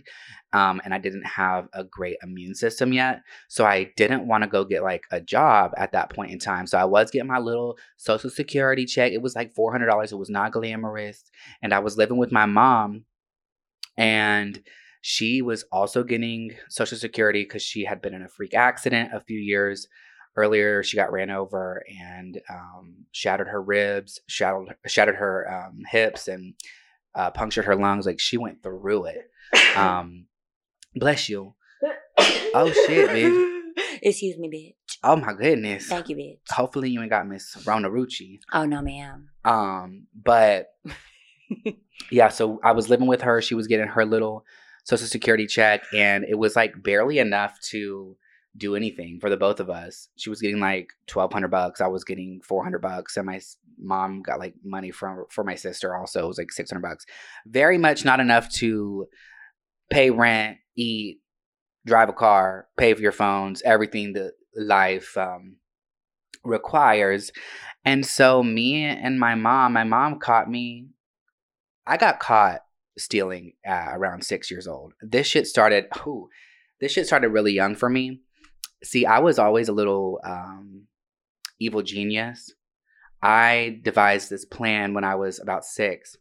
um, 0.54 0.82
and 0.84 0.94
I 0.94 1.00
didn't 1.00 1.26
have 1.26 1.68
a 1.74 1.84
great 1.84 2.18
immune 2.22 2.56
system 2.56 2.94
yet. 2.94 3.22
So 3.48 3.66
I 3.66 3.92
didn't 3.98 4.28
want 4.28 4.44
to 4.44 4.50
go 4.50 4.64
get 4.64 4.84
like 4.84 5.04
a 5.12 5.20
job 5.20 5.72
at 5.78 5.92
that 5.94 6.14
point 6.14 6.32
in 6.32 6.40
time. 6.40 6.68
So 6.68 6.78
I 6.78 6.86
was 6.86 7.10
getting 7.10 7.28
my 7.28 7.40
little 7.40 7.78
social 7.98 8.30
security 8.30 8.86
check. 8.86 9.12
It 9.12 9.22
was 9.22 9.36
like 9.36 9.56
$400. 9.56 10.12
It 10.12 10.16
was 10.16 10.30
not 10.30 10.52
glamorous. 10.52 11.24
And 11.62 11.74
I 11.74 11.80
was 11.80 11.98
living 11.98 12.18
with 12.18 12.32
my 12.32 12.46
mom 12.46 13.06
and 13.98 14.62
she 15.02 15.42
was 15.42 15.64
also 15.72 16.04
getting 16.04 16.52
social 16.70 16.98
security 16.98 17.44
because 17.44 17.62
she 17.62 17.86
had 17.86 18.02
been 18.02 18.14
in 18.14 18.24
a 18.24 18.30
freak 18.30 18.54
accident 18.54 19.14
a 19.14 19.20
few 19.20 19.40
years 19.40 19.88
earlier 20.36 20.84
she 20.84 20.98
got 20.98 21.12
ran 21.12 21.30
over 21.30 21.84
and 22.02 22.42
um, 22.50 23.06
shattered 23.12 23.48
her 23.48 23.62
ribs 23.62 24.20
shattered, 24.28 24.76
shattered 24.86 25.16
her 25.16 25.50
um, 25.68 25.84
hips 25.90 26.28
and 26.28 26.54
uh, 27.16 27.32
punctured 27.32 27.66
her 27.66 27.76
lungs 27.76 28.06
like 28.06 28.20
she 28.20 28.38
went 28.38 28.62
through 28.62 29.06
it 29.06 29.30
um, 29.76 30.26
bless 30.96 31.30
you 31.30 31.54
oh 32.54 32.72
shit 32.88 33.10
bitch 33.10 33.52
Excuse 34.02 34.38
me, 34.38 34.50
bitch. 34.50 34.98
oh 35.04 35.16
my 35.16 35.34
goodness 35.34 35.88
Thank 35.88 36.10
you, 36.10 36.16
bitch. 36.16 36.38
hopefully 36.50 36.90
you 36.90 37.02
ain't 37.02 37.10
got 37.10 37.28
miss 37.28 37.56
rona 37.66 37.90
rucci 37.90 38.40
Oh 38.54 38.66
no, 38.66 38.82
ma'am. 38.82 39.30
um, 39.46 40.08
but 40.14 40.68
yeah, 42.12 42.30
so 42.30 42.60
I 42.64 42.72
was 42.74 42.90
living 42.90 43.08
with 43.08 43.22
her. 43.22 43.42
She 43.42 43.56
was 43.56 43.68
getting 43.68 43.88
her 43.88 44.06
little 44.06 44.46
social 44.84 45.08
security 45.08 45.48
check, 45.48 45.84
and 45.94 46.24
it 46.26 46.36
was 46.38 46.56
like 46.56 46.82
barely 46.84 47.20
enough 47.20 47.60
to 47.72 48.16
do 48.58 48.76
anything 48.76 49.20
for 49.20 49.30
the 49.30 49.38
both 49.38 49.60
of 49.60 49.70
us. 49.70 50.10
She 50.16 50.30
was 50.30 50.42
getting 50.42 50.60
like 50.60 50.90
twelve 51.08 51.34
hundred 51.34 51.52
bucks. 51.52 51.82
I 51.82 51.88
was 51.88 52.04
getting 52.04 52.42
four 52.44 52.64
hundred 52.64 52.82
bucks, 52.82 53.18
and 53.18 53.26
my 53.26 53.40
mom 53.78 54.22
got 54.22 54.40
like 54.40 54.54
money 54.64 54.92
from 54.92 55.26
for 55.30 55.44
my 55.44 55.56
sister. 55.56 55.96
Also, 55.96 56.24
it 56.24 56.28
was 56.28 56.38
like 56.38 56.52
six 56.52 56.72
hundred 56.72 56.84
bucks. 56.84 57.06
Very 57.46 57.78
much 57.78 58.06
not 58.06 58.20
enough 58.20 58.50
to 58.54 59.08
pay 59.90 60.10
rent, 60.10 60.58
eat, 60.76 61.20
drive 61.86 62.10
a 62.10 62.14
car, 62.14 62.68
pay 62.78 62.94
for 62.94 63.02
your 63.02 63.12
phones, 63.12 63.62
everything 63.64 64.14
that 64.14 64.34
life 64.56 65.18
um, 65.18 65.58
requires. 66.44 67.32
And 67.84 68.06
so 68.06 68.42
me 68.42 68.84
and 68.84 69.20
my 69.20 69.36
mom, 69.36 69.74
my 69.74 69.84
mom 69.84 70.20
caught 70.20 70.50
me. 70.50 70.88
I 71.86 71.98
got 71.98 72.20
caught 72.20 72.62
stealing 72.98 73.54
uh, 73.68 73.90
around 73.92 74.24
six 74.24 74.50
years 74.50 74.68
old. 74.68 74.94
This 75.02 75.28
shit 75.28 75.46
started. 75.46 75.86
Ooh, 76.08 76.30
this 76.80 76.94
shit 76.94 77.06
started 77.06 77.30
really 77.30 77.54
young 77.54 77.76
for 77.76 77.90
me. 77.90 78.22
See, 78.86 79.06
I 79.06 79.20
was 79.20 79.40
always 79.40 79.68
a 79.68 79.74
little 79.74 80.20
um, 80.24 80.84
evil 81.60 81.82
genius. 81.82 82.54
I 83.22 83.80
devised 83.82 84.30
this 84.30 84.46
plan 84.46 84.94
when 84.94 85.04
I 85.04 85.16
was 85.16 85.40
about 85.40 85.66
six. 85.66 86.16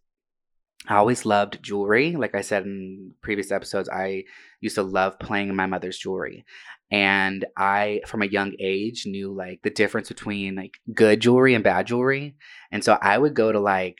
I 0.86 0.96
always 0.96 1.24
loved 1.24 1.62
jewelry. 1.62 2.16
Like 2.16 2.34
I 2.34 2.40
said 2.42 2.64
in 2.64 3.12
previous 3.22 3.50
episodes, 3.50 3.88
I 3.88 4.24
used 4.60 4.74
to 4.74 4.82
love 4.82 5.18
playing 5.18 5.48
in 5.48 5.56
my 5.56 5.66
mother's 5.66 5.98
jewelry. 5.98 6.44
And 6.90 7.44
I, 7.56 8.02
from 8.06 8.22
a 8.22 8.26
young 8.26 8.54
age, 8.58 9.06
knew 9.06 9.32
like 9.32 9.62
the 9.62 9.70
difference 9.70 10.08
between 10.08 10.54
like 10.54 10.78
good 10.92 11.20
jewelry 11.20 11.54
and 11.54 11.64
bad 11.64 11.86
jewelry. 11.86 12.36
And 12.70 12.84
so 12.84 12.98
I 13.00 13.16
would 13.16 13.34
go 13.34 13.50
to 13.50 13.60
like 13.60 13.98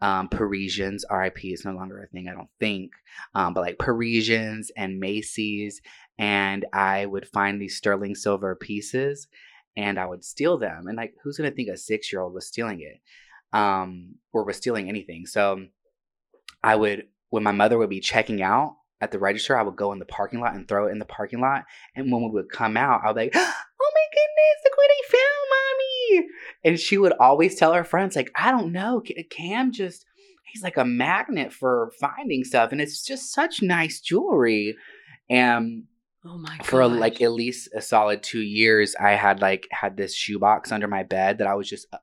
um, 0.00 0.28
Parisians, 0.28 1.04
RIP 1.10 1.44
is 1.44 1.64
no 1.64 1.72
longer 1.72 2.02
a 2.02 2.06
thing, 2.08 2.28
I 2.28 2.34
don't 2.34 2.50
think, 2.60 2.92
um, 3.34 3.54
but 3.54 3.62
like 3.62 3.78
Parisians 3.78 4.70
and 4.76 5.00
Macy's. 5.00 5.80
And 6.18 6.64
I 6.72 7.06
would 7.06 7.28
find 7.28 7.60
these 7.60 7.76
sterling 7.76 8.14
silver 8.14 8.54
pieces 8.54 9.28
and 9.76 9.98
I 9.98 10.06
would 10.06 10.24
steal 10.24 10.56
them. 10.56 10.86
And 10.86 10.96
like, 10.96 11.14
who's 11.22 11.36
to 11.36 11.50
think 11.50 11.68
a 11.68 11.76
six 11.76 12.12
year 12.12 12.22
old 12.22 12.32
was 12.32 12.46
stealing 12.46 12.80
it 12.80 13.00
um, 13.56 14.14
or 14.32 14.44
was 14.44 14.56
stealing 14.56 14.88
anything? 14.88 15.26
So 15.26 15.66
I 16.64 16.76
would, 16.76 17.08
when 17.30 17.42
my 17.42 17.52
mother 17.52 17.76
would 17.78 17.90
be 17.90 18.00
checking 18.00 18.42
out 18.42 18.76
at 19.00 19.12
the 19.12 19.18
register, 19.18 19.58
I 19.58 19.62
would 19.62 19.76
go 19.76 19.92
in 19.92 19.98
the 19.98 20.06
parking 20.06 20.40
lot 20.40 20.54
and 20.54 20.66
throw 20.66 20.86
it 20.86 20.92
in 20.92 20.98
the 20.98 21.04
parking 21.04 21.40
lot. 21.40 21.64
And 21.94 22.10
when 22.10 22.22
we 22.22 22.30
would 22.30 22.50
come 22.50 22.76
out, 22.76 23.02
I 23.04 23.08
would 23.08 23.16
be 23.16 23.22
like, 23.22 23.32
oh 23.36 23.38
my 23.38 24.06
goodness, 24.12 24.64
look 24.64 24.76
what 24.76 24.90
I 24.90 25.02
found, 25.12 26.22
mommy. 26.22 26.28
And 26.64 26.80
she 26.80 26.96
would 26.96 27.12
always 27.20 27.56
tell 27.56 27.74
her 27.74 27.84
friends, 27.84 28.16
like, 28.16 28.30
I 28.34 28.50
don't 28.50 28.72
know, 28.72 29.02
Cam 29.28 29.70
just, 29.72 30.06
he's 30.50 30.62
like 30.62 30.78
a 30.78 30.84
magnet 30.84 31.52
for 31.52 31.92
finding 32.00 32.44
stuff. 32.44 32.72
And 32.72 32.80
it's 32.80 33.04
just 33.04 33.34
such 33.34 33.60
nice 33.60 34.00
jewelry. 34.00 34.76
And 35.28 35.84
Oh 36.28 36.38
my 36.38 36.56
god. 36.56 36.66
for 36.66 36.86
like 36.88 37.20
at 37.20 37.32
least 37.32 37.68
a 37.74 37.80
solid 37.80 38.22
two 38.22 38.40
years, 38.40 38.94
I 38.98 39.12
had 39.12 39.40
like 39.40 39.68
had 39.70 39.96
this 39.96 40.14
shoebox 40.14 40.72
under 40.72 40.88
my 40.88 41.02
bed 41.02 41.38
that 41.38 41.46
I 41.46 41.54
was 41.54 41.68
just 41.68 41.86
uh, 41.92 41.98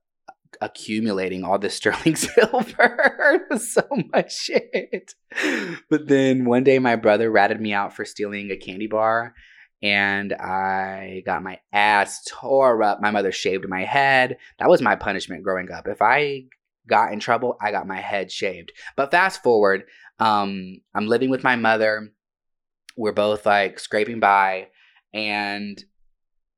accumulating 0.61 1.43
all 1.43 1.59
this 1.59 1.75
sterling 1.77 2.15
silver. 2.15 3.09
It 3.33 3.41
was 3.49 3.73
so 3.73 3.87
much 4.13 4.35
shit. 4.35 5.15
But 5.89 6.07
then 6.07 6.45
one 6.45 6.63
day, 6.63 6.77
my 6.79 6.95
brother 6.95 7.31
ratted 7.31 7.59
me 7.59 7.73
out 7.73 7.95
for 7.95 8.05
stealing 8.05 8.51
a 8.51 8.57
candy 8.57 8.85
bar, 8.87 9.33
and 9.81 10.33
I 10.33 11.23
got 11.25 11.41
my 11.41 11.59
ass 11.71 12.23
tore 12.29 12.83
up. 12.83 13.01
My 13.01 13.11
mother 13.11 13.31
shaved 13.31 13.67
my 13.67 13.85
head. 13.85 14.37
That 14.59 14.69
was 14.69 14.81
my 14.81 14.95
punishment 14.95 15.43
growing 15.43 15.71
up. 15.71 15.87
If 15.87 16.01
I 16.01 16.43
got 16.87 17.11
in 17.11 17.19
trouble, 17.19 17.57
I 17.61 17.71
got 17.71 17.87
my 17.87 17.99
head 17.99 18.31
shaved. 18.31 18.71
But 18.95 19.11
fast 19.11 19.41
forward, 19.41 19.83
um, 20.19 20.81
I'm 20.93 21.07
living 21.07 21.29
with 21.29 21.43
my 21.43 21.55
mother. 21.55 22.11
We're 22.95 23.11
both 23.11 23.45
like 23.45 23.79
scraping 23.79 24.19
by, 24.19 24.67
and 25.13 25.83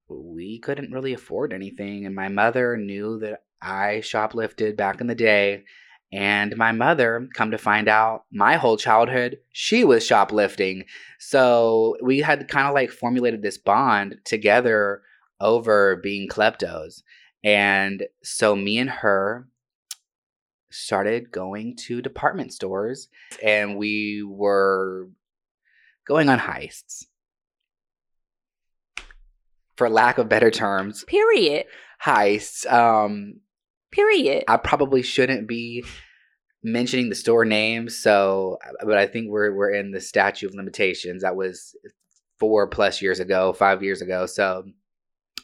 we 0.07 0.59
couldn't 0.59 0.91
really 0.91 1.13
afford 1.13 1.53
anything. 1.53 2.05
And 2.05 2.15
my 2.15 2.29
mother 2.29 2.77
knew 2.77 3.19
that 3.19 3.43
I 3.61 4.01
shoplifted 4.03 4.75
back 4.75 5.01
in 5.01 5.07
the 5.07 5.15
day. 5.15 5.63
And 6.11 6.55
my 6.55 6.71
mother, 6.71 7.27
come 7.33 7.51
to 7.51 7.57
find 7.57 7.89
out, 7.89 8.25
my 8.31 8.55
whole 8.55 8.77
childhood, 8.77 9.39
she 9.51 9.83
was 9.83 10.05
shoplifting. 10.05 10.85
So 11.19 11.97
we 12.01 12.19
had 12.19 12.47
kind 12.47 12.67
of 12.67 12.73
like 12.73 12.91
formulated 12.91 13.41
this 13.41 13.57
bond 13.57 14.17
together 14.23 15.01
over 15.41 15.97
being 15.97 16.29
kleptos. 16.29 17.01
And 17.43 18.03
so 18.23 18.55
me 18.55 18.77
and 18.77 18.89
her 18.89 19.47
started 20.71 21.31
going 21.31 21.75
to 21.75 22.01
department 22.01 22.53
stores 22.53 23.07
and 23.43 23.77
we 23.77 24.23
were 24.23 25.07
going 26.07 26.29
on 26.29 26.39
heists. 26.39 27.05
For 29.77 29.89
lack 29.89 30.17
of 30.17 30.29
better 30.29 30.51
terms, 30.51 31.03
Period. 31.03 31.65
heists. 32.03 32.71
Um, 32.71 33.41
Period. 33.91 34.45
I 34.47 34.57
probably 34.57 35.01
shouldn't 35.01 35.47
be 35.47 35.83
mentioning 36.63 37.09
the 37.09 37.15
store 37.15 37.45
names, 37.45 37.97
so 37.97 38.57
but 38.83 38.97
I 38.97 39.05
think 39.05 39.29
we're 39.29 39.53
we're 39.53 39.73
in 39.73 39.91
the 39.91 40.01
statute 40.01 40.47
of 40.47 40.55
limitations. 40.55 41.23
That 41.23 41.35
was 41.35 41.75
four 42.39 42.67
plus 42.67 43.01
years 43.01 43.19
ago, 43.19 43.53
five 43.53 43.83
years 43.83 44.01
ago. 44.01 44.25
So 44.25 44.65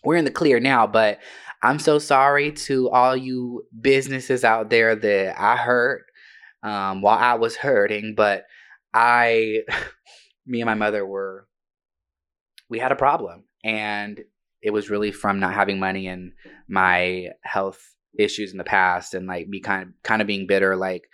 we're 0.03 0.15
in 0.15 0.25
the 0.25 0.31
clear 0.31 0.59
now, 0.59 0.87
but 0.87 1.19
I'm 1.63 1.79
so 1.79 1.99
sorry 1.99 2.51
to 2.53 2.89
all 2.89 3.15
you 3.15 3.63
businesses 3.79 4.43
out 4.43 4.69
there 4.69 4.95
that 4.95 5.39
I 5.39 5.57
hurt 5.57 6.05
um, 6.63 7.01
while 7.01 7.17
I 7.17 7.35
was 7.35 7.55
hurting, 7.55 8.15
but 8.15 8.45
I, 8.93 9.61
me 10.45 10.61
and 10.61 10.67
my 10.67 10.75
mother 10.75 11.05
were, 11.05 11.47
we 12.69 12.79
had 12.79 12.91
a 12.91 12.95
problem, 12.95 13.43
and 13.63 14.21
it 14.61 14.71
was 14.71 14.89
really 14.89 15.11
from 15.11 15.39
not 15.39 15.53
having 15.53 15.79
money 15.79 16.07
and 16.07 16.33
my 16.67 17.29
health 17.41 17.95
issues 18.17 18.51
in 18.51 18.57
the 18.57 18.63
past, 18.63 19.13
and 19.13 19.27
like 19.27 19.47
me 19.47 19.59
kind 19.59 19.83
of 19.83 19.89
kind 20.03 20.21
of 20.21 20.27
being 20.27 20.47
bitter, 20.47 20.75
like 20.75 21.07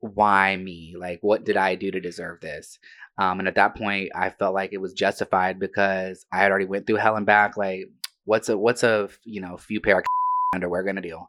why 0.00 0.56
me? 0.56 0.94
Like 0.98 1.18
what 1.22 1.44
did 1.44 1.56
I 1.56 1.74
do 1.74 1.90
to 1.90 2.00
deserve 2.00 2.40
this? 2.40 2.78
Um, 3.18 3.38
and 3.38 3.48
at 3.48 3.54
that 3.56 3.76
point, 3.76 4.10
I 4.14 4.30
felt 4.30 4.54
like 4.54 4.72
it 4.72 4.80
was 4.80 4.94
justified 4.94 5.58
because 5.58 6.24
I 6.32 6.38
had 6.38 6.50
already 6.50 6.64
went 6.64 6.86
through 6.86 6.96
hell 6.96 7.16
and 7.16 7.26
back. 7.26 7.56
Like, 7.56 7.90
what's 8.24 8.48
a 8.48 8.56
what's 8.56 8.82
a 8.82 9.08
you 9.24 9.40
know 9.40 9.56
few 9.56 9.80
pair 9.80 9.98
of 9.98 10.04
underwear 10.54 10.82
gonna 10.82 11.02
do? 11.02 11.20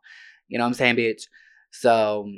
You 0.47 0.57
know 0.57 0.63
what 0.63 0.69
I'm 0.69 0.73
saying, 0.73 0.95
bitch? 0.95 1.23
So 1.71 2.29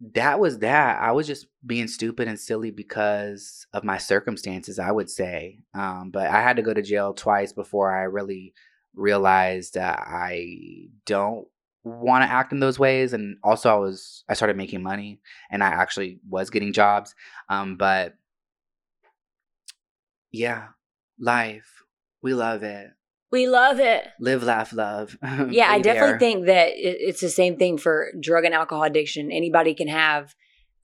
that 0.00 0.38
was 0.38 0.58
that. 0.60 1.00
I 1.02 1.12
was 1.12 1.26
just 1.26 1.46
being 1.66 1.88
stupid 1.88 2.28
and 2.28 2.38
silly 2.38 2.70
because 2.70 3.66
of 3.72 3.84
my 3.84 3.98
circumstances, 3.98 4.78
I 4.78 4.92
would 4.92 5.10
say. 5.10 5.58
Um, 5.74 6.10
but 6.12 6.28
I 6.28 6.40
had 6.40 6.56
to 6.56 6.62
go 6.62 6.72
to 6.72 6.82
jail 6.82 7.14
twice 7.14 7.52
before 7.52 7.92
I 7.92 8.02
really 8.04 8.54
realized 8.94 9.74
that 9.74 9.98
I 10.06 10.88
don't 11.04 11.46
want 11.82 12.22
to 12.22 12.30
act 12.30 12.52
in 12.52 12.60
those 12.60 12.78
ways. 12.78 13.12
And 13.12 13.38
also, 13.42 13.70
I 13.74 13.78
was 13.78 14.24
I 14.28 14.34
started 14.34 14.56
making 14.56 14.82
money, 14.82 15.20
and 15.50 15.64
I 15.64 15.68
actually 15.68 16.20
was 16.28 16.50
getting 16.50 16.72
jobs. 16.72 17.14
Um, 17.48 17.76
but 17.76 18.14
yeah, 20.30 20.68
life, 21.18 21.82
we 22.22 22.34
love 22.34 22.62
it. 22.62 22.90
We 23.30 23.46
love 23.46 23.78
it. 23.78 24.06
Live, 24.20 24.42
laugh, 24.42 24.72
love. 24.72 25.16
Yeah, 25.50 25.70
I 25.70 25.78
definitely 25.80 26.10
there. 26.12 26.18
think 26.18 26.46
that 26.46 26.68
it's 26.74 27.20
the 27.20 27.28
same 27.28 27.56
thing 27.56 27.76
for 27.78 28.10
drug 28.20 28.44
and 28.44 28.54
alcohol 28.54 28.84
addiction. 28.84 29.30
Anybody 29.30 29.74
can 29.74 29.88
have, 29.88 30.34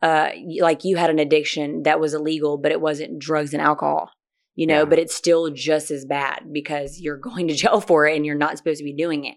uh, 0.03 0.31
like 0.61 0.85
you 0.85 0.97
had 0.97 1.11
an 1.11 1.19
addiction 1.19 1.85
that 1.85 2.01
was 2.01 2.13
illegal, 2.15 2.59
but 2.59 2.73
it 2.73 2.81
wasn't 2.81 3.19
drugs 3.19 3.55
and 3.55 3.63
alcohol, 3.63 4.11
you 4.55 4.67
know, 4.67 4.81
Yeah. 4.81 4.85
but 4.85 4.99
it's 4.99 5.15
still 5.15 5.51
just 5.51 5.91
as 5.91 6.05
bad 6.05 6.43
because 6.53 7.01
you're 7.01 7.17
going 7.31 7.49
to 7.49 7.55
jail 7.55 7.81
for 7.81 8.07
it 8.07 8.17
and 8.17 8.27
you're 8.27 8.37
not 8.37 8.59
supposed 8.59 8.79
to 8.79 8.85
be 8.85 8.95
doing 8.95 9.25
it. 9.25 9.37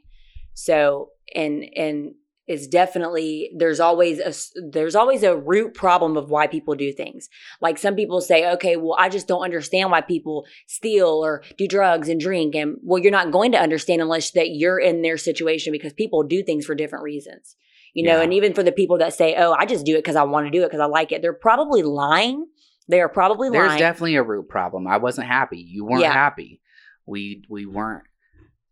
So, 0.53 1.09
and, 1.33 1.63
and, 1.75 2.15
it's 2.47 2.65
definitely 2.65 3.51
there's 3.55 3.79
always 3.81 4.19
a 4.19 4.33
there's 4.71 4.95
always 4.95 5.21
a 5.23 5.35
root 5.35 5.73
problem 5.73 6.15
of 6.15 6.29
why 6.29 6.47
people 6.47 6.75
do 6.75 6.93
things. 6.93 7.27
Like 7.61 7.77
some 7.77 7.95
people 7.95 8.21
say, 8.21 8.49
okay, 8.53 8.77
well, 8.77 8.95
I 8.97 9.09
just 9.09 9.27
don't 9.27 9.43
understand 9.43 9.91
why 9.91 10.01
people 10.01 10.45
steal 10.65 11.07
or 11.25 11.43
do 11.57 11.67
drugs 11.67 12.07
and 12.07 12.19
drink. 12.21 12.55
And 12.55 12.77
well, 12.81 13.01
you're 13.01 13.11
not 13.11 13.31
going 13.31 13.51
to 13.51 13.59
understand 13.59 14.01
unless 14.01 14.31
that 14.31 14.49
you're 14.51 14.79
in 14.79 15.01
their 15.01 15.17
situation 15.17 15.73
because 15.73 15.91
people 15.93 16.23
do 16.23 16.41
things 16.41 16.65
for 16.65 16.73
different 16.73 17.03
reasons. 17.03 17.55
You 17.93 18.05
know, 18.05 18.17
Yeah. 18.17 18.23
and 18.23 18.33
even 18.33 18.53
for 18.53 18.63
the 18.63 18.71
people 18.71 18.97
that 18.99 19.13
say, 19.13 19.35
oh, 19.37 19.51
I 19.53 19.65
just 19.65 19.85
do 19.85 19.95
it 19.95 19.99
because 19.99 20.15
I 20.15 20.23
want 20.23 20.45
to 20.47 20.51
do 20.51 20.63
it 20.63 20.67
because 20.67 20.79
I 20.81 20.85
like 20.85 21.11
it, 21.11 21.21
they're 21.21 21.33
probably 21.33 21.83
lying. 21.83 22.45
They 22.87 23.01
are 23.01 23.09
probably 23.09 23.49
lying. 23.49 23.67
There's 23.69 23.79
definitely 23.79 24.15
a 24.15 24.23
root 24.23 24.47
problem. 24.47 24.87
I 24.87 24.97
wasn't 24.97 25.27
happy. 25.27 25.57
You 25.59 25.83
weren't 25.83 26.01
Yeah. 26.03 26.13
happy. 26.13 26.61
We 27.05 27.43
we 27.49 27.65
weren't, 27.65 28.03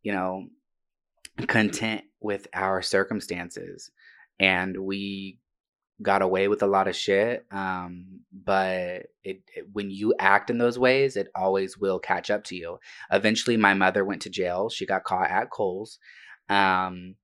you 0.04 0.14
know, 0.14 0.46
content 1.48 2.04
with 2.26 2.48
our 2.54 2.82
circumstances, 2.82 3.92
and 4.40 4.78
we 4.78 5.40
got 6.02 6.22
away 6.22 6.48
with 6.48 6.62
a 6.62 6.68
lot 6.68 6.88
of 6.88 6.96
shit. 6.96 7.46
Um, 7.52 8.22
but 8.34 9.08
it, 9.24 9.42
it 9.56 9.68
when 9.72 9.90
you 9.90 10.14
act 10.20 10.50
in 10.50 10.58
those 10.58 10.78
ways, 10.78 11.16
it 11.16 11.30
always 11.36 11.78
will 11.78 12.00
catch 12.00 12.30
up 12.30 12.44
to 12.46 12.56
you. 12.56 12.80
Eventually, 13.12 13.58
my 13.58 13.74
mother 13.74 14.04
went 14.04 14.24
to 14.24 14.30
jail. 14.30 14.70
She 14.70 14.86
got 14.86 15.04
caught 15.04 15.30
at 15.30 15.50
Kohl's. 15.50 16.00
Um, 16.50 17.16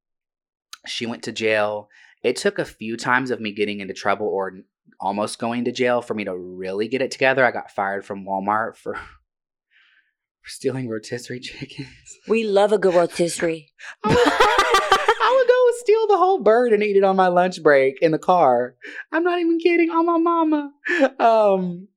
she 0.87 1.05
went 1.05 1.23
to 1.23 1.31
jail. 1.31 1.89
It 2.23 2.35
took 2.35 2.59
a 2.59 2.65
few 2.65 2.97
times 2.97 3.31
of 3.31 3.41
me 3.41 3.51
getting 3.51 3.79
into 3.79 3.93
trouble 3.93 4.27
or 4.27 4.53
almost 4.99 5.39
going 5.39 5.65
to 5.65 5.71
jail 5.71 6.01
for 6.01 6.13
me 6.13 6.23
to 6.23 6.35
really 6.35 6.87
get 6.87 7.01
it 7.01 7.11
together. 7.11 7.45
I 7.45 7.51
got 7.51 7.71
fired 7.71 8.05
from 8.05 8.25
Walmart 8.25 8.75
for, 8.75 8.95
for 10.41 10.49
stealing 10.49 10.87
rotisserie 10.89 11.39
chickens. 11.39 11.87
we 12.27 12.43
love 12.43 12.71
a 12.71 12.77
good 12.77 12.95
rotisserie. 12.95 13.71
I 14.03 14.09
would, 14.09 14.17
I 14.17 15.35
would 15.37 15.47
go 15.47 15.70
steal 15.81 16.07
the 16.07 16.17
whole 16.17 16.39
bird 16.41 16.73
and 16.73 16.81
eat 16.83 16.95
it 16.95 17.03
on 17.03 17.15
my 17.15 17.27
lunch 17.27 17.61
break 17.61 18.01
in 18.01 18.11
the 18.11 18.19
car. 18.19 18.75
I'm 19.11 19.23
not 19.23 19.39
even 19.39 19.59
kidding. 19.59 19.89
On 19.89 20.05
my 20.05 20.17
mama. 20.17 20.71
Um, 21.19 21.87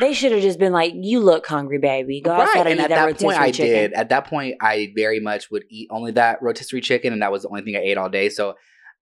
They 0.00 0.14
should 0.14 0.32
have 0.32 0.40
just 0.40 0.58
been 0.58 0.72
like, 0.72 0.92
"You 0.96 1.20
look 1.20 1.46
hungry, 1.46 1.78
baby. 1.78 2.22
Go 2.22 2.30
outside 2.32 2.46
right. 2.46 2.58
and, 2.60 2.68
And 2.68 2.80
eat 2.80 2.82
at 2.84 2.88
that, 2.88 3.18
that 3.18 3.20
point, 3.20 3.38
I 3.38 3.50
chicken." 3.50 3.74
did. 3.74 3.92
At 3.92 4.08
that 4.08 4.26
point, 4.26 4.56
I 4.60 4.92
very 4.96 5.20
much 5.20 5.50
would 5.50 5.64
eat 5.68 5.88
only 5.90 6.12
that 6.12 6.40
rotisserie 6.40 6.80
chicken, 6.80 7.12
and 7.12 7.20
that 7.20 7.30
was 7.30 7.42
the 7.42 7.48
only 7.48 7.62
thing 7.62 7.76
I 7.76 7.80
ate 7.80 7.98
all 7.98 8.08
day. 8.08 8.30
So 8.30 8.54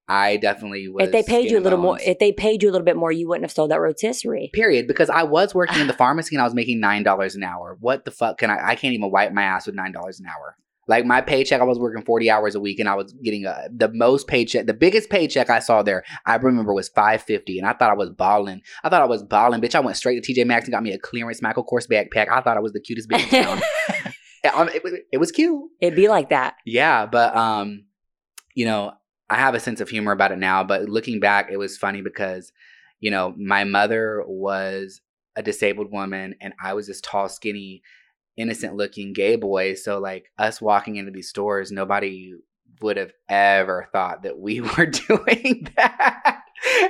I 0.09 0.37
definitely 0.39 0.89
was. 0.89 1.07
If 1.07 1.13
they 1.13 1.23
paid 1.23 1.49
you 1.49 1.59
a 1.59 1.61
little 1.61 1.79
more, 1.79 1.97
if 2.05 2.19
they 2.19 2.33
paid 2.33 2.65
you 2.65 2.71
a 2.71 2.73
little 2.73 2.85
bit 2.85 2.97
more, 2.97 3.13
you 3.13 3.29
wouldn't 3.29 3.45
have 3.45 3.53
sold 3.53 3.71
that 3.71 3.81
rotisserie. 3.81 4.51
Period. 4.53 4.89
Because 4.89 5.09
I 5.09 5.23
was 5.23 5.55
working 5.55 5.81
in 5.81 5.87
the 5.87 5.93
pharmacy 6.03 6.35
and 6.35 6.43
I 6.43 6.45
was 6.45 6.55
making 6.55 6.81
nine 6.81 7.05
dollars 7.05 7.37
an 7.37 7.45
hour. 7.45 7.77
What 7.79 8.05
the 8.05 8.11
fuck 8.11 8.39
can 8.39 8.51
I? 8.51 8.71
I 8.71 8.75
can't 8.75 8.93
even 8.93 9.13
wipe 9.13 9.33
my 9.33 9.45
ass 9.45 9.67
with 9.67 9.77
nine 9.77 9.93
dollars 9.93 10.19
an 10.19 10.27
hour. 10.27 10.57
Like 10.89 11.05
my 11.05 11.21
paycheck, 11.21 11.61
I 11.61 11.65
was 11.65 11.79
working 11.79 12.03
forty 12.05 12.31
hours 12.31 12.55
a 12.55 12.61
week 12.61 12.81
and 12.81 12.89
I 12.89 12.95
was 12.95 13.13
getting 13.23 13.45
a, 13.47 13.69
the 13.73 13.89
most 13.93 14.27
paycheck. 14.27 14.67
The 14.67 14.75
biggest 14.75 15.09
paycheck 15.11 15.49
I 15.49 15.61
saw 15.61 15.83
there, 15.83 16.03
I 16.27 16.35
remember 16.37 16.75
was 16.75 16.89
five 16.89 17.23
fifty, 17.23 17.59
and 17.59 17.67
I 17.69 17.73
thought 17.75 17.91
I 17.91 17.95
was 17.95 18.11
balling. 18.11 18.63
I 18.83 18.89
thought 18.89 19.03
I 19.03 19.07
was 19.07 19.23
balling, 19.23 19.61
bitch. 19.61 19.75
I 19.75 19.81
went 19.81 19.97
straight 19.97 20.23
to 20.23 20.33
TJ 20.33 20.47
Maxx 20.47 20.67
and 20.67 20.73
got 20.73 20.83
me 20.83 20.93
a 20.93 20.99
clearance 20.99 21.43
Michael 21.43 21.65
Kors 21.65 21.87
backpack. 21.89 22.29
I 22.29 22.41
thought 22.41 22.57
I 22.57 22.61
was 22.61 22.73
the 22.73 22.81
cutest 22.81 23.09
bitch 23.09 23.33
in 23.33 23.45
town. 23.45 23.61
Um, 24.55 24.71
it, 24.71 24.83
was- 24.83 24.95
it 25.13 25.19
was 25.19 25.31
cute. 25.33 25.71
It'd 25.83 25.95
be 25.95 26.09
like 26.09 26.31
that. 26.31 26.55
Yeah, 26.65 27.05
but 27.05 27.37
um, 27.37 27.85
you 28.55 28.65
know, 28.65 28.93
I 29.29 29.37
have 29.37 29.55
a 29.55 29.61
sense 29.61 29.83
of 29.83 29.91
humor 29.91 30.13
about 30.13 30.33
it 30.33 30.39
now. 30.39 30.65
But 30.65 30.89
looking 30.89 31.21
back, 31.21 31.51
it 31.53 31.59
was 31.59 31.77
funny 31.77 32.01
because, 32.01 32.51
you 33.01 33.11
know, 33.11 33.35
my 33.37 33.65
mother 33.65 34.25
was 34.27 35.03
a 35.37 35.43
disabled 35.43 35.93
woman, 35.93 36.37
and 36.41 36.55
I 36.63 36.73
was 36.73 36.87
this 36.87 37.03
tall, 37.03 37.29
skinny, 37.29 37.83
innocent-looking 38.37 39.13
gay 39.13 39.37
boy. 39.37 39.75
So 39.75 39.99
like 39.99 40.31
us 40.39 40.61
walking 40.61 40.97
into 40.97 41.11
these 41.11 41.29
stores, 41.29 41.71
nobody 41.71 42.35
would 42.81 42.97
have 42.97 43.13
ever 43.29 43.89
thought 43.93 44.23
that 44.23 44.39
we 44.39 44.61
were 44.79 44.87
doing 44.87 45.69
that. 45.77 46.43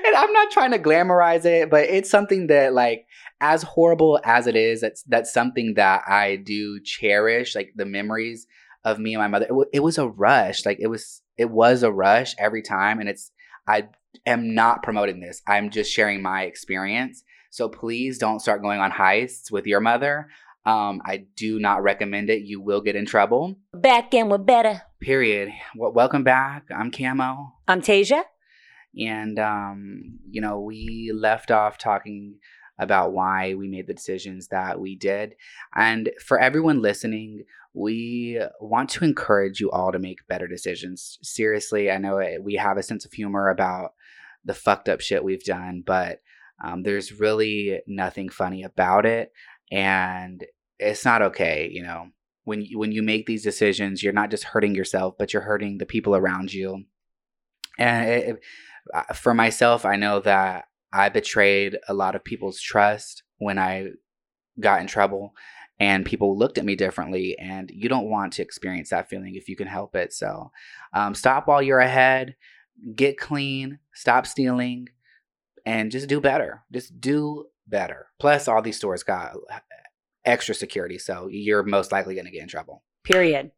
And 0.04 0.16
I'm 0.16 0.32
not 0.32 0.50
trying 0.50 0.72
to 0.72 0.78
glamorize 0.78 1.44
it, 1.44 1.70
but 1.70 1.84
it's 1.84 2.10
something 2.10 2.48
that 2.48 2.72
like 2.72 3.06
as 3.40 3.62
horrible 3.62 4.20
as 4.24 4.46
it 4.46 4.56
is, 4.56 4.80
that's 4.80 5.02
that's 5.04 5.32
something 5.32 5.74
that 5.74 6.02
I 6.08 6.36
do 6.36 6.80
cherish, 6.80 7.54
like 7.54 7.72
the 7.76 7.86
memories 7.86 8.46
of 8.84 8.98
me 8.98 9.14
and 9.14 9.22
my 9.22 9.28
mother. 9.28 9.46
It, 9.46 9.54
wa- 9.54 9.64
it 9.72 9.80
was 9.80 9.98
a 9.98 10.08
rush, 10.08 10.66
like 10.66 10.78
it 10.80 10.88
was 10.88 11.22
it 11.38 11.50
was 11.50 11.82
a 11.82 11.92
rush 11.92 12.34
every 12.38 12.62
time, 12.62 12.98
and 12.98 13.08
it's 13.08 13.30
I 13.68 13.88
am 14.26 14.54
not 14.54 14.82
promoting 14.82 15.20
this. 15.20 15.40
I'm 15.46 15.70
just 15.70 15.92
sharing 15.92 16.20
my 16.20 16.42
experience. 16.42 17.22
So 17.50 17.68
please 17.68 18.18
don't 18.18 18.40
start 18.40 18.62
going 18.62 18.80
on 18.80 18.92
heists 18.92 19.50
with 19.50 19.66
your 19.66 19.80
mother. 19.80 20.28
Um, 20.66 21.00
I 21.04 21.24
do 21.36 21.58
not 21.58 21.82
recommend 21.82 22.30
it. 22.30 22.42
You 22.42 22.60
will 22.60 22.80
get 22.80 22.96
in 22.96 23.06
trouble. 23.06 23.56
Back 23.72 24.12
in 24.12 24.28
with 24.28 24.44
better. 24.44 24.82
Period. 25.00 25.50
Well, 25.74 25.92
welcome 25.92 26.22
back. 26.22 26.64
I'm 26.74 26.90
Camo. 26.90 27.54
I'm 27.66 27.80
Tasia. 27.80 28.22
And 28.98 29.38
um, 29.38 30.18
you 30.28 30.40
know, 30.40 30.60
we 30.60 31.12
left 31.14 31.50
off 31.50 31.78
talking 31.78 32.36
about 32.78 33.12
why 33.12 33.54
we 33.54 33.68
made 33.68 33.86
the 33.86 33.94
decisions 33.94 34.48
that 34.48 34.80
we 34.80 34.96
did. 34.96 35.34
And 35.74 36.10
for 36.24 36.38
everyone 36.38 36.82
listening, 36.82 37.44
we 37.74 38.40
want 38.60 38.88
to 38.90 39.04
encourage 39.04 39.60
you 39.60 39.70
all 39.70 39.92
to 39.92 39.98
make 39.98 40.26
better 40.28 40.48
decisions. 40.48 41.18
Seriously, 41.22 41.90
I 41.90 41.98
know 41.98 42.18
it, 42.18 42.42
we 42.42 42.54
have 42.54 42.78
a 42.78 42.82
sense 42.82 43.04
of 43.04 43.12
humor 43.12 43.48
about 43.48 43.92
the 44.44 44.54
fucked 44.54 44.88
up 44.88 45.00
shit 45.00 45.22
we've 45.22 45.44
done, 45.44 45.82
but 45.86 46.20
um, 46.62 46.82
there's 46.82 47.20
really 47.20 47.80
nothing 47.86 48.28
funny 48.28 48.62
about 48.62 49.06
it. 49.06 49.32
And 49.70 50.44
it's 50.78 51.04
not 51.04 51.22
okay, 51.22 51.68
you 51.72 51.82
know. 51.82 52.08
When 52.44 52.62
you, 52.62 52.78
when 52.78 52.90
you 52.90 53.02
make 53.02 53.26
these 53.26 53.44
decisions, 53.44 54.02
you're 54.02 54.12
not 54.12 54.30
just 54.30 54.44
hurting 54.44 54.74
yourself, 54.74 55.14
but 55.18 55.32
you're 55.32 55.42
hurting 55.42 55.78
the 55.78 55.86
people 55.86 56.16
around 56.16 56.52
you. 56.52 56.84
And 57.78 58.08
it, 58.08 58.36
for 59.14 59.34
myself, 59.34 59.84
I 59.84 59.96
know 59.96 60.20
that 60.20 60.64
I 60.92 61.08
betrayed 61.10 61.78
a 61.86 61.94
lot 61.94 62.14
of 62.14 62.24
people's 62.24 62.60
trust 62.60 63.22
when 63.38 63.58
I 63.58 63.90
got 64.58 64.80
in 64.80 64.86
trouble 64.86 65.34
and 65.80 66.04
people 66.04 66.36
looked 66.36 66.58
at 66.58 66.64
me 66.64 66.76
differently 66.76 67.36
and 67.38 67.70
you 67.72 67.88
don't 67.88 68.10
want 68.10 68.34
to 68.34 68.42
experience 68.42 68.90
that 68.90 69.08
feeling 69.08 69.34
if 69.34 69.48
you 69.48 69.56
can 69.56 69.66
help 69.66 69.96
it 69.96 70.12
so 70.12 70.50
um, 70.92 71.14
stop 71.14 71.48
while 71.48 71.62
you're 71.62 71.80
ahead 71.80 72.36
get 72.94 73.18
clean 73.18 73.78
stop 73.94 74.26
stealing 74.26 74.88
and 75.64 75.90
just 75.90 76.08
do 76.08 76.20
better 76.20 76.62
just 76.72 77.00
do 77.00 77.46
better 77.70 78.08
plus 78.18 78.48
all 78.48 78.60
these 78.60 78.76
stores 78.76 79.02
got 79.02 79.36
uh, 79.50 79.58
extra 80.24 80.54
security 80.54 80.98
so 80.98 81.28
you're 81.30 81.62
most 81.62 81.92
likely 81.92 82.14
going 82.14 82.26
to 82.26 82.32
get 82.32 82.42
in 82.42 82.48
trouble 82.48 82.82
Period. 83.04 83.52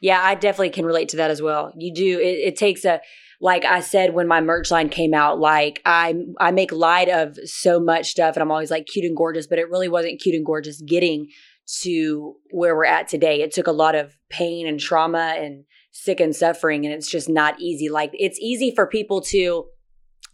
Yeah, 0.00 0.20
I 0.22 0.34
definitely 0.34 0.70
can 0.70 0.84
relate 0.84 1.10
to 1.10 1.16
that 1.18 1.30
as 1.30 1.40
well. 1.40 1.72
You 1.76 1.92
do. 1.94 2.18
It, 2.18 2.48
it 2.48 2.56
takes 2.56 2.84
a 2.84 3.00
like 3.40 3.64
I 3.64 3.80
said 3.80 4.14
when 4.14 4.26
my 4.26 4.40
merch 4.40 4.70
line 4.70 4.88
came 4.88 5.14
out. 5.14 5.38
Like 5.38 5.80
I 5.84 6.14
I 6.38 6.50
make 6.50 6.72
light 6.72 7.08
of 7.08 7.36
so 7.44 7.80
much 7.80 8.10
stuff, 8.10 8.36
and 8.36 8.42
I'm 8.42 8.50
always 8.50 8.70
like 8.70 8.86
cute 8.86 9.04
and 9.04 9.16
gorgeous, 9.16 9.46
but 9.46 9.58
it 9.58 9.70
really 9.70 9.88
wasn't 9.88 10.20
cute 10.20 10.34
and 10.34 10.44
gorgeous 10.44 10.80
getting 10.82 11.28
to 11.82 12.34
where 12.50 12.76
we're 12.76 12.84
at 12.84 13.08
today. 13.08 13.42
It 13.42 13.52
took 13.52 13.66
a 13.66 13.72
lot 13.72 13.94
of 13.94 14.16
pain 14.30 14.66
and 14.66 14.78
trauma 14.78 15.34
and 15.36 15.64
sick 15.92 16.20
and 16.20 16.34
suffering, 16.34 16.84
and 16.84 16.94
it's 16.94 17.10
just 17.10 17.28
not 17.28 17.60
easy. 17.60 17.88
Like 17.88 18.10
it's 18.12 18.38
easy 18.38 18.74
for 18.74 18.86
people 18.86 19.20
to 19.22 19.64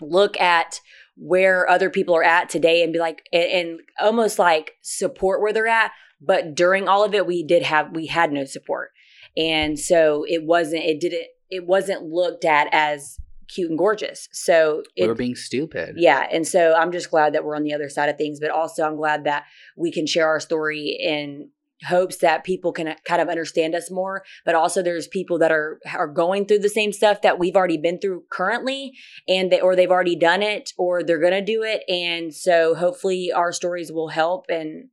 look 0.01 0.41
at 0.41 0.80
where 1.17 1.69
other 1.69 1.91
people 1.91 2.17
are 2.17 2.25
at 2.25 2.49
today 2.49 2.83
and 2.83 2.93
be 2.93 2.99
like 2.99 3.29
and, 3.33 3.45
and 3.45 3.81
almost 4.01 4.39
like 4.39 4.73
support 4.81 5.41
where 5.41 5.53
they're 5.53 5.67
at 5.67 5.93
but 6.23 6.55
during 6.55 6.89
all 6.89 7.05
of 7.05 7.15
it 7.15 7.27
we 7.27 7.43
did 7.43 7.63
have 7.63 7.91
we 7.95 8.07
had 8.07 8.33
no 8.33 8.45
support. 8.45 8.93
And 9.37 9.79
so 9.79 10.25
it 10.29 10.45
wasn't 10.45 10.85
it 10.85 11.01
didn't 11.01 11.27
it 11.51 11.67
wasn't 11.67 12.05
looked 12.05 12.45
at 12.45 12.69
as 12.73 13.19
cute 13.49 13.69
and 13.69 13.79
gorgeous. 13.79 14.29
So 14.33 14.83
we 14.97 15.05
it, 15.05 15.09
were 15.09 15.15
being 15.15 15.35
stupid. 15.35 15.97
Yeah 15.99 16.27
and 16.31 16.47
so 16.47 16.75
i'm 16.75 16.93
just 16.93 17.11
glad 17.11 17.35
that 17.35 17.45
we're 17.45 17.57
on 17.57 17.65
the 17.65 17.75
other 17.75 17.89
side 17.89 18.09
of 18.09 18.17
things 18.17 18.39
but 18.41 18.51
also 18.51 18.85
i'm 18.85 18.97
glad 18.97 19.25
that 19.25 19.45
we 19.77 19.91
can 19.91 20.07
share 20.07 20.29
our 20.29 20.41
story 20.41 20.97
in 21.01 21.51
hopes 21.87 22.18
that 22.18 22.45
people 22.45 22.72
can 22.72 22.95
kind 23.05 23.20
of 23.20 23.28
understand 23.28 23.74
us 23.74 23.91
more 23.91 24.22
but 24.45 24.55
also 24.55 24.83
there's 24.83 25.09
people 25.09 25.39
that 25.39 25.53
are 25.53 25.78
are 25.95 26.09
going 26.09 26.47
through 26.47 26.59
the 26.59 26.68
same 26.68 26.93
stuff 26.93 27.22
that 27.22 27.39
we've 27.39 27.57
already 27.57 27.76
been 27.76 27.99
through 27.99 28.22
currently 28.30 28.93
and 29.28 29.51
they 29.51 29.61
or 29.61 29.74
they've 29.74 29.91
already 29.91 30.16
done 30.16 30.43
it 30.43 30.70
or 30.78 31.03
they're 31.03 31.20
going 31.20 31.33
to 31.33 31.45
do 31.45 31.62
it 31.62 31.83
and 31.89 32.35
so 32.35 32.74
hopefully 32.74 33.30
our 33.35 33.53
stories 33.53 33.93
will 33.93 34.09
help 34.09 34.47
and 34.49 34.89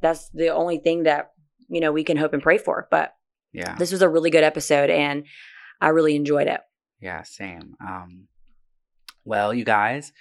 that's 0.00 0.28
the 0.30 0.48
only 0.48 0.78
thing 0.78 1.04
that 1.04 1.30
you 1.68 1.80
know 1.80 1.92
we 1.92 2.04
can 2.04 2.16
hope 2.16 2.32
and 2.32 2.42
pray 2.42 2.58
for 2.58 2.88
but 2.90 3.14
yeah 3.52 3.74
this 3.78 3.92
was 3.92 4.02
a 4.02 4.08
really 4.08 4.30
good 4.30 4.44
episode 4.44 4.90
and 4.90 5.24
i 5.80 5.88
really 5.88 6.16
enjoyed 6.16 6.46
it 6.46 6.60
Yeah, 7.00 7.22
same. 7.22 7.74
Um, 7.86 8.28
well, 9.26 9.52
you 9.52 9.64
guys, 9.64 10.12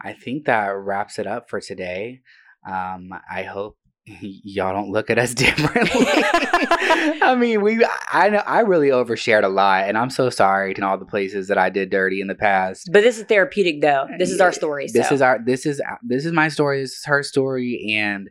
I 0.00 0.12
think 0.12 0.46
that 0.46 0.70
wraps 0.74 1.20
it 1.20 1.26
up 1.26 1.48
for 1.48 1.60
today. 1.60 2.22
Um, 2.68 3.10
I 3.30 3.44
hope 3.44 3.76
y'all 4.06 4.72
don't 4.72 4.90
look 4.90 5.10
at 5.10 5.18
us 5.18 5.34
differently. 5.34 6.06
I 6.06 7.36
mean, 7.38 7.62
we 7.62 7.84
I 8.12 8.28
know 8.30 8.38
I 8.46 8.60
really 8.60 8.88
overshared 8.88 9.44
a 9.44 9.48
lot, 9.48 9.84
and 9.88 9.96
I'm 9.96 10.10
so 10.10 10.28
sorry 10.30 10.74
to 10.74 10.82
all 10.86 10.98
the 10.98 11.04
places 11.04 11.48
that 11.48 11.58
I 11.58 11.70
did 11.70 11.90
dirty 11.90 12.20
in 12.20 12.26
the 12.26 12.34
past. 12.34 12.88
but 12.92 13.02
this 13.02 13.18
is 13.18 13.24
therapeutic 13.24 13.80
though 13.80 14.06
this 14.18 14.30
is 14.30 14.40
our 14.40 14.52
story 14.52 14.88
This 14.92 15.08
so. 15.08 15.14
is 15.14 15.22
our 15.22 15.38
this 15.44 15.66
is 15.66 15.80
this 16.02 16.24
is 16.24 16.32
my 16.32 16.48
story. 16.48 16.80
This 16.80 16.92
is 16.98 17.04
her 17.06 17.22
story, 17.22 17.94
and 17.96 18.28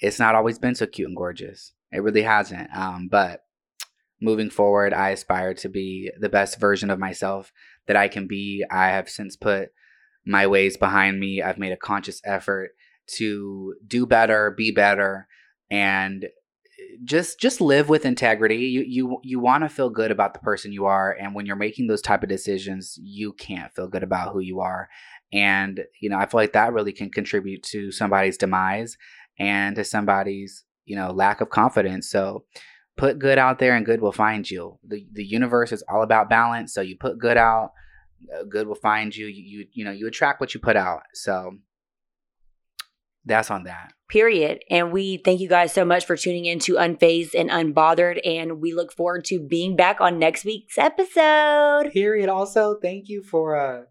it's 0.00 0.18
not 0.18 0.34
always 0.34 0.58
been 0.58 0.74
so 0.74 0.86
cute 0.86 1.08
and 1.08 1.16
gorgeous. 1.16 1.72
It 1.92 2.02
really 2.02 2.22
hasn't. 2.22 2.68
Um, 2.76 3.08
but 3.10 3.42
moving 4.20 4.50
forward, 4.50 4.92
I 4.92 5.10
aspire 5.10 5.54
to 5.54 5.68
be 5.68 6.10
the 6.18 6.28
best 6.28 6.58
version 6.58 6.90
of 6.90 6.98
myself 6.98 7.52
that 7.86 7.96
I 7.96 8.08
can 8.08 8.26
be. 8.26 8.64
I 8.70 8.88
have 8.88 9.08
since 9.08 9.36
put 9.36 9.70
my 10.26 10.46
ways 10.46 10.76
behind 10.76 11.20
me. 11.20 11.40
I've 11.40 11.58
made 11.58 11.72
a 11.72 11.76
conscious 11.76 12.20
effort 12.24 12.72
to 13.06 13.74
do 13.86 14.06
better, 14.06 14.50
be 14.50 14.70
better, 14.70 15.28
and 15.70 16.26
just 17.04 17.38
just 17.40 17.60
live 17.60 17.88
with 17.88 18.04
integrity. 18.04 18.56
You 18.56 18.82
you 18.86 19.18
you 19.22 19.40
want 19.40 19.64
to 19.64 19.68
feel 19.68 19.90
good 19.90 20.10
about 20.10 20.34
the 20.34 20.40
person 20.40 20.72
you 20.72 20.86
are, 20.86 21.12
and 21.12 21.34
when 21.34 21.46
you're 21.46 21.56
making 21.56 21.86
those 21.86 22.02
type 22.02 22.22
of 22.22 22.28
decisions, 22.28 22.98
you 23.02 23.32
can't 23.32 23.74
feel 23.74 23.88
good 23.88 24.02
about 24.02 24.32
who 24.32 24.40
you 24.40 24.60
are. 24.60 24.88
And 25.32 25.84
you 26.00 26.08
know, 26.08 26.18
I 26.18 26.26
feel 26.26 26.40
like 26.40 26.52
that 26.52 26.72
really 26.72 26.92
can 26.92 27.10
contribute 27.10 27.62
to 27.64 27.90
somebody's 27.90 28.38
demise 28.38 28.96
and 29.38 29.76
to 29.76 29.84
somebody's 29.84 30.64
you 30.84 30.96
know 30.96 31.10
lack 31.10 31.40
of 31.40 31.50
confidence. 31.50 32.08
So 32.10 32.44
put 32.96 33.18
good 33.18 33.38
out 33.38 33.58
there, 33.58 33.74
and 33.74 33.86
good 33.86 34.00
will 34.00 34.12
find 34.12 34.48
you. 34.50 34.78
the 34.86 35.06
The 35.12 35.24
universe 35.24 35.72
is 35.72 35.84
all 35.88 36.02
about 36.02 36.30
balance. 36.30 36.72
So 36.72 36.80
you 36.80 36.96
put 36.96 37.18
good 37.18 37.36
out, 37.36 37.72
uh, 38.34 38.44
good 38.44 38.66
will 38.66 38.74
find 38.74 39.14
you. 39.14 39.26
You 39.26 39.42
you 39.42 39.66
you 39.72 39.84
know 39.84 39.92
you 39.92 40.06
attract 40.06 40.40
what 40.40 40.54
you 40.54 40.60
put 40.60 40.76
out. 40.76 41.02
So 41.14 41.58
that's 43.26 43.50
on 43.50 43.64
that. 43.64 43.92
period. 44.08 44.62
And 44.70 44.92
we 44.92 45.16
thank 45.18 45.40
you 45.40 45.48
guys 45.48 45.72
so 45.72 45.84
much 45.84 46.06
for 46.06 46.16
tuning 46.16 46.44
in 46.44 46.60
to 46.60 46.74
Unfazed 46.74 47.34
and 47.34 47.50
Unbothered. 47.50 48.20
And 48.24 48.60
we 48.60 48.72
look 48.72 48.92
forward 48.92 49.24
to 49.26 49.40
being 49.40 49.74
back 49.76 50.00
on 50.00 50.18
next 50.18 50.44
week's 50.44 50.78
episode. 50.78 51.90
Period. 51.92 52.28
Also, 52.28 52.78
thank 52.80 53.08
you 53.08 53.22
for 53.22 53.56
uh 53.56 53.82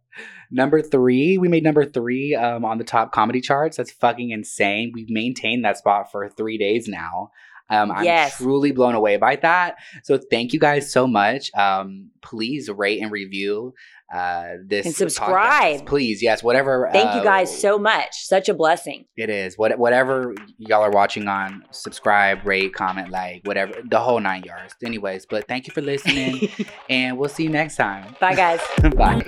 number 0.51 0.81
three. 0.81 1.37
We 1.37 1.47
made 1.49 1.63
number 1.63 1.85
three 1.85 2.33
um 2.35 2.63
on 2.63 2.77
the 2.77 2.83
top 2.85 3.11
comedy 3.11 3.41
charts. 3.41 3.77
That's 3.77 3.91
fucking 3.91 4.29
insane. 4.31 4.91
We've 4.93 5.09
maintained 5.09 5.65
that 5.65 5.77
spot 5.77 6.11
for 6.11 6.29
three 6.29 6.57
days 6.57 6.87
now. 6.87 7.31
Um, 7.67 7.91
I'm 7.91 8.03
Yes. 8.03 8.37
truly 8.37 8.71
blown 8.71 8.93
away 8.93 9.17
by 9.17 9.37
that. 9.37 9.77
So 10.03 10.19
thank 10.19 10.53
you 10.53 10.59
guys 10.59 10.91
so 10.91 11.07
much. 11.07 11.51
Um, 11.55 12.11
please 12.21 12.69
rate 12.69 13.01
and 13.01 13.11
review 13.11 13.73
uh, 14.13 14.57
this 14.65 14.85
and 14.85 14.95
subscribe, 14.95 15.81
podcast. 15.81 15.85
please. 15.85 16.21
Yes, 16.21 16.43
whatever. 16.43 16.89
Thank 16.91 17.09
uh, 17.09 17.17
you 17.17 17.23
guys 17.23 17.49
uh, 17.49 17.57
so 17.57 17.79
much. 17.79 18.25
Such 18.25 18.49
a 18.49 18.53
blessing. 18.53 19.05
It 19.17 19.29
is. 19.29 19.57
What 19.57 19.77
whatever 19.79 20.35
y'all 20.57 20.81
are 20.81 20.91
watching 20.91 21.27
on, 21.27 21.65
subscribe, 21.71 22.45
rate, 22.45 22.73
comment, 22.73 23.09
like, 23.09 23.41
whatever, 23.45 23.73
the 23.83 23.99
whole 23.99 24.19
nine 24.19 24.43
yards. 24.43 24.75
Anyways, 24.83 25.25
but 25.25 25.47
thank 25.47 25.67
you 25.67 25.73
for 25.73 25.81
listening, 25.81 26.49
and 26.89 27.17
we'll 27.17 27.29
see 27.29 27.43
you 27.43 27.49
next 27.49 27.77
time. 27.77 28.15
Bye, 28.19 28.35
guys. 28.35 28.61
Bye. 28.95 29.23